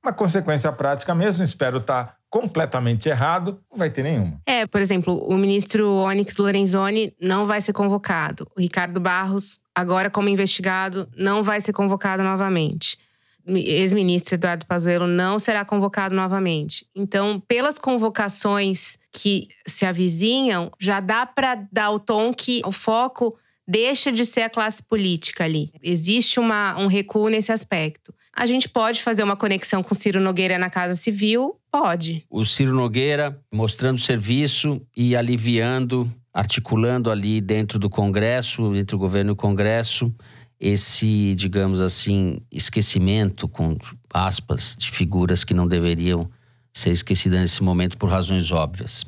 Uma 0.00 0.12
consequência 0.12 0.70
prática 0.70 1.12
mesmo, 1.12 1.42
espero 1.42 1.78
estar 1.78 2.04
tá 2.04 2.14
completamente 2.30 3.08
errado, 3.08 3.60
não 3.68 3.78
vai 3.78 3.90
ter 3.90 4.04
nenhuma. 4.04 4.40
É, 4.46 4.64
por 4.64 4.80
exemplo, 4.80 5.26
o 5.26 5.36
ministro 5.36 5.88
Onyx 5.88 6.36
Lorenzoni 6.36 7.12
não 7.20 7.48
vai 7.48 7.60
ser 7.60 7.72
convocado. 7.72 8.46
O 8.56 8.60
Ricardo 8.60 9.00
Barros, 9.00 9.58
agora 9.74 10.08
como 10.08 10.28
investigado, 10.28 11.08
não 11.16 11.42
vai 11.42 11.60
ser 11.60 11.72
convocado 11.72 12.22
novamente 12.22 12.96
ex-ministro 13.46 14.34
Eduardo 14.34 14.66
Pazuello 14.66 15.06
não 15.06 15.38
será 15.38 15.64
convocado 15.64 16.14
novamente. 16.14 16.86
Então, 16.94 17.40
pelas 17.46 17.78
convocações 17.78 18.98
que 19.12 19.48
se 19.66 19.84
avizinham, 19.84 20.70
já 20.78 21.00
dá 21.00 21.26
para 21.26 21.66
dar 21.72 21.90
o 21.90 21.98
tom 21.98 22.32
que 22.32 22.62
o 22.64 22.72
foco 22.72 23.36
deixa 23.66 24.10
de 24.10 24.24
ser 24.24 24.42
a 24.42 24.50
classe 24.50 24.82
política 24.82 25.44
ali. 25.44 25.70
Existe 25.82 26.40
uma, 26.40 26.76
um 26.76 26.88
recuo 26.88 27.28
nesse 27.28 27.52
aspecto. 27.52 28.12
A 28.32 28.46
gente 28.46 28.68
pode 28.68 29.02
fazer 29.02 29.22
uma 29.22 29.36
conexão 29.36 29.82
com 29.82 29.94
Ciro 29.94 30.20
Nogueira 30.20 30.58
na 30.58 30.68
Casa 30.68 30.94
Civil? 30.94 31.56
Pode. 31.70 32.24
O 32.28 32.44
Ciro 32.44 32.74
Nogueira 32.74 33.40
mostrando 33.52 33.98
serviço 33.98 34.80
e 34.96 35.14
aliviando, 35.14 36.10
articulando 36.32 37.10
ali 37.10 37.40
dentro 37.40 37.78
do 37.78 37.88
Congresso, 37.88 38.74
entre 38.74 38.96
o 38.96 38.98
governo 38.98 39.30
e 39.30 39.34
o 39.34 39.36
Congresso, 39.36 40.12
esse, 40.60 41.34
digamos 41.34 41.80
assim, 41.80 42.38
esquecimento, 42.52 43.48
com 43.48 43.78
aspas, 44.12 44.76
de 44.78 44.90
figuras 44.90 45.42
que 45.42 45.54
não 45.54 45.66
deveriam 45.66 46.28
ser 46.72 46.90
esquecidas 46.90 47.40
nesse 47.40 47.62
momento 47.62 47.96
por 47.96 48.10
razões 48.10 48.50
óbvias. 48.52 49.04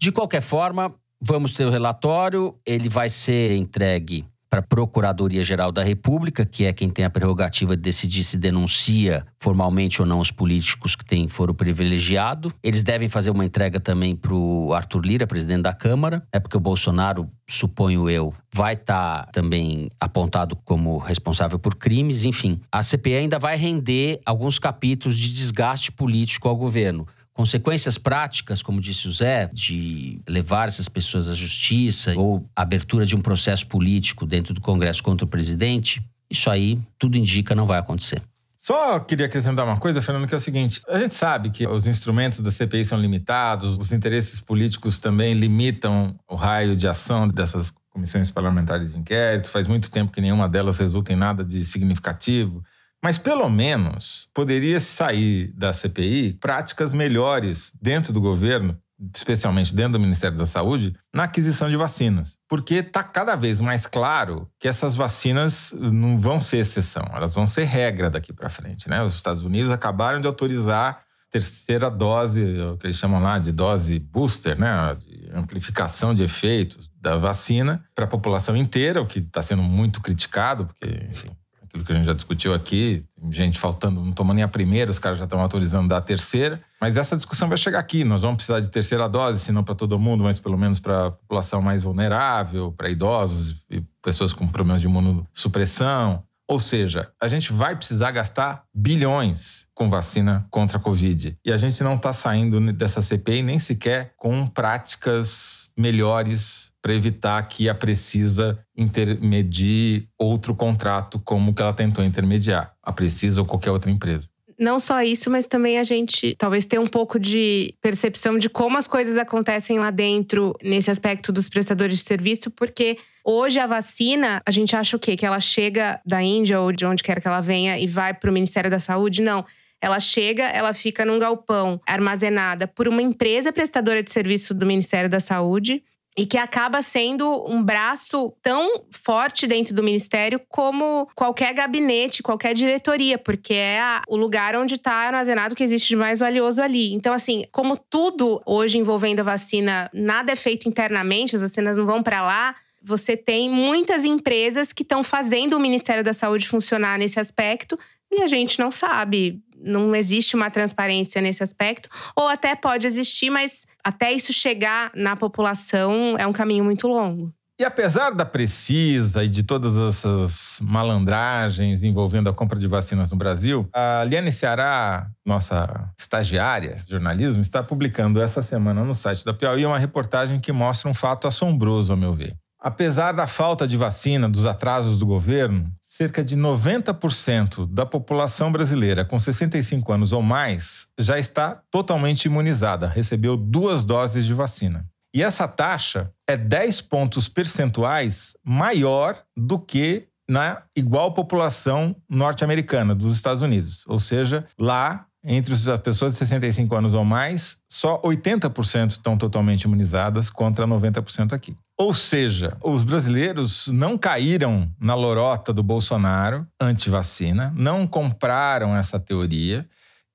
De 0.00 0.12
qualquer 0.12 0.40
forma, 0.40 0.94
vamos 1.20 1.52
ter 1.54 1.66
o 1.66 1.70
relatório, 1.70 2.56
ele 2.64 2.88
vai 2.88 3.08
ser 3.08 3.56
entregue 3.56 4.24
para 4.52 4.60
a 4.60 4.62
Procuradoria-Geral 4.62 5.72
da 5.72 5.82
República, 5.82 6.44
que 6.44 6.66
é 6.66 6.74
quem 6.74 6.90
tem 6.90 7.06
a 7.06 7.10
prerrogativa 7.10 7.74
de 7.74 7.80
decidir 7.80 8.22
se 8.22 8.36
denuncia 8.36 9.24
formalmente 9.40 10.02
ou 10.02 10.06
não 10.06 10.18
os 10.18 10.30
políticos 10.30 10.94
que 10.94 11.02
têm 11.02 11.26
foro 11.26 11.54
privilegiado. 11.54 12.52
Eles 12.62 12.82
devem 12.82 13.08
fazer 13.08 13.30
uma 13.30 13.46
entrega 13.46 13.80
também 13.80 14.14
para 14.14 14.34
o 14.34 14.74
Arthur 14.74 15.06
Lira, 15.06 15.26
presidente 15.26 15.62
da 15.62 15.72
Câmara, 15.72 16.22
é 16.30 16.38
porque 16.38 16.54
o 16.54 16.60
Bolsonaro, 16.60 17.26
suponho 17.48 18.10
eu, 18.10 18.34
vai 18.54 18.74
estar 18.74 19.24
tá 19.24 19.32
também 19.32 19.90
apontado 19.98 20.54
como 20.54 20.98
responsável 20.98 21.58
por 21.58 21.74
crimes. 21.74 22.26
Enfim, 22.26 22.60
a 22.70 22.82
CPI 22.82 23.14
ainda 23.14 23.38
vai 23.38 23.56
render 23.56 24.20
alguns 24.26 24.58
capítulos 24.58 25.16
de 25.16 25.32
desgaste 25.32 25.90
político 25.90 26.46
ao 26.46 26.56
governo. 26.56 27.06
Consequências 27.34 27.96
práticas, 27.96 28.62
como 28.62 28.80
disse 28.80 29.08
o 29.08 29.12
Zé, 29.12 29.48
de 29.52 30.20
levar 30.28 30.68
essas 30.68 30.88
pessoas 30.88 31.28
à 31.28 31.34
justiça 31.34 32.14
ou 32.16 32.46
abertura 32.54 33.06
de 33.06 33.16
um 33.16 33.22
processo 33.22 33.66
político 33.66 34.26
dentro 34.26 34.52
do 34.52 34.60
Congresso 34.60 35.02
contra 35.02 35.24
o 35.24 35.28
presidente, 35.28 36.02
isso 36.30 36.50
aí 36.50 36.78
tudo 36.98 37.16
indica 37.16 37.54
não 37.54 37.66
vai 37.66 37.78
acontecer. 37.78 38.22
Só 38.62 39.00
queria 39.00 39.26
acrescentar 39.26 39.64
uma 39.64 39.76
coisa, 39.76 40.00
Fernando, 40.00 40.28
que 40.28 40.34
é 40.34 40.36
o 40.36 40.40
seguinte: 40.40 40.80
a 40.88 40.96
gente 40.96 41.14
sabe 41.14 41.50
que 41.50 41.66
os 41.66 41.86
instrumentos 41.88 42.38
da 42.38 42.50
CPI 42.50 42.84
são 42.84 43.00
limitados, 43.00 43.76
os 43.76 43.90
interesses 43.90 44.38
políticos 44.38 45.00
também 45.00 45.34
limitam 45.34 46.14
o 46.30 46.36
raio 46.36 46.76
de 46.76 46.86
ação 46.86 47.26
dessas 47.26 47.74
comissões 47.90 48.30
parlamentares 48.30 48.92
de 48.92 48.98
inquérito. 48.98 49.50
Faz 49.50 49.66
muito 49.66 49.90
tempo 49.90 50.12
que 50.12 50.20
nenhuma 50.20 50.48
delas 50.48 50.78
resulta 50.78 51.12
em 51.12 51.16
nada 51.16 51.44
de 51.44 51.64
significativo. 51.64 52.62
Mas 53.02 53.18
pelo 53.18 53.48
menos 53.50 54.28
poderia 54.32 54.78
sair 54.78 55.52
da 55.54 55.72
CPI 55.72 56.34
práticas 56.34 56.94
melhores 56.94 57.72
dentro 57.82 58.12
do 58.12 58.20
governo, 58.20 58.78
especialmente 59.14 59.74
dentro 59.74 59.94
do 59.94 60.00
Ministério 60.00 60.38
da 60.38 60.46
Saúde, 60.46 60.94
na 61.12 61.24
aquisição 61.24 61.68
de 61.68 61.76
vacinas. 61.76 62.36
Porque 62.48 62.76
está 62.76 63.02
cada 63.02 63.34
vez 63.34 63.60
mais 63.60 63.86
claro 63.86 64.48
que 64.60 64.68
essas 64.68 64.94
vacinas 64.94 65.74
não 65.76 66.20
vão 66.20 66.40
ser 66.40 66.58
exceção, 66.58 67.04
elas 67.12 67.34
vão 67.34 67.46
ser 67.46 67.64
regra 67.64 68.08
daqui 68.08 68.32
para 68.32 68.48
frente. 68.48 68.88
Né? 68.88 69.02
Os 69.02 69.16
Estados 69.16 69.42
Unidos 69.42 69.72
acabaram 69.72 70.20
de 70.20 70.28
autorizar 70.28 71.02
terceira 71.32 71.90
dose, 71.90 72.44
o 72.60 72.76
que 72.76 72.86
eles 72.86 72.96
chamam 72.98 73.20
lá 73.20 73.38
de 73.38 73.50
dose 73.50 73.98
booster, 73.98 74.56
né? 74.60 74.94
De 75.00 75.30
amplificação 75.34 76.14
de 76.14 76.22
efeitos 76.22 76.90
da 77.00 77.16
vacina 77.16 77.82
para 77.94 78.04
a 78.04 78.08
população 78.08 78.54
inteira, 78.54 79.00
o 79.00 79.06
que 79.06 79.18
está 79.18 79.40
sendo 79.40 79.62
muito 79.62 80.02
criticado, 80.02 80.66
porque, 80.66 81.06
enfim, 81.10 81.30
aquilo 81.72 81.84
que 81.84 81.92
a 81.92 81.96
gente 81.96 82.04
já 82.04 82.12
discutiu 82.12 82.52
aqui, 82.52 83.02
gente 83.30 83.58
faltando, 83.58 84.04
não 84.04 84.12
tomando 84.12 84.36
nem 84.36 84.44
a 84.44 84.48
primeira, 84.48 84.90
os 84.90 84.98
caras 84.98 85.18
já 85.18 85.24
estão 85.24 85.40
autorizando 85.40 85.90
a 85.94 86.00
terceira. 86.00 86.60
Mas 86.78 86.98
essa 86.98 87.16
discussão 87.16 87.48
vai 87.48 87.56
chegar 87.56 87.78
aqui. 87.78 88.04
Nós 88.04 88.22
vamos 88.22 88.36
precisar 88.36 88.60
de 88.60 88.70
terceira 88.70 89.08
dose, 89.08 89.40
se 89.40 89.52
não 89.52 89.64
para 89.64 89.74
todo 89.74 89.98
mundo, 89.98 90.22
mas 90.24 90.38
pelo 90.38 90.58
menos 90.58 90.78
para 90.78 91.06
a 91.06 91.10
população 91.10 91.62
mais 91.62 91.82
vulnerável, 91.82 92.72
para 92.72 92.90
idosos 92.90 93.56
e 93.70 93.82
pessoas 94.02 94.34
com 94.34 94.46
problemas 94.46 94.82
de 94.82 94.86
imunossupressão. 94.86 96.22
Ou 96.46 96.60
seja, 96.60 97.10
a 97.18 97.28
gente 97.28 97.52
vai 97.52 97.74
precisar 97.74 98.10
gastar 98.10 98.64
bilhões 98.74 99.66
com 99.74 99.88
vacina 99.88 100.46
contra 100.50 100.76
a 100.76 100.80
Covid. 100.80 101.38
E 101.42 101.50
a 101.50 101.56
gente 101.56 101.82
não 101.82 101.94
está 101.94 102.12
saindo 102.12 102.72
dessa 102.72 103.00
CPI 103.00 103.42
nem 103.42 103.58
sequer 103.58 104.12
com 104.18 104.46
práticas 104.46 105.70
melhores 105.78 106.71
para 106.82 106.94
evitar 106.94 107.40
que 107.44 107.68
a 107.68 107.74
Precisa 107.74 108.58
intermedie 108.76 110.08
outro 110.18 110.54
contrato 110.54 111.20
como 111.24 111.54
que 111.54 111.62
ela 111.62 111.72
tentou 111.72 112.04
intermediar, 112.04 112.74
a 112.82 112.92
Precisa 112.92 113.40
ou 113.40 113.46
qualquer 113.46 113.70
outra 113.70 113.90
empresa. 113.90 114.28
Não 114.58 114.78
só 114.78 115.02
isso, 115.02 115.30
mas 115.30 115.46
também 115.46 115.78
a 115.78 115.84
gente 115.84 116.36
talvez 116.36 116.66
ter 116.66 116.78
um 116.78 116.86
pouco 116.86 117.18
de 117.18 117.74
percepção 117.80 118.38
de 118.38 118.48
como 118.48 118.76
as 118.76 118.86
coisas 118.86 119.16
acontecem 119.16 119.78
lá 119.78 119.90
dentro, 119.90 120.54
nesse 120.62 120.90
aspecto 120.90 121.32
dos 121.32 121.48
prestadores 121.48 121.98
de 121.98 122.04
serviço, 122.04 122.50
porque 122.50 122.98
hoje 123.24 123.58
a 123.58 123.66
vacina, 123.66 124.42
a 124.44 124.50
gente 124.50 124.76
acha 124.76 124.96
o 124.96 125.00
quê? 125.00 125.16
Que 125.16 125.26
ela 125.26 125.40
chega 125.40 126.00
da 126.04 126.22
Índia 126.22 126.60
ou 126.60 126.70
de 126.70 126.84
onde 126.84 127.02
quer 127.02 127.20
que 127.20 127.26
ela 127.26 127.40
venha 127.40 127.78
e 127.78 127.86
vai 127.86 128.12
para 128.14 128.30
o 128.30 128.32
Ministério 128.32 128.70
da 128.70 128.78
Saúde? 128.78 129.22
Não. 129.22 129.44
Ela 129.80 129.98
chega, 129.98 130.44
ela 130.44 130.72
fica 130.72 131.04
num 131.04 131.18
galpão 131.18 131.80
armazenada 131.84 132.68
por 132.68 132.86
uma 132.86 133.02
empresa 133.02 133.52
prestadora 133.52 134.00
de 134.00 134.12
serviço 134.12 134.54
do 134.54 134.64
Ministério 134.64 135.10
da 135.10 135.18
Saúde 135.18 135.82
e 136.16 136.26
que 136.26 136.36
acaba 136.36 136.82
sendo 136.82 137.46
um 137.48 137.62
braço 137.62 138.32
tão 138.42 138.84
forte 138.90 139.46
dentro 139.46 139.74
do 139.74 139.82
ministério 139.82 140.40
como 140.48 141.08
qualquer 141.14 141.54
gabinete, 141.54 142.22
qualquer 142.22 142.54
diretoria, 142.54 143.16
porque 143.16 143.54
é 143.54 143.80
a, 143.80 144.02
o 144.06 144.16
lugar 144.16 144.54
onde 144.56 144.74
está 144.74 144.92
armazenado 144.92 145.54
o 145.54 145.56
que 145.56 145.64
existe 145.64 145.88
de 145.88 145.96
mais 145.96 146.18
valioso 146.18 146.60
ali. 146.60 146.92
Então, 146.92 147.14
assim, 147.14 147.44
como 147.50 147.76
tudo 147.76 148.42
hoje 148.44 148.76
envolvendo 148.76 149.20
a 149.20 149.24
vacina, 149.24 149.90
nada 149.92 150.32
é 150.32 150.36
feito 150.36 150.68
internamente, 150.68 151.34
as 151.34 151.42
vacinas 151.42 151.78
não 151.78 151.86
vão 151.86 152.02
para 152.02 152.20
lá. 152.20 152.54
Você 152.82 153.16
tem 153.16 153.48
muitas 153.48 154.04
empresas 154.04 154.72
que 154.72 154.82
estão 154.82 155.02
fazendo 155.02 155.54
o 155.54 155.60
Ministério 155.60 156.04
da 156.04 156.12
Saúde 156.12 156.46
funcionar 156.46 156.98
nesse 156.98 157.18
aspecto 157.18 157.78
e 158.10 158.22
a 158.22 158.26
gente 158.26 158.58
não 158.58 158.70
sabe 158.70 159.42
não 159.64 159.94
existe 159.94 160.34
uma 160.34 160.50
transparência 160.50 161.22
nesse 161.22 161.42
aspecto, 161.42 161.88
ou 162.16 162.28
até 162.28 162.54
pode 162.54 162.86
existir, 162.86 163.30
mas 163.30 163.66
até 163.84 164.12
isso 164.12 164.32
chegar 164.32 164.90
na 164.94 165.16
população 165.16 166.16
é 166.18 166.26
um 166.26 166.32
caminho 166.32 166.64
muito 166.64 166.86
longo. 166.86 167.32
E 167.60 167.64
apesar 167.64 168.10
da 168.10 168.24
precisa 168.24 169.22
e 169.22 169.28
de 169.28 169.44
todas 169.44 169.76
essas 169.76 170.58
malandragens 170.62 171.84
envolvendo 171.84 172.28
a 172.28 172.32
compra 172.32 172.58
de 172.58 172.66
vacinas 172.66 173.12
no 173.12 173.16
Brasil, 173.16 173.68
a 173.72 174.02
Liane 174.04 174.32
Ceará, 174.32 175.06
nossa 175.24 175.88
estagiária 175.96 176.74
de 176.74 176.90
jornalismo, 176.90 177.40
está 177.40 177.62
publicando 177.62 178.20
essa 178.20 178.42
semana 178.42 178.82
no 178.82 178.94
site 178.94 179.24
da 179.24 179.32
Piauí 179.32 179.64
uma 179.64 179.78
reportagem 179.78 180.40
que 180.40 180.50
mostra 180.50 180.90
um 180.90 180.94
fato 180.94 181.28
assombroso, 181.28 181.92
ao 181.92 181.96
meu 181.96 182.12
ver. 182.14 182.34
Apesar 182.58 183.12
da 183.12 183.26
falta 183.26 183.66
de 183.68 183.76
vacina, 183.76 184.28
dos 184.28 184.44
atrasos 184.44 184.98
do 184.98 185.06
governo, 185.06 185.70
cerca 186.02 186.24
de 186.24 186.36
90% 186.36 187.64
da 187.64 187.86
população 187.86 188.50
brasileira 188.50 189.04
com 189.04 189.20
65 189.20 189.92
anos 189.92 190.12
ou 190.12 190.20
mais 190.20 190.88
já 190.98 191.16
está 191.16 191.62
totalmente 191.70 192.24
imunizada, 192.24 192.88
recebeu 192.88 193.36
duas 193.36 193.84
doses 193.84 194.26
de 194.26 194.34
vacina. 194.34 194.84
E 195.14 195.22
essa 195.22 195.46
taxa 195.46 196.10
é 196.28 196.36
10 196.36 196.80
pontos 196.82 197.28
percentuais 197.28 198.36
maior 198.44 199.22
do 199.36 199.60
que 199.60 200.08
na 200.28 200.62
igual 200.74 201.14
população 201.14 201.94
norte-americana 202.10 202.96
dos 202.96 203.14
Estados 203.14 203.42
Unidos. 203.42 203.84
Ou 203.86 204.00
seja, 204.00 204.44
lá 204.58 205.06
entre 205.24 205.54
as 205.54 205.78
pessoas 205.78 206.12
de 206.12 206.18
65 206.18 206.74
anos 206.74 206.94
ou 206.94 207.04
mais, 207.04 207.58
só 207.68 208.00
80% 208.02 208.92
estão 208.92 209.16
totalmente 209.16 209.62
imunizadas 209.62 210.28
contra 210.28 210.66
90% 210.66 211.32
aqui. 211.32 211.56
Ou 211.78 211.94
seja, 211.94 212.56
os 212.62 212.82
brasileiros 212.82 213.68
não 213.68 213.96
caíram 213.96 214.68
na 214.80 214.94
lorota 214.94 215.52
do 215.52 215.62
Bolsonaro 215.62 216.46
anti-vacina, 216.60 217.52
não 217.56 217.86
compraram 217.86 218.76
essa 218.76 218.98
teoria 218.98 219.66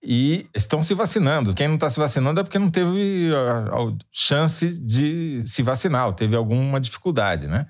e 0.04 0.48
estão 0.54 0.84
se 0.84 0.94
vacinando. 0.94 1.54
Quem 1.54 1.68
não 1.68 1.76
está 1.76 1.90
se 1.90 2.00
vacinando 2.00 2.40
é 2.40 2.44
porque 2.44 2.60
não 2.60 2.70
teve 2.70 3.32
a, 3.34 3.94
chance 4.12 4.80
de 4.82 5.42
se 5.46 5.64
vacinar, 5.64 6.08
ou 6.08 6.14
teve 6.14 6.36
alguma 6.36 6.80
dificuldade, 6.80 7.48
né? 7.48 7.68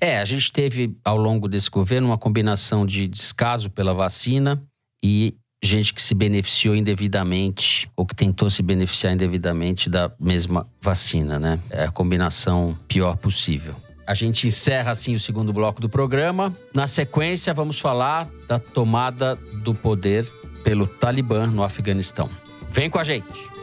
É, 0.00 0.18
a 0.18 0.24
gente 0.24 0.50
teve 0.50 0.96
ao 1.04 1.18
longo 1.18 1.48
desse 1.48 1.68
governo 1.68 2.08
uma 2.08 2.16
combinação 2.16 2.86
de 2.86 3.06
descaso 3.06 3.68
pela 3.68 3.92
vacina 3.92 4.62
e 5.02 5.36
gente 5.66 5.92
que 5.92 6.00
se 6.00 6.14
beneficiou 6.14 6.74
indevidamente 6.74 7.90
ou 7.94 8.06
que 8.06 8.14
tentou 8.14 8.48
se 8.48 8.62
beneficiar 8.62 9.12
indevidamente 9.12 9.90
da 9.90 10.10
mesma 10.18 10.66
vacina, 10.80 11.38
né? 11.38 11.58
É 11.70 11.84
a 11.84 11.90
combinação 11.90 12.76
pior 12.88 13.16
possível. 13.16 13.74
A 14.06 14.14
gente 14.14 14.46
encerra 14.46 14.92
assim 14.92 15.14
o 15.14 15.20
segundo 15.20 15.52
bloco 15.52 15.80
do 15.80 15.88
programa. 15.88 16.56
Na 16.72 16.86
sequência, 16.86 17.52
vamos 17.52 17.80
falar 17.80 18.28
da 18.46 18.58
tomada 18.58 19.34
do 19.64 19.74
poder 19.74 20.24
pelo 20.62 20.86
Talibã 20.86 21.46
no 21.46 21.62
Afeganistão. 21.62 22.30
Vem 22.70 22.88
com 22.88 22.98
a 22.98 23.04
gente. 23.04 23.55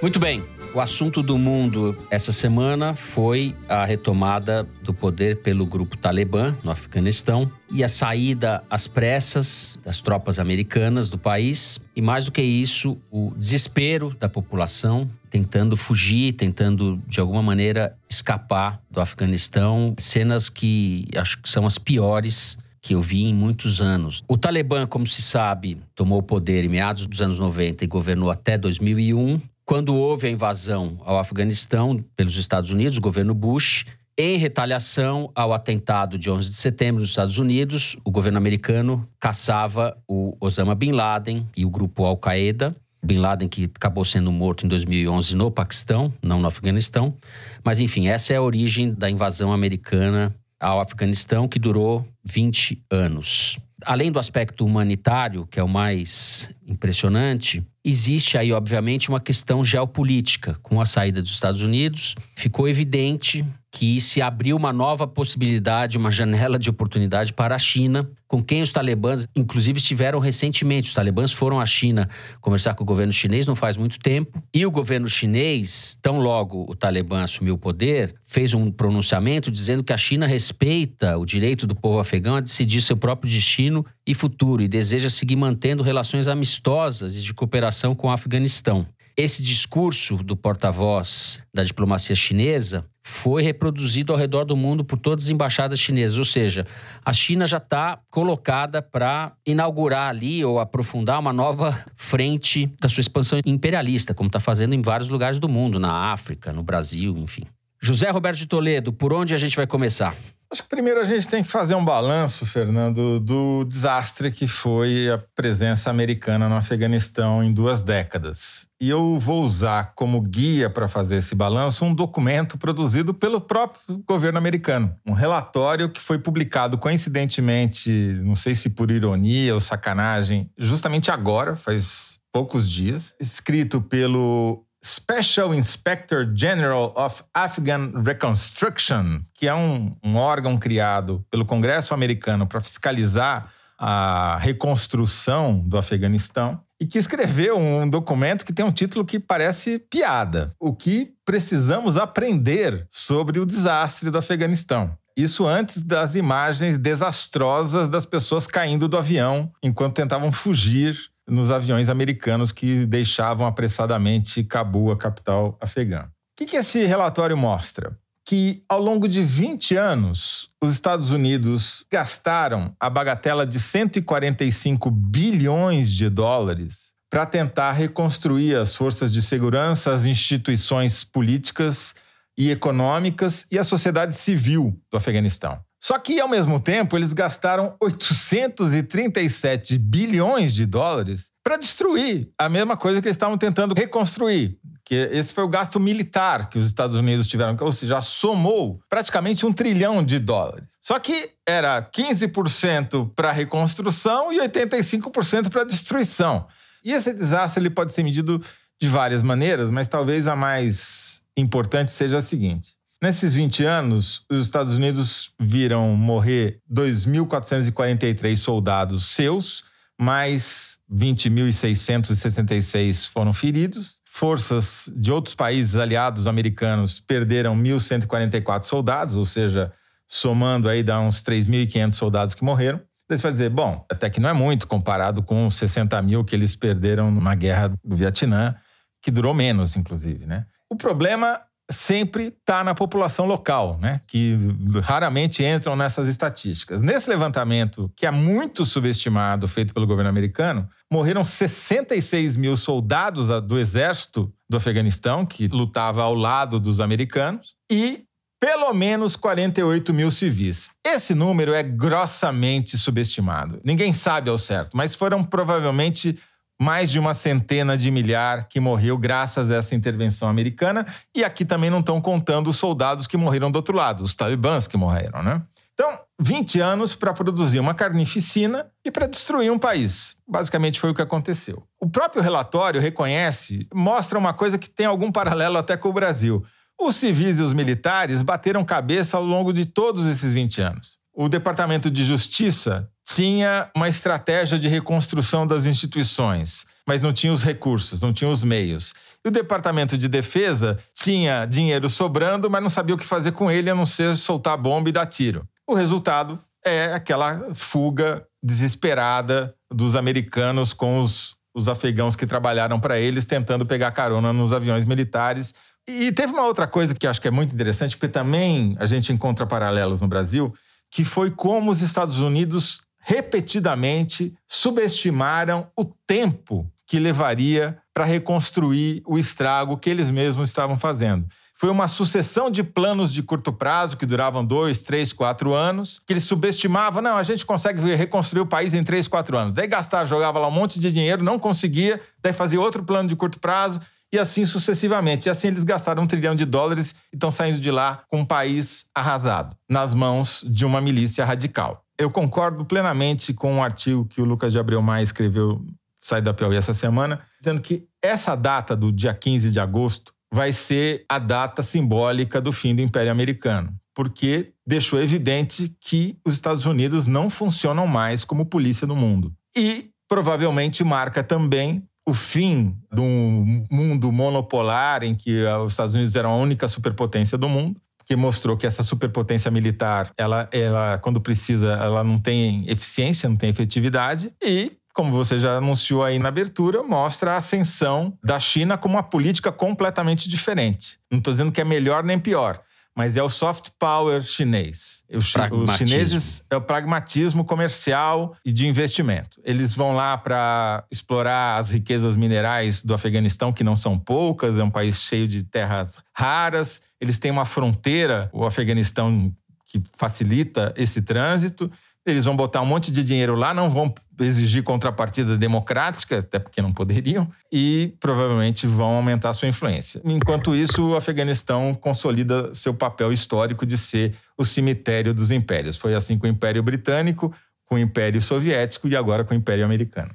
Muito 0.00 0.20
bem. 0.20 0.44
O 0.74 0.80
assunto 0.80 1.22
do 1.22 1.36
mundo 1.36 1.96
essa 2.08 2.30
semana 2.30 2.94
foi 2.94 3.56
a 3.68 3.84
retomada 3.84 4.64
do 4.82 4.94
poder 4.94 5.38
pelo 5.42 5.66
grupo 5.66 5.96
Talibã 5.96 6.56
no 6.62 6.70
Afeganistão 6.70 7.50
e 7.72 7.82
a 7.82 7.88
saída 7.88 8.62
às 8.70 8.86
pressas 8.86 9.76
das 9.84 10.00
tropas 10.00 10.38
americanas 10.38 11.10
do 11.10 11.18
país. 11.18 11.80
E 11.96 12.00
mais 12.00 12.26
do 12.26 12.32
que 12.32 12.40
isso, 12.40 12.96
o 13.10 13.32
desespero 13.36 14.14
da 14.20 14.28
população 14.28 15.10
tentando 15.28 15.76
fugir, 15.76 16.32
tentando 16.34 17.02
de 17.06 17.18
alguma 17.18 17.42
maneira 17.42 17.96
escapar 18.08 18.80
do 18.88 19.00
Afeganistão. 19.00 19.96
Cenas 19.98 20.48
que 20.48 21.08
acho 21.16 21.42
que 21.42 21.50
são 21.50 21.66
as 21.66 21.76
piores 21.76 22.56
que 22.80 22.94
eu 22.94 23.02
vi 23.02 23.24
em 23.24 23.34
muitos 23.34 23.80
anos. 23.80 24.22
O 24.28 24.36
Talibã, 24.36 24.86
como 24.86 25.06
se 25.06 25.22
sabe, 25.22 25.78
tomou 25.94 26.20
o 26.20 26.22
poder 26.22 26.64
em 26.64 26.68
meados 26.68 27.04
dos 27.06 27.20
anos 27.20 27.40
90 27.40 27.84
e 27.84 27.86
governou 27.86 28.30
até 28.30 28.56
2001. 28.56 29.40
Quando 29.68 29.94
houve 29.94 30.26
a 30.26 30.30
invasão 30.30 30.96
ao 31.04 31.18
Afeganistão 31.18 32.02
pelos 32.16 32.38
Estados 32.38 32.70
Unidos, 32.70 32.96
o 32.96 33.02
governo 33.02 33.34
Bush, 33.34 33.84
Em 34.16 34.38
retaliação 34.38 35.30
ao 35.34 35.52
atentado 35.52 36.18
de 36.18 36.30
11 36.30 36.48
de 36.48 36.56
setembro 36.56 37.02
nos 37.02 37.10
Estados 37.10 37.36
Unidos, 37.36 37.94
o 38.02 38.10
governo 38.10 38.38
americano 38.38 39.06
caçava 39.20 39.94
o 40.08 40.34
Osama 40.40 40.74
Bin 40.74 40.92
Laden 40.92 41.46
e 41.54 41.66
o 41.66 41.70
grupo 41.70 42.02
Al-Qaeda. 42.02 42.74
Bin 43.04 43.18
Laden 43.18 43.46
que 43.46 43.64
acabou 43.64 44.06
sendo 44.06 44.32
morto 44.32 44.64
em 44.64 44.68
2011 44.70 45.36
no 45.36 45.50
Paquistão, 45.50 46.10
não 46.22 46.40
no 46.40 46.46
Afeganistão. 46.46 47.14
Mas 47.62 47.78
enfim, 47.78 48.08
essa 48.08 48.32
é 48.32 48.36
a 48.36 48.42
origem 48.42 48.94
da 48.94 49.10
invasão 49.10 49.52
americana 49.52 50.34
ao 50.58 50.80
Afeganistão, 50.80 51.46
que 51.46 51.58
durou 51.58 52.08
20 52.24 52.82
anos. 52.90 53.58
Além 53.84 54.10
do 54.10 54.18
aspecto 54.18 54.66
humanitário, 54.66 55.46
que 55.46 55.60
é 55.60 55.62
o 55.62 55.68
mais 55.68 56.50
impressionante, 56.66 57.64
existe 57.84 58.36
aí, 58.36 58.52
obviamente, 58.52 59.08
uma 59.08 59.20
questão 59.20 59.64
geopolítica. 59.64 60.54
Com 60.62 60.80
a 60.80 60.86
saída 60.86 61.22
dos 61.22 61.30
Estados 61.30 61.62
Unidos, 61.62 62.14
ficou 62.34 62.68
evidente 62.68 63.44
que 63.70 64.00
se 64.00 64.22
abriu 64.22 64.56
uma 64.56 64.72
nova 64.72 65.06
possibilidade, 65.06 65.98
uma 65.98 66.10
janela 66.10 66.58
de 66.58 66.70
oportunidade 66.70 67.32
para 67.32 67.54
a 67.54 67.58
China, 67.58 68.10
com 68.26 68.42
quem 68.42 68.62
os 68.62 68.72
talibãs, 68.72 69.26
inclusive, 69.36 69.78
estiveram 69.78 70.18
recentemente. 70.18 70.88
Os 70.88 70.94
talibãs 70.94 71.32
foram 71.32 71.60
à 71.60 71.66
China 71.66 72.08
conversar 72.40 72.74
com 72.74 72.82
o 72.82 72.86
governo 72.86 73.12
chinês 73.12 73.46
não 73.46 73.54
faz 73.54 73.76
muito 73.76 73.98
tempo. 73.98 74.42
E 74.54 74.64
o 74.66 74.70
governo 74.70 75.08
chinês, 75.08 75.96
tão 76.00 76.18
logo 76.20 76.66
o 76.68 76.74
Talibã 76.74 77.22
assumiu 77.22 77.54
o 77.54 77.58
poder, 77.58 78.14
fez 78.24 78.52
um 78.52 78.70
pronunciamento 78.70 79.50
dizendo 79.50 79.84
que 79.84 79.92
a 79.92 79.98
China 79.98 80.26
respeita 80.26 81.16
o 81.16 81.24
direito 81.24 81.66
do 81.66 81.74
povo 81.74 81.98
afegão 81.98 82.36
a 82.36 82.40
decidir 82.40 82.82
seu 82.82 82.96
próprio 82.96 83.30
destino 83.30 83.84
e 84.06 84.14
futuro 84.14 84.62
e 84.62 84.68
deseja 84.68 85.08
seguir 85.08 85.36
mantendo 85.36 85.82
relações 85.82 86.28
amistosas 86.28 87.16
e 87.16 87.20
de 87.20 87.34
cooperação 87.34 87.94
com 87.94 88.08
o 88.08 88.10
Afeganistão. 88.10 88.86
Esse 89.20 89.42
discurso 89.42 90.16
do 90.18 90.36
porta-voz 90.36 91.42
da 91.52 91.64
diplomacia 91.64 92.14
chinesa 92.14 92.86
foi 93.02 93.42
reproduzido 93.42 94.12
ao 94.12 94.18
redor 94.18 94.44
do 94.44 94.56
mundo 94.56 94.84
por 94.84 94.96
todas 94.96 95.24
as 95.24 95.30
embaixadas 95.30 95.80
chinesas. 95.80 96.18
Ou 96.18 96.24
seja, 96.24 96.64
a 97.04 97.12
China 97.12 97.44
já 97.44 97.56
está 97.56 97.98
colocada 98.08 98.80
para 98.80 99.32
inaugurar 99.44 100.08
ali 100.08 100.44
ou 100.44 100.60
aprofundar 100.60 101.18
uma 101.18 101.32
nova 101.32 101.76
frente 101.96 102.72
da 102.80 102.88
sua 102.88 103.00
expansão 103.00 103.40
imperialista, 103.44 104.14
como 104.14 104.28
está 104.28 104.38
fazendo 104.38 104.72
em 104.72 104.82
vários 104.82 105.08
lugares 105.08 105.40
do 105.40 105.48
mundo, 105.48 105.80
na 105.80 106.12
África, 106.12 106.52
no 106.52 106.62
Brasil, 106.62 107.16
enfim. 107.18 107.42
José 107.82 108.08
Roberto 108.10 108.38
de 108.38 108.46
Toledo, 108.46 108.92
por 108.92 109.12
onde 109.12 109.34
a 109.34 109.38
gente 109.38 109.56
vai 109.56 109.66
começar? 109.66 110.14
Acho 110.50 110.62
que 110.62 110.68
primeiro 110.68 110.98
a 110.98 111.04
gente 111.04 111.28
tem 111.28 111.42
que 111.42 111.50
fazer 111.50 111.74
um 111.74 111.84
balanço, 111.84 112.46
Fernando, 112.46 113.20
do 113.20 113.64
desastre 113.64 114.30
que 114.30 114.46
foi 114.46 115.10
a 115.10 115.18
presença 115.18 115.90
americana 115.90 116.48
no 116.48 116.54
Afeganistão 116.54 117.44
em 117.44 117.52
duas 117.52 117.82
décadas. 117.82 118.66
E 118.80 118.88
eu 118.88 119.18
vou 119.18 119.44
usar 119.44 119.92
como 119.94 120.22
guia 120.22 120.70
para 120.70 120.88
fazer 120.88 121.16
esse 121.16 121.34
balanço 121.34 121.84
um 121.84 121.92
documento 121.92 122.56
produzido 122.56 123.12
pelo 123.12 123.42
próprio 123.42 124.02
governo 124.06 124.38
americano. 124.38 124.96
Um 125.06 125.12
relatório 125.12 125.90
que 125.90 126.00
foi 126.00 126.18
publicado 126.18 126.78
coincidentemente, 126.78 127.90
não 128.22 128.34
sei 128.34 128.54
se 128.54 128.70
por 128.70 128.90
ironia 128.90 129.52
ou 129.52 129.60
sacanagem, 129.60 130.50
justamente 130.56 131.10
agora, 131.10 131.56
faz 131.56 132.18
poucos 132.32 132.70
dias, 132.70 133.14
escrito 133.20 133.82
pelo 133.82 134.64
Special 134.84 135.54
Inspector 135.54 136.32
General 136.34 136.92
of 136.96 137.22
Afghan 137.34 138.02
Reconstruction, 138.02 139.20
que 139.34 139.48
é 139.48 139.54
um, 139.54 139.96
um 140.02 140.16
órgão 140.16 140.56
criado 140.56 141.24
pelo 141.30 141.44
Congresso 141.44 141.92
americano 141.92 142.46
para 142.46 142.60
fiscalizar 142.60 143.52
a 143.78 144.36
reconstrução 144.40 145.60
do 145.60 145.78
Afeganistão 145.78 146.60
e 146.80 146.86
que 146.86 146.98
escreveu 146.98 147.56
um 147.58 147.88
documento 147.88 148.44
que 148.44 148.52
tem 148.52 148.64
um 148.64 148.72
título 148.72 149.04
que 149.04 149.18
parece 149.18 149.78
piada: 149.78 150.54
O 150.58 150.74
que 150.74 151.12
precisamos 151.24 151.96
aprender 151.96 152.86
sobre 152.90 153.40
o 153.40 153.46
desastre 153.46 154.10
do 154.10 154.18
Afeganistão. 154.18 154.96
Isso 155.16 155.44
antes 155.44 155.82
das 155.82 156.14
imagens 156.14 156.78
desastrosas 156.78 157.88
das 157.88 158.06
pessoas 158.06 158.46
caindo 158.46 158.86
do 158.86 158.96
avião 158.96 159.50
enquanto 159.60 159.96
tentavam 159.96 160.30
fugir 160.30 160.96
nos 161.28 161.50
aviões 161.50 161.88
americanos 161.88 162.52
que 162.52 162.86
deixavam 162.86 163.46
apressadamente 163.46 164.42
Cabul, 164.42 164.90
a 164.90 164.96
capital 164.96 165.56
afegã. 165.60 166.04
O 166.04 166.08
que, 166.36 166.46
que 166.46 166.56
esse 166.56 166.84
relatório 166.84 167.36
mostra? 167.36 167.98
Que 168.24 168.62
ao 168.68 168.80
longo 168.80 169.08
de 169.08 169.22
20 169.22 169.76
anos, 169.76 170.50
os 170.62 170.72
Estados 170.72 171.10
Unidos 171.10 171.86
gastaram 171.90 172.74
a 172.78 172.88
bagatela 172.88 173.46
de 173.46 173.58
145 173.58 174.90
bilhões 174.90 175.92
de 175.92 176.08
dólares 176.08 176.88
para 177.10 177.24
tentar 177.24 177.72
reconstruir 177.72 178.54
as 178.54 178.74
forças 178.74 179.12
de 179.12 179.22
segurança, 179.22 179.92
as 179.92 180.04
instituições 180.04 181.04
políticas 181.04 181.94
e 182.36 182.50
econômicas 182.50 183.46
e 183.50 183.58
a 183.58 183.64
sociedade 183.64 184.14
civil 184.14 184.78
do 184.90 184.96
Afeganistão. 184.96 185.58
Só 185.80 185.98
que, 185.98 186.20
ao 186.20 186.28
mesmo 186.28 186.58
tempo, 186.58 186.96
eles 186.96 187.12
gastaram 187.12 187.76
837 187.80 189.78
bilhões 189.78 190.52
de 190.52 190.66
dólares 190.66 191.30
para 191.42 191.56
destruir 191.56 192.28
a 192.36 192.48
mesma 192.48 192.76
coisa 192.76 193.00
que 193.00 193.06
eles 193.06 193.16
estavam 193.16 193.38
tentando 193.38 193.74
reconstruir. 193.74 194.58
Que 194.84 194.94
esse 195.12 195.32
foi 195.32 195.44
o 195.44 195.48
gasto 195.48 195.78
militar 195.78 196.50
que 196.50 196.58
os 196.58 196.66
Estados 196.66 196.96
Unidos 196.96 197.28
tiveram, 197.28 197.56
ou 197.60 197.72
seja, 197.72 198.00
somou 198.02 198.80
praticamente 198.88 199.46
um 199.46 199.52
trilhão 199.52 200.02
de 200.02 200.18
dólares. 200.18 200.68
Só 200.80 200.98
que 200.98 201.30
era 201.46 201.80
15% 201.82 203.12
para 203.14 203.32
reconstrução 203.32 204.32
e 204.32 204.40
85% 204.40 205.48
para 205.48 205.64
destruição. 205.64 206.46
E 206.84 206.92
esse 206.92 207.12
desastre 207.12 207.62
ele 207.62 207.70
pode 207.70 207.92
ser 207.92 208.02
medido 208.02 208.42
de 208.80 208.88
várias 208.88 209.22
maneiras, 209.22 209.70
mas 209.70 209.88
talvez 209.88 210.26
a 210.26 210.36
mais 210.36 211.22
importante 211.36 211.90
seja 211.90 212.18
a 212.18 212.22
seguinte: 212.22 212.74
Nesses 213.00 213.36
20 213.36 213.64
anos, 213.64 214.26
os 214.28 214.44
Estados 214.44 214.74
Unidos 214.74 215.32
viram 215.38 215.94
morrer 215.94 216.60
2.443 216.68 218.36
soldados 218.36 219.06
seus, 219.06 219.62
mais 219.96 220.80
20.666 220.92 223.08
foram 223.08 223.32
feridos. 223.32 224.00
Forças 224.04 224.92
de 224.96 225.12
outros 225.12 225.36
países 225.36 225.76
aliados 225.76 226.26
americanos 226.26 226.98
perderam 226.98 227.56
1.144 227.56 228.64
soldados, 228.64 229.14
ou 229.14 229.24
seja, 229.24 229.72
somando 230.08 230.68
aí 230.68 230.82
dá 230.82 230.98
uns 230.98 231.22
3.500 231.22 231.92
soldados 231.92 232.34
que 232.34 232.42
morreram. 232.42 232.80
Você 233.08 233.22
vai 233.22 233.30
dizer, 233.30 233.50
bom, 233.50 233.86
até 233.88 234.10
que 234.10 234.18
não 234.18 234.28
é 234.28 234.32
muito 234.32 234.66
comparado 234.66 235.22
com 235.22 235.46
os 235.46 235.54
60 235.54 236.02
mil 236.02 236.24
que 236.24 236.34
eles 236.34 236.56
perderam 236.56 237.12
na 237.12 237.36
guerra 237.36 237.72
do 237.84 237.94
Vietnã, 237.94 238.56
que 239.00 239.12
durou 239.12 239.32
menos, 239.32 239.76
inclusive, 239.76 240.26
né? 240.26 240.44
O 240.68 240.74
problema 240.76 241.40
sempre 241.70 242.28
está 242.28 242.64
na 242.64 242.74
população 242.74 243.26
local, 243.26 243.78
né? 243.80 244.00
que 244.06 244.36
raramente 244.82 245.44
entram 245.44 245.76
nessas 245.76 246.08
estatísticas. 246.08 246.80
Nesse 246.80 247.10
levantamento, 247.10 247.92
que 247.94 248.06
é 248.06 248.10
muito 248.10 248.64
subestimado, 248.64 249.46
feito 249.46 249.74
pelo 249.74 249.86
governo 249.86 250.08
americano, 250.08 250.68
morreram 250.90 251.24
66 251.24 252.36
mil 252.36 252.56
soldados 252.56 253.28
do 253.42 253.58
exército 253.58 254.32
do 254.48 254.56
Afeganistão, 254.56 255.26
que 255.26 255.46
lutava 255.46 256.02
ao 256.02 256.14
lado 256.14 256.58
dos 256.58 256.80
americanos, 256.80 257.54
e 257.70 258.04
pelo 258.40 258.72
menos 258.72 259.16
48 259.16 259.92
mil 259.92 260.10
civis. 260.10 260.70
Esse 260.86 261.14
número 261.14 261.52
é 261.52 261.62
grossamente 261.62 262.78
subestimado. 262.78 263.60
Ninguém 263.64 263.92
sabe 263.92 264.30
ao 264.30 264.38
certo, 264.38 264.76
mas 264.76 264.94
foram 264.94 265.24
provavelmente 265.24 266.18
mais 266.60 266.90
de 266.90 266.98
uma 266.98 267.14
centena 267.14 267.78
de 267.78 267.90
milhar 267.90 268.48
que 268.48 268.58
morreu 268.58 268.98
graças 268.98 269.50
a 269.50 269.56
essa 269.56 269.74
intervenção 269.74 270.28
americana. 270.28 270.84
E 271.14 271.22
aqui 271.22 271.44
também 271.44 271.70
não 271.70 271.80
estão 271.80 272.00
contando 272.00 272.50
os 272.50 272.56
soldados 272.56 273.06
que 273.06 273.16
morreram 273.16 273.50
do 273.50 273.56
outro 273.56 273.76
lado, 273.76 274.02
os 274.02 274.14
talibãs 274.14 274.66
que 274.66 274.76
morreram, 274.76 275.22
né? 275.22 275.42
Então, 275.72 275.96
20 276.20 276.58
anos 276.58 276.96
para 276.96 277.12
produzir 277.12 277.60
uma 277.60 277.72
carnificina 277.72 278.66
e 278.84 278.90
para 278.90 279.06
destruir 279.06 279.52
um 279.52 279.58
país. 279.58 280.16
Basicamente 280.28 280.80
foi 280.80 280.90
o 280.90 280.94
que 280.94 281.00
aconteceu. 281.00 281.62
O 281.80 281.88
próprio 281.88 282.20
relatório 282.20 282.80
reconhece, 282.80 283.68
mostra 283.72 284.18
uma 284.18 284.32
coisa 284.32 284.58
que 284.58 284.68
tem 284.68 284.86
algum 284.86 285.12
paralelo 285.12 285.56
até 285.56 285.76
com 285.76 285.88
o 285.88 285.92
Brasil. 285.92 286.44
Os 286.80 286.96
civis 286.96 287.38
e 287.38 287.42
os 287.42 287.52
militares 287.52 288.22
bateram 288.22 288.64
cabeça 288.64 289.16
ao 289.16 289.24
longo 289.24 289.52
de 289.52 289.66
todos 289.66 290.08
esses 290.08 290.32
20 290.32 290.60
anos. 290.60 290.98
O 291.14 291.28
Departamento 291.28 291.88
de 291.88 292.02
Justiça 292.02 292.88
tinha 293.14 293.70
uma 293.74 293.88
estratégia 293.88 294.58
de 294.58 294.68
reconstrução 294.68 295.46
das 295.46 295.64
instituições, 295.64 296.66
mas 296.86 297.00
não 297.00 297.10
tinha 297.10 297.32
os 297.32 297.42
recursos, 297.42 298.02
não 298.02 298.12
tinha 298.12 298.30
os 298.30 298.44
meios. 298.44 298.94
E 299.24 299.28
o 299.28 299.30
Departamento 299.30 299.96
de 299.96 300.08
Defesa 300.08 300.78
tinha 300.94 301.46
dinheiro 301.46 301.88
sobrando, 301.88 302.50
mas 302.50 302.62
não 302.62 302.68
sabia 302.68 302.94
o 302.94 302.98
que 302.98 303.04
fazer 303.06 303.32
com 303.32 303.50
ele 303.50 303.70
a 303.70 303.74
não 303.74 303.86
ser 303.86 304.14
soltar 304.14 304.58
bomba 304.58 304.90
e 304.90 304.92
dar 304.92 305.06
tiro. 305.06 305.48
O 305.66 305.74
resultado 305.74 306.38
é 306.62 306.92
aquela 306.92 307.54
fuga 307.54 308.26
desesperada 308.42 309.54
dos 309.72 309.94
americanos 309.94 310.74
com 310.74 311.00
os, 311.00 311.34
os 311.54 311.66
afegãos 311.66 312.14
que 312.14 312.26
trabalharam 312.26 312.78
para 312.78 312.98
eles, 312.98 313.24
tentando 313.24 313.64
pegar 313.64 313.90
carona 313.92 314.34
nos 314.34 314.52
aviões 314.52 314.84
militares. 314.84 315.54
E 315.88 316.12
teve 316.12 316.34
uma 316.34 316.44
outra 316.44 316.66
coisa 316.66 316.94
que 316.94 317.06
acho 317.06 317.22
que 317.22 317.28
é 317.28 317.30
muito 317.30 317.54
interessante, 317.54 317.96
porque 317.96 318.12
também 318.12 318.76
a 318.78 318.84
gente 318.84 319.10
encontra 319.14 319.46
paralelos 319.46 320.02
no 320.02 320.08
Brasil, 320.08 320.52
que 320.90 321.04
foi 321.04 321.30
como 321.30 321.70
os 321.70 321.80
Estados 321.80 322.18
Unidos 322.18 322.82
repetidamente 323.08 324.34
subestimaram 324.46 325.66
o 325.74 325.82
tempo 326.06 326.70
que 326.86 326.98
levaria 326.98 327.78
para 327.94 328.04
reconstruir 328.04 329.02
o 329.06 329.18
estrago 329.18 329.78
que 329.78 329.88
eles 329.88 330.10
mesmos 330.10 330.50
estavam 330.50 330.78
fazendo. 330.78 331.26
foi 331.54 331.70
uma 331.70 331.88
sucessão 331.88 332.50
de 332.50 332.62
planos 332.62 333.10
de 333.12 333.22
curto 333.22 333.50
prazo 333.50 333.96
que 333.96 334.06
duravam 334.06 334.44
dois, 334.44 334.80
três, 334.80 335.12
quatro 335.12 335.54
anos, 335.54 336.00
que 336.06 336.12
eles 336.12 336.22
subestimavam, 336.22 337.02
não, 337.02 337.16
a 337.16 337.22
gente 337.22 337.44
consegue 337.44 337.80
reconstruir 337.96 338.42
o 338.42 338.46
país 338.46 338.74
em 338.74 338.84
três, 338.84 339.08
quatro 339.08 339.36
anos. 339.36 339.54
Daí 339.54 339.66
gastar, 339.66 340.04
jogava 340.04 340.38
lá 340.38 340.46
um 340.46 340.52
monte 340.52 340.78
de 340.78 340.92
dinheiro, 340.92 341.24
não 341.24 341.38
conseguia, 341.38 342.00
daí 342.22 342.34
fazia 342.34 342.60
outro 342.60 342.84
plano 342.84 343.08
de 343.08 343.16
curto 343.16 343.40
prazo 343.40 343.80
e 344.12 344.18
assim 344.18 344.44
sucessivamente. 344.44 345.26
E 345.26 345.30
assim 345.30 345.48
eles 345.48 345.64
gastaram 345.64 346.02
um 346.02 346.06
trilhão 346.06 346.36
de 346.36 346.44
dólares 346.44 346.94
e 347.12 347.16
estão 347.16 347.32
saindo 347.32 347.58
de 347.58 347.70
lá 347.70 348.02
com 348.08 348.20
um 348.20 348.24
país 348.24 348.86
arrasado, 348.94 349.56
nas 349.68 349.94
mãos 349.94 350.44
de 350.46 350.64
uma 350.66 350.80
milícia 350.80 351.24
radical. 351.24 351.87
Eu 351.98 352.10
concordo 352.10 352.64
plenamente 352.64 353.34
com 353.34 353.54
um 353.54 353.62
artigo 353.62 354.04
que 354.04 354.20
o 354.20 354.24
Lucas 354.24 354.52
de 354.52 354.58
Abreu 354.58 354.80
Maia 354.80 355.02
escreveu, 355.02 355.64
sai 356.00 356.22
da 356.22 356.32
Piauí 356.32 356.56
essa 356.56 356.72
semana, 356.72 357.20
dizendo 357.40 357.60
que 357.60 357.88
essa 358.00 358.36
data 358.36 358.76
do 358.76 358.92
dia 358.92 359.12
15 359.12 359.50
de 359.50 359.58
agosto 359.58 360.12
vai 360.32 360.52
ser 360.52 361.04
a 361.08 361.18
data 361.18 361.62
simbólica 361.62 362.40
do 362.40 362.52
fim 362.52 362.74
do 362.74 362.82
Império 362.82 363.10
Americano, 363.10 363.74
porque 363.94 364.52
deixou 364.64 365.02
evidente 365.02 365.74
que 365.80 366.16
os 366.24 366.34
Estados 366.34 366.66
Unidos 366.66 367.06
não 367.06 367.28
funcionam 367.28 367.86
mais 367.86 368.24
como 368.24 368.46
polícia 368.46 368.86
no 368.86 368.94
mundo. 368.94 369.34
E 369.56 369.90
provavelmente 370.08 370.84
marca 370.84 371.24
também 371.24 371.82
o 372.06 372.12
fim 372.12 372.74
de 372.92 373.00
um 373.00 373.66
mundo 373.70 374.10
monopolar 374.12 375.02
em 375.02 375.14
que 375.14 375.44
os 375.64 375.72
Estados 375.72 375.94
Unidos 375.94 376.16
eram 376.16 376.30
a 376.30 376.36
única 376.36 376.68
superpotência 376.68 377.36
do 377.36 377.48
mundo, 377.48 377.80
que 378.08 378.16
mostrou 378.16 378.56
que 378.56 378.66
essa 378.66 378.82
superpotência 378.82 379.50
militar, 379.50 380.10
ela, 380.16 380.48
ela 380.50 380.96
quando 380.96 381.20
precisa, 381.20 381.72
ela 381.74 382.02
não 382.02 382.18
tem 382.18 382.64
eficiência, 382.66 383.28
não 383.28 383.36
tem 383.36 383.50
efetividade 383.50 384.32
e 384.42 384.72
como 384.94 385.12
você 385.12 385.38
já 385.38 385.58
anunciou 385.58 386.02
aí 386.02 386.18
na 386.18 386.28
abertura, 386.28 386.82
mostra 386.82 387.34
a 387.34 387.36
ascensão 387.36 388.18
da 388.24 388.40
China 388.40 388.76
como 388.76 388.96
uma 388.96 389.02
política 389.02 389.52
completamente 389.52 390.28
diferente. 390.28 390.98
Não 391.08 391.18
estou 391.18 391.32
dizendo 391.32 391.52
que 391.52 391.60
é 391.60 391.64
melhor 391.64 392.02
nem 392.02 392.18
pior, 392.18 392.60
mas 392.98 393.16
é 393.16 393.22
o 393.22 393.30
soft 393.30 393.68
power 393.78 394.24
chinês. 394.24 395.04
Os, 395.08 395.32
os 395.32 395.76
chineses 395.76 396.44
é 396.50 396.56
o 396.56 396.60
pragmatismo 396.60 397.44
comercial 397.44 398.34
e 398.44 398.52
de 398.52 398.66
investimento. 398.66 399.40
Eles 399.44 399.72
vão 399.72 399.94
lá 399.94 400.18
para 400.18 400.82
explorar 400.90 401.58
as 401.58 401.70
riquezas 401.70 402.16
minerais 402.16 402.82
do 402.82 402.92
Afeganistão, 402.92 403.52
que 403.52 403.62
não 403.62 403.76
são 403.76 403.96
poucas, 403.96 404.58
é 404.58 404.64
um 404.64 404.70
país 404.70 405.00
cheio 405.00 405.28
de 405.28 405.44
terras 405.44 406.00
raras. 406.12 406.82
Eles 407.00 407.20
têm 407.20 407.30
uma 407.30 407.44
fronteira, 407.44 408.28
o 408.32 408.44
Afeganistão, 408.44 409.32
que 409.66 409.80
facilita 409.96 410.74
esse 410.76 411.00
trânsito. 411.00 411.70
Eles 412.10 412.24
vão 412.24 412.36
botar 412.36 412.60
um 412.60 412.66
monte 412.66 412.90
de 412.90 413.02
dinheiro 413.04 413.34
lá, 413.34 413.52
não 413.52 413.68
vão 413.68 413.94
exigir 414.20 414.62
contrapartida 414.62 415.36
democrática, 415.36 416.18
até 416.18 416.38
porque 416.38 416.60
não 416.60 416.72
poderiam, 416.72 417.28
e 417.52 417.94
provavelmente 418.00 418.66
vão 418.66 418.96
aumentar 418.96 419.32
sua 419.34 419.48
influência. 419.48 420.00
Enquanto 420.04 420.54
isso, 420.54 420.88
o 420.88 420.96
Afeganistão 420.96 421.74
consolida 421.74 422.52
seu 422.52 422.74
papel 422.74 423.12
histórico 423.12 423.64
de 423.64 423.78
ser 423.78 424.14
o 424.36 424.44
cemitério 424.44 425.14
dos 425.14 425.30
impérios. 425.30 425.76
Foi 425.76 425.94
assim 425.94 426.18
com 426.18 426.26
o 426.26 426.30
Império 426.30 426.62
Britânico, 426.62 427.32
com 427.64 427.76
o 427.76 427.78
Império 427.78 428.20
Soviético 428.20 428.88
e 428.88 428.96
agora 428.96 429.24
com 429.24 429.34
o 429.34 429.36
Império 429.36 429.64
Americano. 429.64 430.10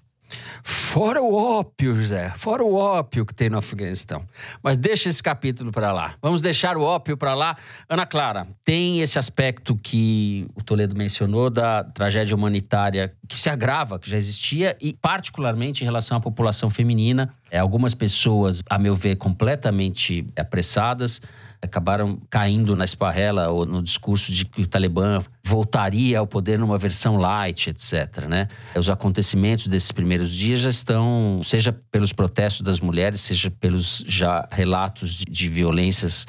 Fora 0.61 1.21
o 1.21 1.33
ópio, 1.33 1.95
José. 1.95 2.31
Fora 2.35 2.63
o 2.63 2.75
ópio 2.75 3.25
que 3.25 3.33
tem 3.33 3.49
no 3.49 3.57
Afeganistão. 3.57 4.23
Mas 4.61 4.77
deixa 4.77 5.09
esse 5.09 5.21
capítulo 5.21 5.71
para 5.71 5.91
lá. 5.91 6.15
Vamos 6.21 6.41
deixar 6.41 6.77
o 6.77 6.81
ópio 6.81 7.17
para 7.17 7.33
lá. 7.33 7.55
Ana 7.89 8.05
Clara, 8.05 8.47
tem 8.63 9.01
esse 9.01 9.17
aspecto 9.17 9.75
que 9.75 10.47
o 10.55 10.63
Toledo 10.63 10.95
mencionou 10.95 11.49
da 11.49 11.83
tragédia 11.83 12.35
humanitária 12.35 13.13
que 13.27 13.37
se 13.37 13.49
agrava, 13.49 13.99
que 13.99 14.09
já 14.09 14.17
existia, 14.17 14.77
e 14.79 14.93
particularmente 14.93 15.83
em 15.83 15.85
relação 15.85 16.17
à 16.17 16.19
população 16.19 16.69
feminina. 16.69 17.33
É, 17.49 17.59
algumas 17.59 17.93
pessoas, 17.93 18.61
a 18.69 18.77
meu 18.77 18.95
ver, 18.95 19.15
completamente 19.15 20.27
apressadas 20.37 21.21
acabaram 21.63 22.19
caindo 22.29 22.75
na 22.75 22.83
esparrela 22.83 23.47
ou 23.49 23.65
no 23.65 23.81
discurso 23.81 24.33
de 24.33 24.43
que 24.43 24.63
o 24.63 24.67
Talibã 24.67 25.21
voltaria 25.41 26.19
ao 26.19 26.27
poder 26.27 26.59
numa 26.59 26.77
versão 26.77 27.15
light, 27.15 27.69
etc. 27.69 28.25
Né? 28.27 28.49
Os 28.75 28.89
acontecimentos 28.89 29.67
desses 29.67 29.91
primeiros 29.91 30.31
dias 30.31 30.59
já 30.59 30.69
estão, 30.69 31.39
seja 31.41 31.71
pelos 31.89 32.11
protestos 32.11 32.61
das 32.61 32.81
mulheres, 32.81 33.21
seja 33.21 33.49
pelos 33.49 34.03
já 34.05 34.45
relatos 34.51 35.15
de, 35.15 35.25
de 35.25 35.47
violências 35.47 36.25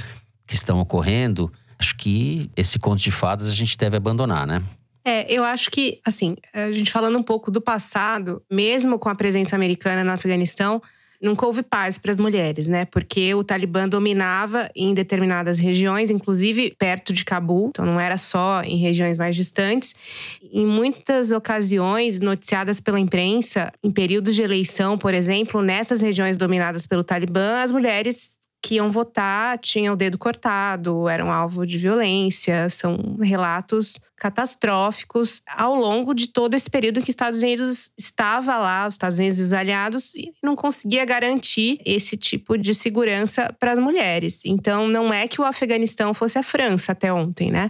que 0.47 0.55
estão 0.55 0.78
ocorrendo, 0.78 1.53
acho 1.78 1.97
que 1.97 2.49
esse 2.57 2.78
conto 2.78 3.03
de 3.03 3.11
fadas 3.11 3.49
a 3.49 3.53
gente 3.53 3.76
deve 3.76 3.97
abandonar, 3.97 4.47
né? 4.47 4.62
É, 5.05 5.30
eu 5.30 5.45
acho 5.45 5.70
que, 5.70 6.01
assim, 6.05 6.37
a 6.53 6.72
gente 6.72 6.91
falando 6.91 7.18
um 7.18 7.22
pouco 7.22 7.51
do 7.51 7.61
passado, 7.61 8.43
mesmo 8.51 8.99
com 8.99 9.09
a 9.09 9.14
presença 9.14 9.55
americana 9.55 10.03
no 10.03 10.12
Afeganistão, 10.12 10.80
nunca 11.25 11.47
houve 11.47 11.62
paz 11.62 11.99
para 11.99 12.11
as 12.11 12.18
mulheres, 12.18 12.68
né? 12.68 12.85
Porque 12.85 13.35
o 13.35 13.43
Talibã 13.43 13.89
dominava 13.89 14.70
em 14.77 14.93
determinadas 14.93 15.59
regiões, 15.59 16.11
inclusive 16.11 16.75
perto 16.79 17.12
de 17.12 17.25
Cabul, 17.25 17.68
então 17.70 17.87
não 17.87 17.99
era 17.99 18.18
só 18.18 18.62
em 18.62 18.77
regiões 18.77 19.16
mais 19.16 19.35
distantes. 19.35 19.95
Em 20.53 20.66
muitas 20.66 21.33
ocasiões, 21.33 22.20
noticiadas 22.20 22.81
pela 22.81 23.01
imprensa, 23.01 23.72
em 23.83 23.91
períodos 23.91 24.35
de 24.35 24.43
eleição, 24.43 24.99
por 24.99 25.14
exemplo, 25.14 25.62
nessas 25.62 26.01
regiões 26.01 26.37
dominadas 26.37 26.87
pelo 26.87 27.03
Talibã, 27.03 27.62
as 27.62 27.72
mulheres 27.72 28.39
que 28.65 28.77
iam 28.77 28.91
votar 28.91 29.59
tinham 29.59 29.93
o 29.93 29.97
dedo 29.97 30.17
cortado, 30.17 31.07
eram 31.07 31.31
alvo 31.31 31.67
de 31.67 31.77
violência. 31.77 32.71
São 32.71 33.19
relatos 33.21 34.01
catastróficos 34.17 35.43
ao 35.47 35.75
longo 35.75 36.15
de 36.15 36.29
todo 36.29 36.55
esse 36.55 36.71
período 36.71 37.03
que 37.03 37.11
os 37.11 37.11
Estados 37.11 37.43
Unidos 37.43 37.93
estava 37.99 38.57
lá, 38.57 38.89
os 38.89 38.95
Estados 38.95 39.19
Unidos 39.19 39.39
e 39.39 39.43
os 39.43 39.53
aliados, 39.53 40.15
e 40.15 40.31
não 40.43 40.57
conseguia 40.57 41.05
garantir 41.05 41.79
esse 41.85 42.17
tipo 42.17 42.57
de 42.57 42.75
segurança 42.75 43.55
para 43.61 43.73
as 43.73 43.79
mulheres. 43.79 44.41
Então, 44.47 44.89
não 44.89 45.12
é 45.12 45.29
que 45.29 45.43
o 45.43 45.45
Afeganistão 45.45 46.15
fosse 46.15 46.39
a 46.39 46.43
França 46.43 46.93
até 46.93 47.12
ontem, 47.12 47.51
né? 47.51 47.69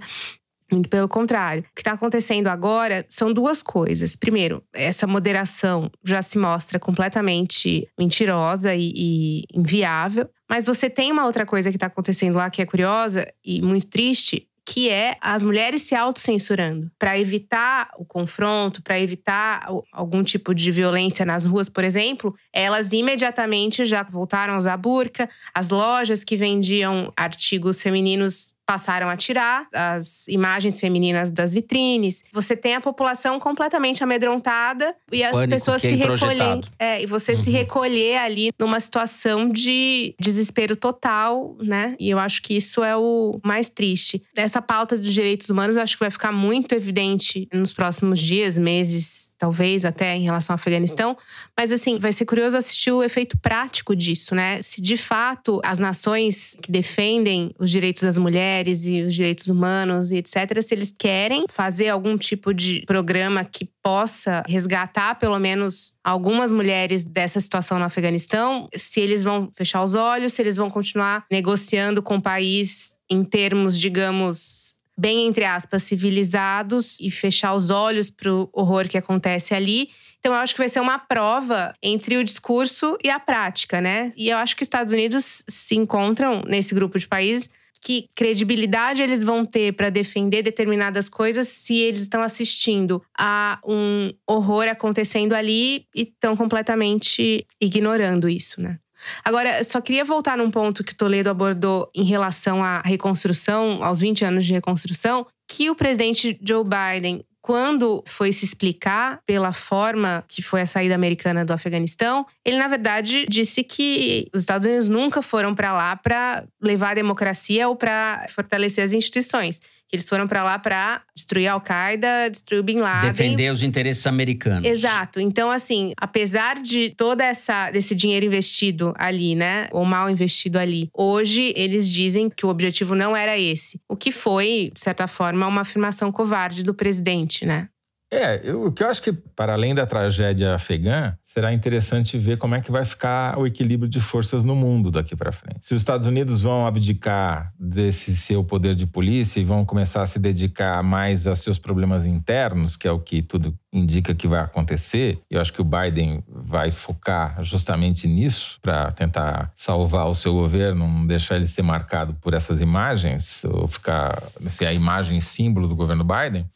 Muito 0.71 0.89
pelo 0.89 1.09
contrário. 1.09 1.63
O 1.63 1.75
que 1.75 1.81
está 1.81 1.93
acontecendo 1.93 2.47
agora 2.47 3.05
são 3.09 3.33
duas 3.33 3.63
coisas. 3.63 4.15
Primeiro, 4.15 4.63
essa 4.73 5.07
moderação 5.07 5.91
já 6.05 6.23
se 6.23 6.39
mostra 6.39 6.79
completamente 6.79 7.89
mentirosa 7.99 8.75
e, 8.75 8.93
e 8.95 9.45
inviável. 9.53 10.29
Mas 10.49 10.67
você 10.67 10.91
tem 10.91 11.11
uma 11.11 11.27
outra 11.27 11.47
coisa 11.47 11.71
que 11.71 11.77
está 11.77 11.87
acontecendo 11.87 12.37
lá 12.37 12.51
que 12.51 12.63
é 12.63 12.67
curiosa 12.67 13.27
e 13.45 13.63
muito 13.63 13.87
triste, 13.87 14.49
que 14.67 14.89
é 14.89 15.17
as 15.21 15.43
mulheres 15.43 15.83
se 15.83 15.95
autocensurando 15.95 16.91
para 16.99 17.19
evitar 17.19 17.91
o 17.99 18.05
confronto, 18.05 18.83
para 18.83 18.99
evitar 18.99 19.67
algum 19.93 20.25
tipo 20.25 20.55
de 20.55 20.71
violência 20.71 21.25
nas 21.25 21.45
ruas, 21.45 21.69
por 21.69 21.85
exemplo, 21.85 22.35
elas 22.53 22.93
imediatamente 22.93 23.85
já 23.85 24.03
voltaram 24.03 24.55
a 24.55 24.59
usar 24.59 24.77
burca. 24.79 25.29
As 25.53 25.71
lojas 25.71 26.25
que 26.25 26.37
vendiam 26.37 27.13
artigos 27.15 27.83
femininos 27.83 28.54
passaram 28.67 29.09
a 29.09 29.17
tirar 29.17 29.67
as 29.73 30.27
imagens 30.29 30.81
femininas 30.81 31.31
das 31.31 31.53
vitrines. 31.53 32.23
Você 32.33 32.57
tem 32.57 32.75
a 32.75 32.81
população 32.81 33.39
completamente 33.39 34.03
amedrontada 34.03 34.95
e 35.13 35.23
as 35.23 35.33
Pânico 35.33 35.51
pessoas 35.51 35.83
se 35.83 35.95
recolhem. 35.95 36.63
É, 36.79 37.03
e 37.03 37.07
você 37.07 37.33
uhum. 37.33 37.43
se 37.43 37.51
recolher 37.51 38.17
ali 38.19 38.51
numa 38.59 38.81
situação 38.81 39.49
de 39.49 40.15
desespero 40.19 40.77
total, 40.77 41.57
né? 41.61 41.95
E 41.99 42.09
eu 42.11 42.19
acho 42.19 42.43
que 42.43 42.57
isso 42.57 42.83
é 42.83 42.97
o 42.97 43.39
mais 43.45 43.69
triste. 43.69 44.23
Essa 44.35 44.63
pauta 44.63 44.97
dos 44.97 45.13
direitos 45.13 45.51
humanos 45.51 45.77
eu 45.77 45.83
acho 45.83 45.97
que 45.97 46.01
vai 46.01 46.11
ficar 46.11 46.33
muito 46.33 46.75
evidente 46.75 47.49
nos 47.53 47.73
próximos 47.73 48.21
dias, 48.21 48.59
meses, 48.59 49.33
talvez 49.39 49.85
até 49.85 50.17
em 50.17 50.23
relação 50.23 50.55
ao 50.55 50.57
Afeganistão. 50.57 51.17
Mas 51.57 51.71
assim, 51.71 51.99
vai 51.99 52.13
ser 52.13 52.25
curioso 52.25 52.57
assistir 52.57 52.93
o 52.93 53.03
efeito 53.03 53.37
prático 53.39 53.95
disso, 53.95 54.35
né? 54.35 54.63
Se 54.63 54.81
de 54.81 54.97
fato 54.97 55.61
as 55.65 55.79
nações 55.79 56.57
que 56.63 56.71
defendem 56.71 57.55
os 57.59 57.71
direitos 57.71 58.03
das 58.03 58.17
mulheres 58.17 58.54
mulheres 58.55 58.87
e 58.87 59.03
os 59.03 59.15
direitos 59.15 59.49
humanos 59.49 60.13
e 60.13 60.17
etc., 60.17 60.63
se 60.63 60.75
eles 60.75 60.95
querem 60.97 61.45
fazer 61.49 61.89
algum 61.89 62.17
tipo 62.17 62.55
de 62.55 62.85
programa 62.87 63.45
que 63.45 63.69
possa 63.83 64.43
resgatar 64.47 65.17
pelo 65.17 65.39
menos 65.39 65.95
algumas 66.03 66.51
mulheres 66.51 67.05
dessa 67.05 67.41
situação 67.41 67.79
no 67.79 67.85
Afeganistão, 67.85 68.69
se 68.75 69.01
eles 69.01 69.23
vão 69.23 69.51
fechar 69.55 69.83
os 69.83 69.95
olhos, 69.95 70.33
se 70.33 70.43
eles 70.43 70.57
vão 70.57 70.71
continuar 70.71 71.25
negociando 71.31 72.03
com 72.03 72.17
o 72.17 72.23
país 72.23 72.97
em 73.11 73.25
termos, 73.25 73.79
digamos, 73.79 74.77
bem 74.97 75.27
entre 75.27 75.45
aspas, 75.45 75.83
civilizados 75.83 77.01
e 77.01 77.11
fechar 77.11 77.55
os 77.55 77.71
olhos 77.71 78.09
para 78.09 78.33
o 78.33 78.49
horror 78.53 78.89
que 78.89 78.97
acontece 78.97 79.53
ali. 79.53 79.89
Então, 80.21 80.33
eu 80.33 80.39
acho 80.39 80.55
que 80.55 80.61
vai 80.61 80.69
ser 80.69 80.81
uma 80.81 80.99
prova 80.99 81.75
entre 81.83 82.17
o 82.17 82.25
discurso 82.25 82.97
e 83.05 83.11
a 83.11 83.19
prática, 83.19 83.81
né? 83.81 84.13
E 84.17 84.31
eu 84.31 84.39
acho 84.39 84.57
que 84.57 84.63
os 84.63 84.67
Estados 84.67 84.93
Unidos 84.93 85.45
se 85.47 85.77
encontram 85.77 86.43
nesse 86.47 86.75
grupo 86.75 86.99
de 86.99 87.07
países 87.07 87.51
que 87.85 88.09
credibilidade 88.17 89.03
eles 89.03 89.23
vão 89.23 89.45
ter 89.45 89.75
para 89.75 89.91
defender 89.91 90.43
determinadas 90.43 91.09
coisas 91.11 91.47
se 91.47 91.77
eles 91.77 92.01
estão 92.01 92.23
assistindo 92.23 93.03
a 93.17 93.61
um 93.63 94.11
horror 94.27 94.67
acontecendo 94.69 95.35
ali 95.35 95.87
e 95.95 96.03
estão 96.03 96.35
completamente 96.35 97.47
ignorando 97.61 98.27
isso, 98.27 98.61
né? 98.63 98.79
Agora, 99.23 99.63
só 99.63 99.83
queria 99.83 100.03
voltar 100.03 100.39
num 100.39 100.51
ponto 100.51 100.83
que 100.83 100.95
Toledo 100.95 101.29
abordou 101.29 101.91
em 101.95 102.05
relação 102.05 102.65
à 102.65 102.81
reconstrução, 102.81 103.85
aos 103.85 104.01
20 104.01 104.25
anos 104.25 104.47
de 104.47 104.55
reconstrução, 104.55 105.27
que 105.47 105.69
o 105.69 105.75
presidente 105.75 106.41
Joe 106.43 106.65
Biden 106.65 107.23
quando 107.45 108.03
foi 108.07 108.33
se 108.33 108.43
explicar 108.43 109.21
pela 109.27 109.53
forma 109.53 110.25
que 110.27 110.41
foi 110.41 110.63
a 110.63 110.67
saída 110.67 110.95
americana 110.95 111.45
do 111.45 111.53
Afeganistão, 111.53 112.25
ele 112.43 112.57
na 112.57 112.67
verdade 112.67 113.27
disse 113.29 113.63
que 113.63 114.31
os 114.33 114.41
Estados 114.41 114.67
Unidos 114.67 114.89
nunca 114.89 115.21
foram 115.21 115.55
para 115.55 115.71
lá 115.71 115.95
para 115.95 116.47
levar 116.59 116.93
a 116.93 116.95
democracia 116.95 117.69
ou 117.69 117.77
para 117.77 118.25
fortalecer 118.31 118.83
as 118.83 118.93
instituições. 118.93 119.61
Que 119.89 119.97
eles 119.97 120.09
foram 120.09 120.27
para 120.27 120.43
lá 120.43 120.59
para 120.59 121.03
destruir 121.15 121.47
a 121.47 121.53
Al-Qaeda, 121.53 122.31
destruir 122.31 122.61
o 122.61 122.63
Bin 122.63 122.79
Laden. 122.79 123.11
Defender 123.11 123.53
os 123.53 123.63
interesses 123.63 124.07
americanos. 124.07 124.69
Exato. 124.69 125.21
Então, 125.21 125.51
assim, 125.51 125.93
apesar 125.97 126.61
de 126.61 126.91
toda 126.91 127.25
essa 127.25 127.71
desse 127.71 127.95
dinheiro 127.95 128.27
investido 128.27 128.93
ali, 128.97 129.35
né, 129.35 129.69
ou 129.73 129.85
mal 129.85 130.09
investido 130.11 130.59
ali, 130.59 130.89
hoje 130.93 131.53
eles 131.57 131.91
dizem 131.91 132.31
que 132.31 132.47
o 132.47 132.49
objetivo 132.49 132.95
não 132.95 133.17
era 133.17 133.39
esse. 133.39 133.81
O 133.89 133.97
que 133.97 134.11
foi, 134.11 134.71
de 134.73 134.81
certa 134.81 135.07
forma, 135.07 135.47
uma 135.47 135.61
afirmação 135.61 136.11
covarde 136.11 136.63
do 136.63 136.75
presidente, 136.75 137.45
né? 137.45 137.69
É, 138.15 138.41
eu, 138.45 138.67
o 138.67 138.73
que 138.73 138.83
eu 138.83 138.89
acho 138.89 139.03
que, 139.03 139.13
para 139.13 139.55
além 139.55 139.75
da 139.75 139.85
tragédia 139.85 140.55
afegã, 140.55 141.17
será 141.21 141.53
interessante 141.53 142.17
ver 142.17 142.39
como 142.39 142.55
é 142.55 142.61
que 142.61 142.71
vai 142.71 142.85
ficar 142.85 143.37
o 143.37 143.45
equilíbrio 143.45 143.89
de 143.89 144.01
forças 144.01 144.45
no 144.45 144.55
mundo 144.55 144.89
daqui 144.89 145.17
para 145.17 145.33
frente. 145.33 145.67
Se 145.67 145.75
os 145.75 145.83
Estados 145.83 146.07
Unidos 146.07 146.43
vão 146.43 146.65
abdicar 146.65 147.53
desse 147.59 148.15
seu 148.15 148.45
poder 148.45 148.77
de 148.77 148.87
polícia 148.87 149.41
e 149.41 149.45
vão 149.45 149.65
começar 149.65 150.03
a 150.03 150.07
se 150.07 150.21
dedicar 150.21 150.81
mais 150.85 151.27
aos 151.27 151.41
seus 151.41 151.59
problemas 151.59 152.07
internos, 152.07 152.77
que 152.77 152.87
é 152.87 152.93
o 152.93 153.01
que 153.01 153.21
tudo 153.21 153.53
indica 153.73 154.15
que 154.15 154.29
vai 154.29 154.41
acontecer, 154.41 155.19
eu 155.29 155.41
acho 155.41 155.53
que 155.53 155.61
o 155.61 155.65
Biden 155.65 156.23
vai 156.29 156.71
focar 156.71 157.43
justamente 157.43 158.07
nisso 158.07 158.61
para 158.63 158.93
tentar 158.93 159.51
salvar 159.57 160.07
o 160.07 160.15
seu 160.15 160.33
governo, 160.33 160.87
não 160.87 161.05
deixar 161.05 161.35
ele 161.35 161.49
ser 161.49 161.63
marcado 161.63 162.15
por 162.21 162.33
essas 162.33 162.61
imagens, 162.61 163.45
ou 163.45 163.67
ficar 163.67 164.23
ser 164.47 164.67
a 164.67 164.73
imagem 164.73 165.19
símbolo 165.19 165.67
do 165.67 165.75
governo 165.75 166.05
Biden. 166.05 166.47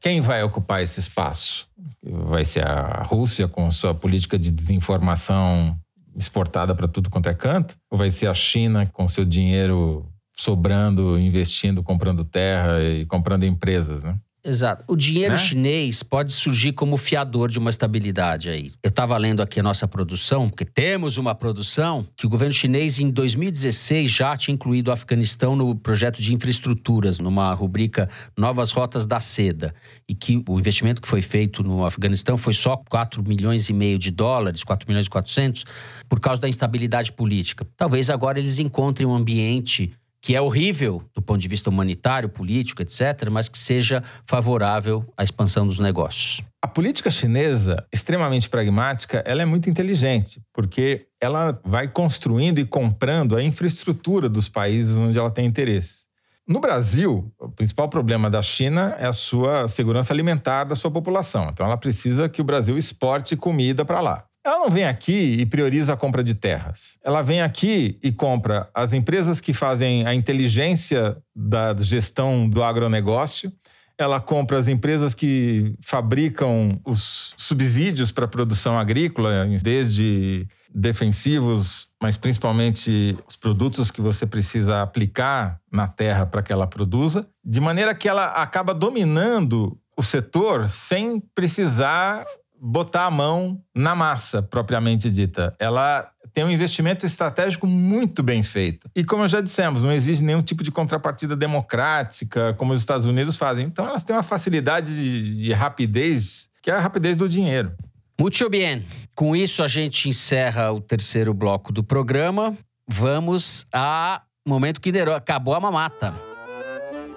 Quem 0.00 0.20
vai 0.22 0.42
ocupar 0.42 0.82
esse 0.82 0.98
espaço? 0.98 1.68
Vai 2.02 2.44
ser 2.44 2.66
a 2.66 3.02
Rússia 3.02 3.46
com 3.46 3.70
sua 3.70 3.94
política 3.94 4.38
de 4.38 4.50
desinformação 4.50 5.78
exportada 6.16 6.74
para 6.74 6.88
tudo 6.88 7.10
quanto 7.10 7.28
é 7.28 7.34
canto? 7.34 7.76
Ou 7.90 7.98
vai 7.98 8.10
ser 8.10 8.26
a 8.26 8.34
China 8.34 8.86
com 8.86 9.06
seu 9.06 9.24
dinheiro 9.24 10.06
sobrando, 10.34 11.18
investindo, 11.18 11.82
comprando 11.82 12.24
terra 12.24 12.82
e 12.82 13.04
comprando 13.04 13.44
empresas, 13.44 14.02
né? 14.02 14.18
Exato. 14.44 14.84
O 14.88 14.96
dinheiro 14.96 15.32
Né? 15.32 15.38
chinês 15.38 16.02
pode 16.02 16.32
surgir 16.32 16.72
como 16.72 16.96
fiador 16.96 17.50
de 17.50 17.58
uma 17.58 17.68
estabilidade 17.70 18.48
aí. 18.48 18.70
Eu 18.82 18.88
estava 18.88 19.16
lendo 19.16 19.42
aqui 19.42 19.60
a 19.60 19.62
nossa 19.62 19.86
produção, 19.86 20.48
porque 20.48 20.64
temos 20.64 21.18
uma 21.18 21.34
produção 21.34 22.06
que 22.16 22.26
o 22.26 22.28
governo 22.28 22.52
chinês 22.52 22.98
em 22.98 23.10
2016 23.10 24.10
já 24.10 24.36
tinha 24.36 24.54
incluído 24.54 24.90
o 24.90 24.92
Afeganistão 24.92 25.54
no 25.54 25.74
projeto 25.74 26.22
de 26.22 26.34
infraestruturas, 26.34 27.18
numa 27.18 27.52
rubrica 27.52 28.08
Novas 28.36 28.70
Rotas 28.70 29.06
da 29.06 29.20
Seda, 29.20 29.74
e 30.08 30.14
que 30.14 30.42
o 30.48 30.58
investimento 30.58 31.02
que 31.02 31.08
foi 31.08 31.22
feito 31.22 31.62
no 31.62 31.84
Afeganistão 31.84 32.36
foi 32.36 32.54
só 32.54 32.76
4 32.88 33.22
milhões 33.22 33.68
e 33.68 33.72
meio 33.72 33.98
de 33.98 34.10
dólares, 34.10 34.64
4 34.64 34.88
milhões 34.88 35.06
e 35.06 35.10
400, 35.10 35.64
por 36.08 36.18
causa 36.18 36.40
da 36.40 36.48
instabilidade 36.48 37.12
política. 37.12 37.66
Talvez 37.76 38.08
agora 38.08 38.38
eles 38.38 38.58
encontrem 38.58 39.06
um 39.06 39.14
ambiente 39.14 39.92
que 40.20 40.34
é 40.34 40.40
horrível 40.40 41.02
do 41.14 41.22
ponto 41.22 41.40
de 41.40 41.48
vista 41.48 41.70
humanitário, 41.70 42.28
político, 42.28 42.82
etc., 42.82 43.28
mas 43.30 43.48
que 43.48 43.58
seja 43.58 44.02
favorável 44.26 45.04
à 45.16 45.24
expansão 45.24 45.66
dos 45.66 45.78
negócios. 45.78 46.42
A 46.62 46.68
política 46.68 47.10
chinesa, 47.10 47.84
extremamente 47.90 48.48
pragmática, 48.48 49.22
ela 49.26 49.40
é 49.40 49.46
muito 49.46 49.70
inteligente, 49.70 50.42
porque 50.52 51.06
ela 51.20 51.58
vai 51.64 51.88
construindo 51.88 52.58
e 52.58 52.66
comprando 52.66 53.34
a 53.34 53.42
infraestrutura 53.42 54.28
dos 54.28 54.48
países 54.48 54.98
onde 54.98 55.18
ela 55.18 55.30
tem 55.30 55.46
interesse. 55.46 56.10
No 56.46 56.60
Brasil, 56.60 57.32
o 57.38 57.48
principal 57.48 57.88
problema 57.88 58.28
da 58.28 58.42
China 58.42 58.96
é 58.98 59.06
a 59.06 59.12
sua 59.12 59.68
segurança 59.68 60.12
alimentar 60.12 60.64
da 60.64 60.74
sua 60.74 60.90
população. 60.90 61.48
Então, 61.50 61.64
ela 61.64 61.76
precisa 61.76 62.28
que 62.28 62.40
o 62.40 62.44
Brasil 62.44 62.76
exporte 62.76 63.36
comida 63.36 63.84
para 63.84 64.00
lá. 64.00 64.24
Ela 64.44 64.58
não 64.58 64.70
vem 64.70 64.84
aqui 64.84 65.36
e 65.38 65.46
prioriza 65.46 65.92
a 65.92 65.96
compra 65.96 66.24
de 66.24 66.34
terras. 66.34 66.98
Ela 67.04 67.22
vem 67.22 67.42
aqui 67.42 67.98
e 68.02 68.10
compra 68.10 68.70
as 68.74 68.92
empresas 68.92 69.40
que 69.40 69.52
fazem 69.52 70.06
a 70.06 70.14
inteligência 70.14 71.16
da 71.36 71.76
gestão 71.76 72.48
do 72.48 72.62
agronegócio. 72.62 73.52
Ela 73.98 74.18
compra 74.18 74.58
as 74.58 74.66
empresas 74.66 75.14
que 75.14 75.74
fabricam 75.82 76.80
os 76.86 77.34
subsídios 77.36 78.10
para 78.10 78.24
a 78.24 78.28
produção 78.28 78.78
agrícola, 78.78 79.46
desde 79.62 80.48
defensivos, 80.74 81.88
mas 82.02 82.16
principalmente 82.16 83.18
os 83.28 83.36
produtos 83.36 83.90
que 83.90 84.00
você 84.00 84.24
precisa 84.24 84.80
aplicar 84.80 85.60
na 85.70 85.86
terra 85.86 86.24
para 86.24 86.42
que 86.42 86.50
ela 86.50 86.66
produza, 86.66 87.28
de 87.44 87.60
maneira 87.60 87.94
que 87.94 88.08
ela 88.08 88.28
acaba 88.28 88.72
dominando 88.72 89.78
o 89.94 90.02
setor 90.02 90.70
sem 90.70 91.20
precisar 91.34 92.24
botar 92.60 93.06
a 93.06 93.10
mão 93.10 93.62
na 93.74 93.94
massa 93.94 94.42
propriamente 94.42 95.10
dita. 95.10 95.54
Ela 95.58 96.10
tem 96.32 96.44
um 96.44 96.50
investimento 96.50 97.06
estratégico 97.06 97.66
muito 97.66 98.22
bem 98.22 98.42
feito. 98.42 98.88
E 98.94 99.02
como 99.02 99.26
já 99.26 99.40
dissemos, 99.40 99.82
não 99.82 99.90
exige 99.90 100.22
nenhum 100.22 100.42
tipo 100.42 100.62
de 100.62 100.70
contrapartida 100.70 101.34
democrática, 101.34 102.54
como 102.54 102.72
os 102.72 102.80
Estados 102.80 103.06
Unidos 103.06 103.36
fazem. 103.36 103.66
Então 103.66 103.86
elas 103.86 104.04
têm 104.04 104.14
uma 104.14 104.22
facilidade 104.22 104.94
de, 104.94 105.42
de 105.42 105.52
rapidez, 105.52 106.48
que 106.62 106.70
é 106.70 106.74
a 106.74 106.80
rapidez 106.80 107.18
do 107.18 107.28
dinheiro. 107.28 107.72
Muito 108.20 108.50
bem. 108.50 108.84
Com 109.14 109.34
isso, 109.34 109.62
a 109.62 109.66
gente 109.66 110.08
encerra 110.08 110.70
o 110.70 110.80
terceiro 110.80 111.32
bloco 111.32 111.72
do 111.72 111.82
programa. 111.82 112.56
Vamos 112.86 113.66
a 113.72 114.22
momento 114.46 114.80
Ovo. 114.80 115.14
Acabou 115.14 115.54
a 115.54 115.60
mamata. 115.60 116.29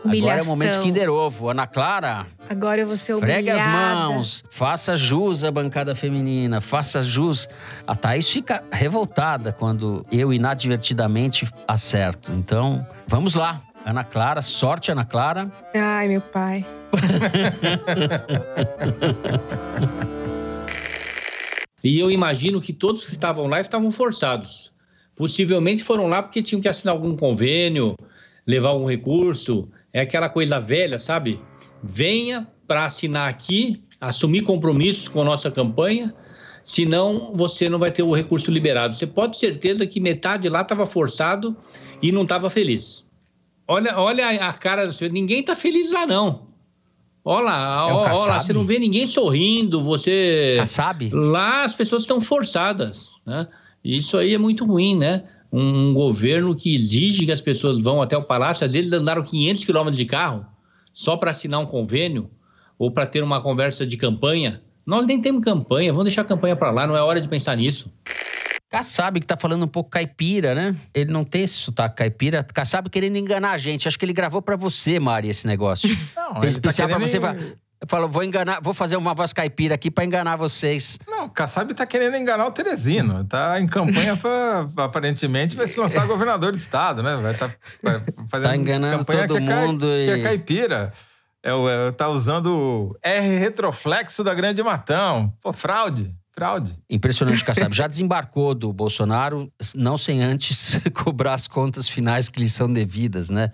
Agora 0.03 0.15
é 0.15 0.19
o 0.19 0.43
Humilhação. 0.43 0.55
momento 0.55 0.79
Kinder 0.81 1.09
Ovo. 1.09 1.49
Ana 1.49 1.65
Clara, 1.65 2.27
Agora 2.49 2.81
eu 2.81 2.87
vou 2.87 2.97
ser 2.97 3.17
fregue 3.19 3.49
as 3.49 3.61
humilhada. 3.63 3.95
mãos. 4.09 4.43
Faça 4.49 4.95
jus 4.97 5.43
à 5.43 5.51
bancada 5.51 5.95
feminina. 5.95 6.59
Faça 6.59 7.01
jus. 7.01 7.47
A 7.87 7.95
Thaís 7.95 8.29
fica 8.29 8.63
revoltada 8.71 9.53
quando 9.53 10.05
eu 10.11 10.33
inadvertidamente 10.33 11.47
acerto. 11.67 12.31
Então, 12.33 12.85
vamos 13.07 13.35
lá. 13.35 13.61
Ana 13.85 14.03
Clara, 14.03 14.41
sorte, 14.41 14.91
Ana 14.91 15.05
Clara. 15.05 15.51
Ai, 15.73 16.07
meu 16.07 16.21
pai. 16.21 16.65
E 21.83 21.99
eu 21.99 22.09
imagino 22.09 22.61
que 22.61 22.71
todos 22.71 23.03
que 23.03 23.11
estavam 23.11 23.47
lá 23.47 23.59
estavam 23.59 23.91
forçados. 23.91 24.71
Possivelmente 25.15 25.83
foram 25.83 26.07
lá 26.07 26.23
porque 26.23 26.41
tinham 26.41 26.61
que 26.61 26.69
assinar 26.69 26.95
algum 26.95 27.15
convênio, 27.15 27.95
levar 28.47 28.69
algum 28.69 28.87
recurso. 28.87 29.67
É 29.93 30.01
aquela 30.01 30.27
coisa 30.27 30.59
velha, 30.59 30.97
sabe? 30.97 31.39
Venha 31.83 32.47
para 32.67 32.85
assinar 32.85 33.29
aqui, 33.29 33.83
assumir 34.01 34.41
compromissos 34.41 35.07
com 35.07 35.21
a 35.21 35.25
nossa 35.25 35.51
campanha, 35.51 36.13
senão 36.65 37.31
você 37.35 37.69
não 37.69 37.77
vai 37.77 37.91
ter 37.91 38.01
o 38.01 38.13
recurso 38.13 38.49
liberado. 38.49 38.95
Você 38.95 39.05
pode 39.05 39.39
ter 39.39 39.47
certeza 39.47 39.85
que 39.85 39.99
metade 39.99 40.49
lá 40.49 40.61
estava 40.61 40.85
forçado 40.85 41.55
e 42.01 42.11
não 42.11 42.23
estava 42.23 42.49
feliz. 42.49 43.05
Olha, 43.67 43.97
olha 43.97 44.27
a 44.27 44.53
cara, 44.53 44.89
ninguém 45.11 45.41
está 45.41 45.55
feliz 45.55 45.91
lá 45.91 46.07
não. 46.07 46.47
Olha 47.25 47.45
lá, 47.45 47.89
É 47.89 47.93
olha 47.93 48.13
lá, 48.13 48.39
você 48.39 48.51
não 48.51 48.65
vê 48.65 48.77
ninguém 48.77 49.07
sorrindo, 49.07 49.81
você... 49.81 50.55
Kassab? 50.57 51.09
Lá 51.13 51.63
as 51.63 51.73
pessoas 51.73 52.03
estão 52.03 52.19
forçadas, 52.19 53.09
né? 53.25 53.47
E 53.81 53.97
Isso 53.97 54.17
aí 54.17 54.33
é 54.33 54.37
muito 54.37 54.65
ruim, 54.65 54.97
né? 54.97 55.23
Um, 55.53 55.89
um 55.89 55.93
governo 55.93 56.55
que 56.55 56.75
exige 56.75 57.27
que 57.27 57.31
as 57.31 57.39
pessoas 57.39 57.79
vão 57.79 58.01
até 58.01 58.17
o 58.17 58.23
palácio, 58.23 58.65
às 58.65 58.71
vezes 58.71 58.91
andaram 58.91 59.21
500 59.21 59.63
quilômetros 59.63 59.97
de 59.97 60.05
carro 60.05 60.43
só 60.91 61.15
para 61.15 61.29
assinar 61.29 61.59
um 61.59 61.65
convênio 61.67 62.27
ou 62.77 62.89
para 62.89 63.05
ter 63.05 63.21
uma 63.21 63.39
conversa 63.39 63.85
de 63.85 63.95
campanha. 63.95 64.63
Nós 64.83 65.05
nem 65.05 65.21
temos 65.21 65.43
campanha, 65.43 65.93
vamos 65.93 66.05
deixar 66.05 66.23
a 66.23 66.25
campanha 66.25 66.55
para 66.55 66.71
lá, 66.71 66.87
não 66.87 66.97
é 66.97 67.01
hora 67.03 67.21
de 67.21 67.27
pensar 67.27 67.55
nisso. 67.55 67.93
Kassab, 68.73 69.19
que 69.19 69.27
tá 69.27 69.37
falando 69.37 69.63
um 69.63 69.67
pouco 69.67 69.91
caipira, 69.91 70.55
né? 70.55 70.75
Ele 70.91 71.11
não 71.13 71.23
tem 71.23 71.43
esse 71.43 71.53
sotaque 71.53 71.97
caipira. 71.97 72.43
Kassab 72.43 72.89
querendo 72.89 73.17
enganar 73.17 73.51
a 73.51 73.57
gente. 73.57 73.87
Acho 73.87 73.99
que 73.99 74.03
ele 74.03 74.13
gravou 74.13 74.41
pra 74.41 74.55
você, 74.55 74.99
Mari, 74.99 75.29
esse 75.29 75.45
negócio. 75.45 75.87
Não, 76.17 76.41
Fez 76.41 76.55
ele 76.55 76.61
tá 76.61 76.69
especial 76.69 76.87
pra 76.89 76.97
querendo 76.97 77.37
você. 77.37 77.55
Fala- 77.87 78.03
Falou, 78.03 78.09
vou 78.09 78.23
enganar, 78.23 78.59
vou 78.61 78.73
fazer 78.73 78.95
uma 78.97 79.13
voz 79.13 79.31
caipira 79.33 79.75
aqui 79.75 79.89
pra 79.91 80.03
enganar 80.05 80.35
vocês. 80.35 80.97
Não, 81.07 81.25
o 81.25 81.29
Kassab 81.29 81.73
tá 81.73 81.85
querendo 81.85 82.17
enganar 82.17 82.45
o 82.47 82.51
Teresino. 82.51 83.23
Tá 83.25 83.59
em 83.59 83.67
campanha 83.67 84.15
para 84.17 84.67
aparentemente 84.85 85.55
vai 85.55 85.67
se 85.67 85.79
lançar 85.79 86.05
governador 86.07 86.51
de 86.51 86.57
estado, 86.57 87.01
né? 87.03 87.15
Vai 87.17 87.33
tá 87.33 87.49
vai 87.81 88.01
fazendo 88.29 88.49
Tá 88.49 88.55
enganando 88.57 88.97
campanha 88.99 89.27
todo 89.27 89.37
que 89.37 89.43
é 89.43 89.47
cai- 89.47 89.65
mundo 89.67 89.85
que 89.85 90.11
é 90.11 90.17
e- 90.17 90.23
caipira. 90.23 90.93
É, 91.45 91.53
o- 91.53 91.67
é, 91.69 91.91
tá 91.91 92.07
usando 92.07 92.47
o 92.55 92.97
R 93.03 93.37
retroflexo 93.37 94.23
da 94.23 94.33
Grande 94.33 94.63
Matão. 94.63 95.33
Pô, 95.41 95.51
fraude, 95.51 96.15
fraude. 96.33 96.73
Impressionante, 96.89 97.43
Kassab. 97.43 97.75
Já 97.75 97.85
desembarcou 97.85 98.55
do 98.55 98.71
Bolsonaro, 98.71 99.51
não 99.75 99.97
sem 99.97 100.23
antes 100.23 100.79
cobrar 100.95 101.33
as 101.33 101.47
contas 101.47 101.89
finais 101.89 102.29
que 102.29 102.39
lhe 102.39 102.49
são 102.49 102.71
devidas, 102.71 103.29
né? 103.29 103.51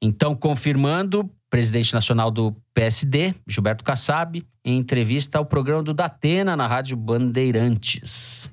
Então, 0.00 0.34
confirmando, 0.34 1.30
presidente 1.52 1.92
nacional 1.92 2.30
do 2.30 2.56
PSD, 2.74 3.34
Gilberto 3.46 3.84
Kassab, 3.84 4.42
em 4.64 4.78
entrevista 4.78 5.36
ao 5.36 5.44
programa 5.44 5.82
do 5.82 5.92
Datena 5.92 6.56
na 6.56 6.66
Rádio 6.66 6.96
Bandeirantes. 6.96 8.50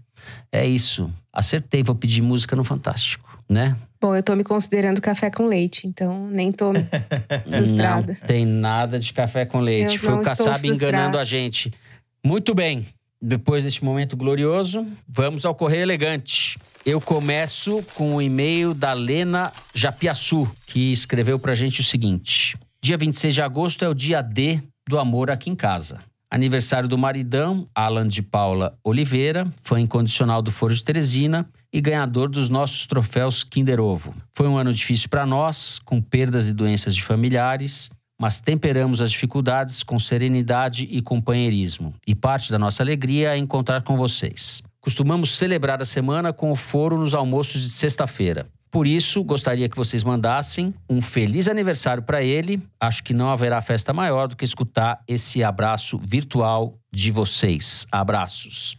É 0.51 0.67
isso. 0.67 1.09
Acertei, 1.31 1.81
vou 1.81 1.95
pedir 1.95 2.21
música 2.21 2.57
no 2.57 2.63
Fantástico. 2.65 3.41
né? 3.49 3.77
Bom, 4.01 4.13
eu 4.13 4.21
tô 4.21 4.35
me 4.35 4.43
considerando 4.43 4.99
café 4.99 5.29
com 5.29 5.45
leite, 5.45 5.87
então 5.87 6.27
nem 6.27 6.51
tô 6.51 6.73
frustrada. 7.47 8.17
Não 8.19 8.27
tem 8.27 8.45
nada 8.45 8.99
de 8.99 9.13
café 9.13 9.45
com 9.45 9.61
leite. 9.61 9.95
Eu 9.95 10.01
Foi 10.01 10.15
o 10.15 10.21
Kassab 10.21 10.67
enganando 10.67 11.17
a 11.17 11.23
gente. 11.23 11.73
Muito 12.21 12.53
bem. 12.53 12.85
Depois 13.21 13.63
deste 13.63 13.83
momento 13.83 14.17
glorioso, 14.17 14.85
vamos 15.07 15.45
ao 15.45 15.55
Correio 15.55 15.83
Elegante. 15.83 16.59
Eu 16.85 16.99
começo 16.99 17.81
com 17.95 18.15
o 18.15 18.21
e-mail 18.21 18.73
da 18.73 18.91
Lena 18.91 19.53
Japiaçu, 19.73 20.49
que 20.67 20.91
escreveu 20.91 21.39
pra 21.39 21.55
gente 21.55 21.79
o 21.79 21.83
seguinte: 21.83 22.57
Dia 22.81 22.97
26 22.97 23.33
de 23.33 23.41
agosto 23.41 23.83
é 23.83 23.89
o 23.89 23.93
dia 23.93 24.21
D 24.21 24.61
do 24.87 24.97
amor 24.97 25.29
aqui 25.29 25.49
em 25.49 25.55
casa. 25.55 25.99
Aniversário 26.31 26.87
do 26.87 26.97
maridão, 26.97 27.67
Alan 27.75 28.07
de 28.07 28.21
Paula 28.21 28.77
Oliveira, 28.83 29.51
fã 29.61 29.81
incondicional 29.81 30.41
do 30.41 30.49
Foro 30.49 30.73
de 30.73 30.81
Teresina 30.81 31.45
e 31.73 31.81
ganhador 31.81 32.29
dos 32.29 32.49
nossos 32.49 32.85
troféus 32.85 33.43
Kinder 33.43 33.81
Ovo. 33.81 34.15
Foi 34.33 34.47
um 34.47 34.55
ano 34.55 34.73
difícil 34.73 35.09
para 35.09 35.25
nós, 35.25 35.79
com 35.83 36.01
perdas 36.01 36.47
e 36.47 36.53
doenças 36.53 36.95
de 36.95 37.03
familiares, 37.03 37.89
mas 38.17 38.39
temperamos 38.39 39.01
as 39.01 39.11
dificuldades 39.11 39.83
com 39.83 39.99
serenidade 39.99 40.87
e 40.89 41.01
companheirismo. 41.01 41.93
E 42.07 42.15
parte 42.15 42.49
da 42.49 42.57
nossa 42.57 42.81
alegria 42.81 43.33
é 43.33 43.37
encontrar 43.37 43.81
com 43.81 43.97
vocês. 43.97 44.63
Costumamos 44.81 45.37
celebrar 45.37 45.81
a 45.81 45.85
semana 45.85 46.31
com 46.31 46.51
o 46.51 46.55
foro 46.55 46.97
nos 46.97 47.13
almoços 47.13 47.61
de 47.61 47.69
sexta-feira. 47.69 48.47
Por 48.71 48.85
isso, 48.85 49.23
gostaria 49.23 49.67
que 49.67 49.75
vocês 49.75 50.03
mandassem 50.03 50.73
um 50.89 51.01
feliz 51.01 51.47
aniversário 51.47 52.03
para 52.03 52.21
ele. 52.21 52.61
Acho 52.79 53.03
que 53.03 53.13
não 53.13 53.29
haverá 53.29 53.61
festa 53.61 53.91
maior 53.91 54.27
do 54.27 54.35
que 54.35 54.45
escutar 54.45 55.01
esse 55.07 55.43
abraço 55.43 55.97
virtual 55.97 56.77
de 56.91 57.11
vocês. 57.11 57.87
Abraços. 57.91 58.77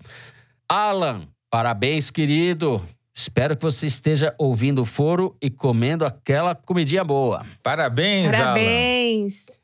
Alan, 0.68 1.22
parabéns, 1.51 2.11
querido. 2.11 2.80
Espero 3.12 3.57
que 3.57 3.62
você 3.62 3.86
esteja 3.86 4.34
ouvindo 4.38 4.82
o 4.82 4.84
foro 4.84 5.36
e 5.42 5.51
comendo 5.51 6.07
aquela 6.07 6.55
comidinha 6.55 7.03
boa. 7.03 7.44
Parabéns, 7.62 8.26
Alan. 8.26 8.38
Parabéns! 8.38 9.61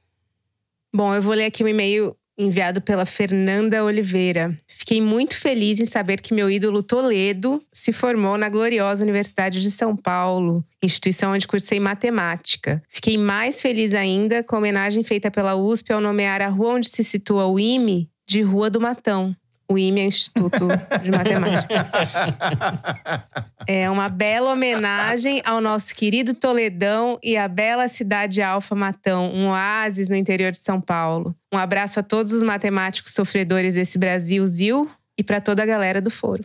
Bom, 0.93 1.14
eu 1.14 1.22
vou 1.22 1.34
ler 1.34 1.45
aqui 1.45 1.62
um 1.62 1.68
e-mail 1.68 2.16
enviado 2.39 2.80
pela 2.80 3.07
Fernanda 3.07 3.84
Oliveira. 3.84 4.57
Fiquei 4.66 5.01
muito 5.01 5.37
feliz 5.37 5.80
em 5.80 5.84
saber 5.84 6.20
que 6.20 6.34
meu 6.34 6.51
ídolo 6.51 6.82
Toledo 6.82 7.61
se 7.72 7.93
formou 7.93 8.37
na 8.37 8.49
gloriosa 8.49 9.03
Universidade 9.03 9.61
de 9.61 9.70
São 9.70 9.97
Paulo, 9.97 10.64
instituição 10.82 11.32
onde 11.32 11.49
cursei 11.49 11.80
matemática. 11.80 12.82
Fiquei 12.89 13.16
mais 13.16 13.61
feliz 13.62 13.95
ainda 13.95 14.43
com 14.43 14.57
a 14.57 14.59
homenagem 14.59 15.03
feita 15.03 15.30
pela 15.30 15.57
USP 15.57 15.93
ao 15.93 16.01
nomear 16.01 16.43
a 16.43 16.49
rua 16.49 16.74
onde 16.74 16.89
se 16.89 17.03
situa 17.03 17.47
o 17.47 17.59
IME 17.59 18.11
de 18.28 18.43
Rua 18.43 18.68
do 18.68 18.80
Matão. 18.80 19.34
O 19.69 19.77
IME 19.77 20.01
é 20.01 20.05
o 20.05 20.07
Instituto 20.07 20.69
de 21.03 21.11
Matemática. 21.11 21.91
É 23.67 23.91
uma 23.91 24.09
bela 24.09 24.53
homenagem 24.53 25.43
ao 25.45 25.61
nosso 25.61 25.93
querido 25.93 26.35
Toledão 26.35 27.19
e 27.21 27.37
à 27.37 27.49
bela 27.49 27.89
cidade 27.89 28.41
Alfa 28.41 28.77
Matão, 28.77 29.33
um 29.35 29.49
oásis 29.49 30.09
no 30.09 30.14
interior 30.14 30.53
de 30.53 30.59
São 30.59 30.81
Paulo. 30.81 31.35
Um 31.53 31.59
abraço 31.59 31.99
a 31.99 32.03
todos 32.03 32.33
os 32.33 32.45
matemáticos 32.45 33.12
sofredores 33.12 33.75
desse 33.75 33.99
Brasil 33.99 34.47
Zil 34.47 34.89
e 35.19 35.25
para 35.25 35.41
toda 35.41 35.64
a 35.64 35.67
galera 35.67 36.01
do 36.01 36.11
foro. 36.11 36.45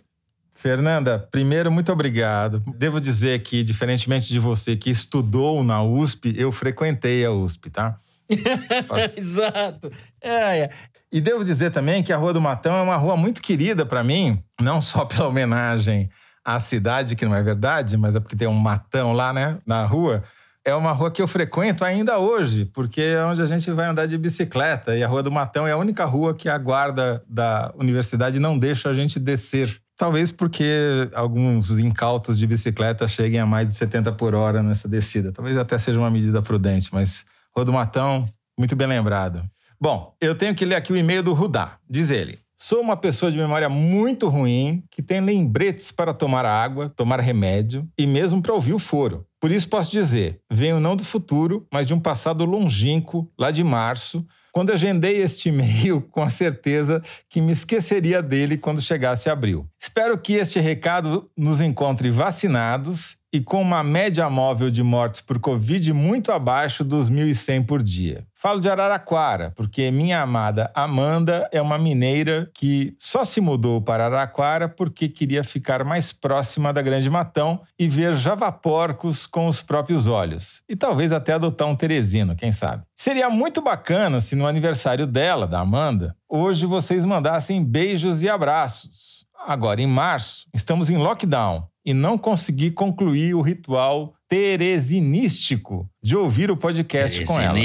Fernanda, 0.56 1.20
primeiro, 1.32 1.72
muito 1.72 1.92
obrigado. 1.92 2.62
Devo 2.76 3.02
dizer 3.02 3.42
que, 3.42 3.64
diferentemente 3.64 4.32
de 4.32 4.40
você 4.40 4.76
que 4.76 4.90
estudou 4.90 5.64
na 5.64 5.84
USP, 5.84 6.36
eu 6.38 6.52
frequentei 6.52 7.26
a 7.26 7.32
USP, 7.32 7.70
tá? 7.70 7.98
Exato. 9.18 9.92
É, 10.22 10.60
é. 10.60 10.70
E 11.12 11.20
devo 11.20 11.44
dizer 11.44 11.72
também 11.72 12.02
que 12.02 12.14
a 12.14 12.18
Rua 12.18 12.32
do 12.32 12.40
Matão 12.40 12.74
é 12.74 12.82
uma 12.82 12.96
rua 12.96 13.18
muito 13.18 13.42
querida 13.42 13.86
para 13.86 14.04
mim, 14.04 14.42
não 14.60 14.80
só 14.80 15.04
pela 15.06 15.28
homenagem 15.28 16.10
à 16.44 16.60
cidade, 16.60 17.16
que 17.16 17.26
não 17.26 17.36
é 17.36 17.44
verdade, 17.44 17.98
mas 17.98 18.16
é 18.16 18.20
porque 18.20 18.36
tem 18.36 18.48
um 18.48 18.54
matão 18.54 19.12
lá, 19.14 19.34
né, 19.34 19.58
na 19.66 19.86
rua. 19.86 20.24
É 20.64 20.74
uma 20.74 20.92
rua 20.92 21.12
que 21.12 21.22
eu 21.22 21.28
frequento 21.28 21.84
ainda 21.84 22.18
hoje, 22.18 22.66
porque 22.66 23.02
é 23.02 23.26
onde 23.26 23.42
a 23.42 23.46
gente 23.46 23.70
vai 23.72 23.88
andar 23.88 24.06
de 24.06 24.18
bicicleta. 24.18 24.96
E 24.96 25.04
a 25.04 25.08
Rua 25.08 25.24
do 25.24 25.32
Matão 25.32 25.68
é 25.68 25.72
a 25.72 25.78
única 25.78 26.06
rua 26.06 26.36
que 26.36 26.48
a 26.48 26.58
guarda 26.58 27.24
da 27.28 27.74
universidade 27.76 28.40
não 28.40 28.60
deixa 28.60 28.90
a 28.90 28.94
gente 28.94 29.20
descer. 29.20 29.82
Talvez 29.98 30.32
porque 30.32 31.10
alguns 31.16 31.72
incautos 31.80 32.38
de 32.38 32.46
bicicleta 32.46 33.08
cheguem 33.08 33.40
a 33.40 33.46
mais 33.46 33.68
de 33.68 33.74
70 33.74 34.12
por 34.12 34.36
hora 34.36 34.62
nessa 34.62 34.88
descida. 34.88 35.32
Talvez 35.32 35.58
até 35.58 35.80
seja 35.80 35.98
uma 35.98 36.12
medida 36.12 36.44
prudente, 36.44 36.90
mas 36.94 37.26
Rua 37.56 37.66
do 37.66 37.74
Matão, 37.74 38.28
muito 38.56 38.76
bem 38.76 38.88
lembrado. 38.88 39.44
Bom, 39.82 40.16
eu 40.22 40.36
tenho 40.36 40.54
que 40.54 40.64
ler 40.64 40.76
aqui 40.76 40.94
o 40.94 40.96
e-mail 40.96 41.24
do 41.24 41.34
Rudá. 41.34 41.80
Diz 41.90 42.12
ele: 42.12 42.38
Sou 42.56 42.80
uma 42.82 42.96
pessoa 42.96 43.32
de 43.32 43.38
memória 43.40 43.68
muito 43.68 44.30
ruim 44.30 44.84
que 44.92 45.02
tem 45.02 45.20
lembretes 45.20 45.92
para 45.92 46.14
tomar 46.14 46.46
água, 46.46 46.94
tomar 46.96 47.20
remédio 47.20 47.90
e 47.98 48.06
mesmo 48.06 48.44
para 48.44 48.54
ouvir 48.54 48.74
o 48.74 48.80
foro. 48.80 49.26
Por 49.40 49.50
isso 49.50 49.68
posso 49.68 49.90
dizer: 49.90 50.40
venho 50.52 50.80
não 50.80 50.96
do 50.96 51.04
futuro, 51.04 51.66
mas 51.74 51.88
de 51.88 51.96
um 51.96 52.00
passado 52.00 52.46
longínquo, 52.46 53.28
lá 53.40 53.50
de 53.50 53.64
março, 53.64 54.24
quando 54.52 54.72
agendei 54.72 55.18
este 55.18 55.50
e-mail 55.50 56.00
com 56.12 56.22
a 56.22 56.30
certeza 56.30 57.02
que 57.28 57.42
me 57.42 57.52
esqueceria 57.52 58.22
dele 58.22 58.60
quando 58.60 58.84
chegasse 58.84 59.32
abril. 59.32 59.68
Espero 59.84 60.16
que 60.16 60.34
este 60.34 60.60
recado 60.60 61.28
nos 61.36 61.60
encontre 61.60 62.12
vacinados 62.12 63.18
e 63.34 63.42
com 63.42 63.60
uma 63.60 63.82
média 63.82 64.30
móvel 64.30 64.70
de 64.70 64.84
mortes 64.84 65.22
por 65.22 65.40
Covid 65.40 65.92
muito 65.92 66.32
abaixo 66.32 66.84
dos 66.84 67.10
1.100 67.10 67.66
por 67.66 67.82
dia. 67.82 68.24
Falo 68.36 68.60
de 68.60 68.70
Araraquara, 68.70 69.52
porque 69.56 69.90
minha 69.90 70.22
amada 70.22 70.70
Amanda 70.76 71.50
é 71.52 71.60
uma 71.60 71.80
mineira 71.80 72.50
que 72.54 72.96
só 73.00 73.26
se 73.26 73.42
mudou 73.42 73.82
para 73.82 74.06
Araraquara 74.06 74.70
porque 74.70 75.10
queria 75.10 75.44
ficar 75.44 75.84
mais 75.84 76.14
próxima 76.14 76.72
da 76.72 76.82
Grande 76.84 77.10
Matão 77.10 77.62
e 77.80 77.88
ver 77.88 78.16
javaporcos 78.16 79.26
com 79.26 79.48
os 79.48 79.64
próprios 79.64 80.06
olhos. 80.06 80.62
E 80.70 80.76
talvez 80.76 81.12
até 81.12 81.34
adotar 81.34 81.68
um 81.68 81.76
teresino, 81.76 82.36
quem 82.36 82.52
sabe. 82.52 82.84
Seria 82.96 83.32
muito 83.32 83.62
bacana 83.64 84.22
se 84.22 84.36
no 84.36 84.46
aniversário 84.46 85.08
dela, 85.08 85.48
da 85.48 85.60
Amanda, 85.60 86.16
hoje 86.30 86.68
vocês 86.68 87.04
mandassem 87.04 87.64
beijos 87.64 88.22
e 88.22 88.30
abraços. 88.30 89.11
Agora, 89.48 89.82
em 89.82 89.88
março, 89.88 90.48
estamos 90.54 90.90
em 90.90 90.98
lockdown 90.98 91.68
e 91.86 91.94
não 91.94 92.18
consegui 92.18 92.72
concluir 92.72 93.34
o 93.34 93.42
ritual 93.42 94.14
teresinístico 94.28 95.90
de 96.02 96.16
ouvir 96.16 96.50
o 96.52 96.58
podcast 96.58 97.26
com 97.26 97.40
ela. 97.40 97.58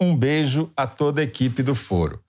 Um 0.00 0.16
beijo 0.16 0.70
a 0.76 0.86
toda 0.86 1.20
a 1.20 1.24
equipe 1.24 1.62
do 1.62 1.74
Foro. 1.74 2.20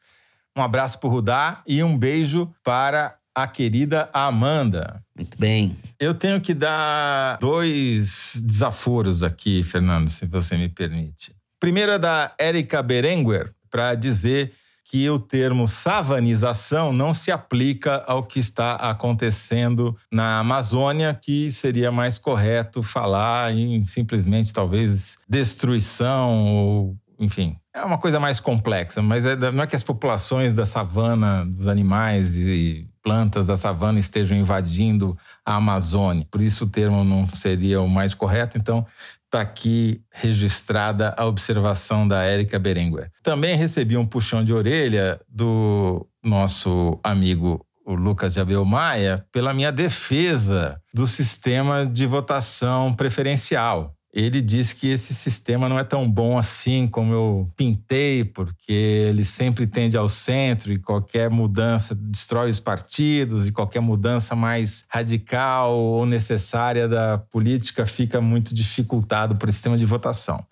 Um 0.56 0.62
abraço 0.62 1.00
para 1.00 1.08
o 1.08 1.12
Rudá 1.12 1.64
e 1.66 1.82
um 1.82 1.98
beijo 1.98 2.54
para 2.64 3.16
a 3.34 3.48
querida 3.48 4.10
Amanda. 4.14 5.02
Muito 5.16 5.38
bem. 5.40 5.78
Eu 6.00 6.14
tenho 6.14 6.42
que 6.42 6.54
dar 6.54 7.38
dois 7.40 8.42
desaforos 8.44 9.24
aqui, 9.24 9.64
Fernando, 9.64 10.10
se 10.10 10.26
você 10.26 10.58
me 10.58 10.68
permite. 10.68 11.34
Primeiro 11.60 11.94
é 11.94 12.00
da 12.00 12.34
Érica 12.38 12.84
Berenguer, 12.84 13.54
para 13.70 13.96
dizer 13.96 14.52
que 14.92 15.10
o 15.10 15.18
termo 15.18 15.70
savanização 15.70 16.92
não 16.92 17.14
se 17.14 17.32
aplica 17.32 18.04
ao 18.06 18.24
que 18.24 18.40
está 18.40 18.76
acontecendo 18.76 19.96
na 20.12 20.40
Amazônia, 20.40 21.14
que 21.14 21.50
seria 21.50 21.94
mais 21.94 22.18
correto 22.18 22.84
falar 22.84 23.54
em 23.54 23.86
simplesmente 23.86 24.52
talvez 24.52 25.18
destruição 25.30 26.46
ou 26.46 26.98
enfim, 27.18 27.56
é 27.74 27.86
uma 27.86 27.98
coisa 27.98 28.20
mais 28.20 28.40
complexa, 28.42 29.02
mas 29.02 29.26
é, 29.26 29.36
não 29.52 29.64
é 29.64 29.68
que 29.68 29.76
as 29.76 29.84
populações 29.84 30.56
da 30.56 30.66
savana, 30.66 31.46
dos 31.46 31.70
animais 31.70 32.36
e 32.36 32.86
plantas 33.02 33.48
da 33.48 33.56
savana 33.56 33.98
estejam 33.98 34.38
invadindo 34.38 35.18
a 35.46 35.56
Amazônia. 35.56 36.28
Por 36.30 36.42
isso 36.42 36.66
o 36.66 36.70
termo 36.70 37.04
não 37.06 37.30
seria 37.30 37.80
o 37.80 37.88
mais 37.88 38.14
correto, 38.14 38.58
então 38.58 38.86
está 39.32 39.40
aqui 39.40 40.02
registrada 40.12 41.16
a 41.18 41.26
observação 41.26 42.06
da 42.06 42.22
Érica 42.24 42.60
Berenguer. 42.60 43.10
Também 43.24 43.56
recebi 43.56 43.96
um 43.96 44.06
puxão 44.06 44.44
de 44.44 44.54
orelha 44.54 45.22
do 45.30 46.06
nosso 46.22 47.00
amigo 47.02 47.66
o 47.86 47.96
Lucas 47.96 48.34
de 48.34 48.42
Abel 48.42 48.66
Maia 48.66 49.26
pela 49.32 49.54
minha 49.54 49.72
defesa 49.72 50.80
do 50.94 51.08
sistema 51.08 51.86
de 51.86 52.06
votação 52.06 52.94
preferencial. 52.94 53.96
Ele 54.14 54.42
diz 54.42 54.74
que 54.74 54.88
esse 54.90 55.14
sistema 55.14 55.70
não 55.70 55.80
é 55.80 55.86
tão 55.86 56.10
bom 56.10 56.38
assim 56.38 56.86
como 56.86 57.14
eu 57.14 57.52
pintei, 57.56 58.26
porque 58.26 58.74
ele 58.74 59.24
sempre 59.24 59.66
tende 59.66 59.96
ao 59.96 60.10
centro 60.10 60.74
e 60.74 60.78
qualquer 60.78 61.30
mudança 61.30 61.96
destrói 61.96 62.50
os 62.50 62.60
partidos 62.60 63.48
e 63.48 63.54
qualquer 63.54 63.80
mudança 63.80 64.36
mais 64.36 64.86
radical 64.90 65.78
ou 65.78 66.06
necessária 66.06 66.90
da 66.90 67.18
política 67.18 67.86
fica 67.86 68.20
muito 68.20 68.54
dificultado 68.54 69.38
por 69.38 69.48
esse 69.48 69.60
sistema 69.60 69.78
de 69.78 69.86
votação. 69.86 70.46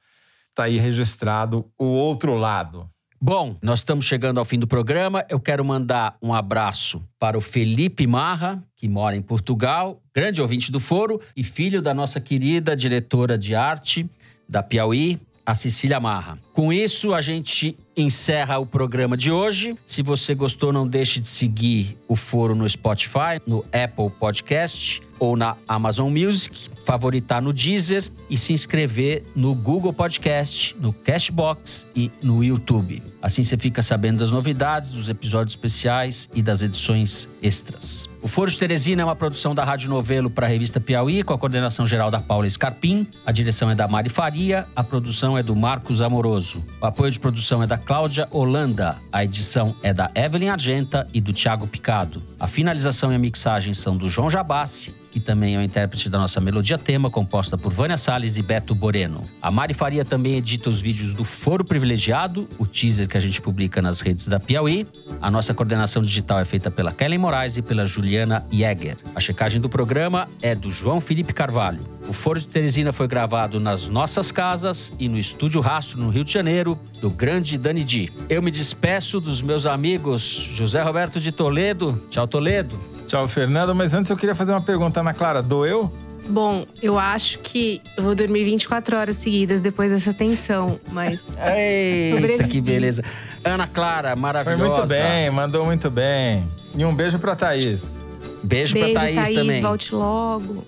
Está 0.48 0.64
aí 0.64 0.78
registrado 0.78 1.70
o 1.78 1.86
outro 1.86 2.36
lado. 2.36 2.90
Bom, 3.22 3.58
nós 3.62 3.80
estamos 3.80 4.06
chegando 4.06 4.38
ao 4.38 4.46
fim 4.46 4.58
do 4.58 4.66
programa. 4.66 5.26
Eu 5.30 5.42
quero 5.42 5.66
mandar 5.66 6.16
um 6.22 6.34
abraço 6.34 7.04
para 7.20 7.38
o 7.38 7.42
Felipe 7.42 8.08
Marra, 8.08 8.64
que 8.78 8.88
mora 8.88 9.14
em 9.14 9.22
Portugal, 9.22 10.02
grande 10.16 10.42
ouvinte 10.42 10.72
do 10.72 10.80
Foro 10.80 11.20
e 11.36 11.44
filho 11.44 11.82
da 11.82 11.94
nossa 11.94 12.22
querida 12.22 12.78
diretora 12.78 13.38
de 13.38 13.54
arte 13.54 14.10
da 14.48 14.64
Piauí, 14.64 15.20
a 15.46 15.54
Cecília 15.54 16.00
Marra. 16.00 16.40
Com 16.60 16.74
isso, 16.74 17.14
a 17.14 17.22
gente 17.22 17.78
encerra 17.96 18.60
o 18.60 18.66
programa 18.66 19.16
de 19.16 19.32
hoje. 19.32 19.78
Se 19.86 20.04
você 20.04 20.36
gostou, 20.36 20.74
não 20.74 20.86
deixe 20.86 21.22
de 21.22 21.28
seguir 21.30 21.98
o 22.06 22.18
Foro 22.18 22.54
no 22.54 22.70
Spotify, 22.70 23.40
no 23.48 23.64
Apple 23.72 24.10
Podcast 24.20 25.02
ou 25.20 25.36
na 25.36 25.56
Amazon 25.68 26.12
Music, 26.12 26.70
favoritar 26.86 27.42
no 27.42 27.52
Deezer 27.52 28.10
e 28.30 28.38
se 28.38 28.54
inscrever 28.54 29.24
no 29.36 29.54
Google 29.54 29.92
Podcast, 29.92 30.76
no 30.80 30.94
Cashbox 30.94 31.86
e 31.94 32.10
no 32.24 32.42
YouTube. 32.42 33.04
Assim 33.22 33.44
você 33.44 33.58
fica 33.58 33.82
sabendo 33.82 34.20
das 34.20 34.32
novidades, 34.32 34.92
dos 34.92 35.10
episódios 35.10 35.52
especiais 35.52 36.30
e 36.34 36.42
das 36.42 36.62
edições 36.62 37.28
extras. 37.44 38.08
O 38.22 38.30
Foro 38.30 38.50
de 38.50 38.58
Teresina 38.58 39.02
é 39.02 39.06
uma 39.06 39.16
produção 39.16 39.54
da 39.54 39.64
Rádio 39.64 39.90
Novelo 39.90 40.30
para 40.30 40.48
a 40.48 40.50
revista 40.50 40.80
Piauí, 40.80 41.22
com 41.22 41.34
a 41.34 41.38
coordenação 41.38 41.86
geral 41.86 42.10
da 42.10 42.22
Paula 42.22 42.50
Scarpim. 42.50 43.06
A 43.26 43.32
direção 43.34 43.70
é 43.70 43.76
da 43.76 43.88
Mari 43.88 44.10
Faria, 44.10 44.66
a 44.74 44.84
produção 44.84 45.38
é 45.38 45.44
do 45.44 45.56
Marcos 45.56 46.02
Amoroso. 46.02 46.49
O 46.82 46.86
apoio 46.86 47.12
de 47.12 47.20
produção 47.20 47.62
é 47.62 47.68
da 47.68 47.78
Cláudia 47.78 48.28
Holanda. 48.32 48.98
A 49.12 49.24
edição 49.24 49.76
é 49.84 49.94
da 49.94 50.10
Evelyn 50.16 50.50
Argenta 50.50 51.08
e 51.14 51.22
do 51.22 51.34
Thiago 51.34 51.68
Picado. 51.68 52.22
A 52.40 52.48
finalização 52.48 53.12
e 53.12 53.16
a 53.16 53.20
mixagem 53.20 53.74
são 53.74 53.96
do 53.96 54.10
João 54.10 54.30
Jabassi 54.30 54.96
que 55.12 55.20
também 55.20 55.56
é 55.56 55.60
o 55.60 55.62
intérprete 55.62 56.10
da 56.10 56.18
nossa 56.18 56.40
melodia 56.40 56.78
tema, 56.78 57.10
composta 57.10 57.58
por 57.58 57.72
Vânia 57.72 57.98
Salles 57.98 58.38
e 58.38 58.42
Beto 58.42 58.76
Boreno. 58.76 59.28
A 59.42 59.52
Mari 59.52 59.74
Faria 59.74 60.06
também 60.06 60.36
edita 60.36 60.70
os 60.70 60.82
vídeos 60.82 61.14
do 61.14 61.24
Foro 61.24 61.64
Privilegiado, 61.64 62.48
o 62.58 62.66
teaser 62.66 63.08
que 63.08 63.18
a 63.18 63.20
gente 63.20 63.42
publica 63.42 63.82
nas 63.82 64.02
redes 64.02 64.28
da 64.28 64.40
Piauí. 64.40 64.88
A 65.22 65.32
nossa 65.32 65.54
coordenação 65.54 66.02
digital 66.02 66.40
é 66.40 66.46
feita 66.46 66.70
pela 66.70 66.92
Kellen 66.92 67.20
Moraes 67.20 67.58
e 67.58 67.62
pela 67.62 67.86
Juliana 67.86 68.46
Jäger. 68.52 68.98
A 69.16 69.20
checagem 69.20 69.60
do 69.60 69.70
programa 69.70 70.28
é 70.42 70.54
do 70.56 70.70
João 70.70 71.02
Felipe 71.02 71.34
Carvalho. 71.34 71.82
O 72.08 72.14
Foro 72.14 72.40
de 72.40 72.48
Teresina 72.48 72.92
foi 72.92 73.08
gravado 73.08 73.60
nas 73.60 73.88
nossas 73.90 74.32
casas 74.32 74.92
e 75.00 75.08
no 75.08 75.18
Estúdio 75.18 75.62
Rastro, 75.62 76.00
no 76.00 76.10
Rio 76.10 76.24
de 76.24 76.32
Janeiro, 76.32 76.80
do 77.02 77.10
grande 77.10 77.58
Dani 77.58 77.84
Di. 77.84 78.12
Eu 78.28 78.42
me 78.42 78.52
despeço 78.52 79.20
dos 79.20 79.42
meus 79.42 79.66
amigos 79.66 80.22
José 80.54 80.82
Roberto 80.82 81.20
de 81.20 81.32
Toledo. 81.32 82.02
Tchau, 82.10 82.28
Toledo. 82.28 82.99
Tchau, 83.10 83.28
Fernando. 83.28 83.74
Mas 83.74 83.96
antes 83.96 84.12
eu 84.12 84.16
queria 84.16 84.36
fazer 84.36 84.52
uma 84.52 84.62
pergunta, 84.62 85.00
Ana 85.00 85.16
Clara. 85.16 85.42
Doeu? 85.42 85.92
Bom, 86.30 86.64
eu 86.80 87.00
acho 87.00 87.40
que 87.40 87.82
eu 87.98 88.04
vou 88.04 88.14
dormir 88.14 88.44
24 88.44 88.96
horas 88.96 89.18
seguidas 89.18 89.62
depois 89.62 89.92
dessa 89.92 90.14
tensão, 90.14 90.80
mas. 90.92 91.20
Eita, 91.56 92.48
que 92.48 92.62
beleza. 92.62 93.04
Ana 93.44 93.66
Clara, 93.66 94.16
maravilhosa. 94.16 94.64
Foi 94.64 94.76
muito 94.76 94.88
bem, 94.88 95.32
mandou 95.32 95.66
muito 95.66 95.90
bem. 95.90 96.46
E 96.76 96.86
um 96.86 96.94
beijo 96.94 97.18
pra 97.18 97.36
Thaís. 97.36 98.00
Beijo, 98.44 98.76
Beijo, 98.76 98.94
pra 98.94 99.02
Thaís, 99.02 99.16
Thaís 99.16 99.40
também. 99.40 99.62
volte 99.62 99.96
logo. 99.96 100.64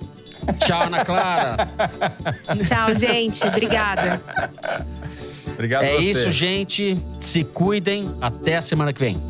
Tchau, 0.65 0.81
Ana 0.81 1.05
Clara. 1.05 1.57
Tchau, 2.65 2.95
gente. 2.95 3.45
Obrigada. 3.45 4.19
Obrigado 5.53 5.83
é 5.83 5.93
você. 5.93 5.99
isso, 5.99 6.31
gente. 6.31 6.97
Se 7.19 7.43
cuidem. 7.43 8.09
Até 8.19 8.57
a 8.57 8.61
semana 8.63 8.91
que 8.91 8.99
vem. 8.99 9.21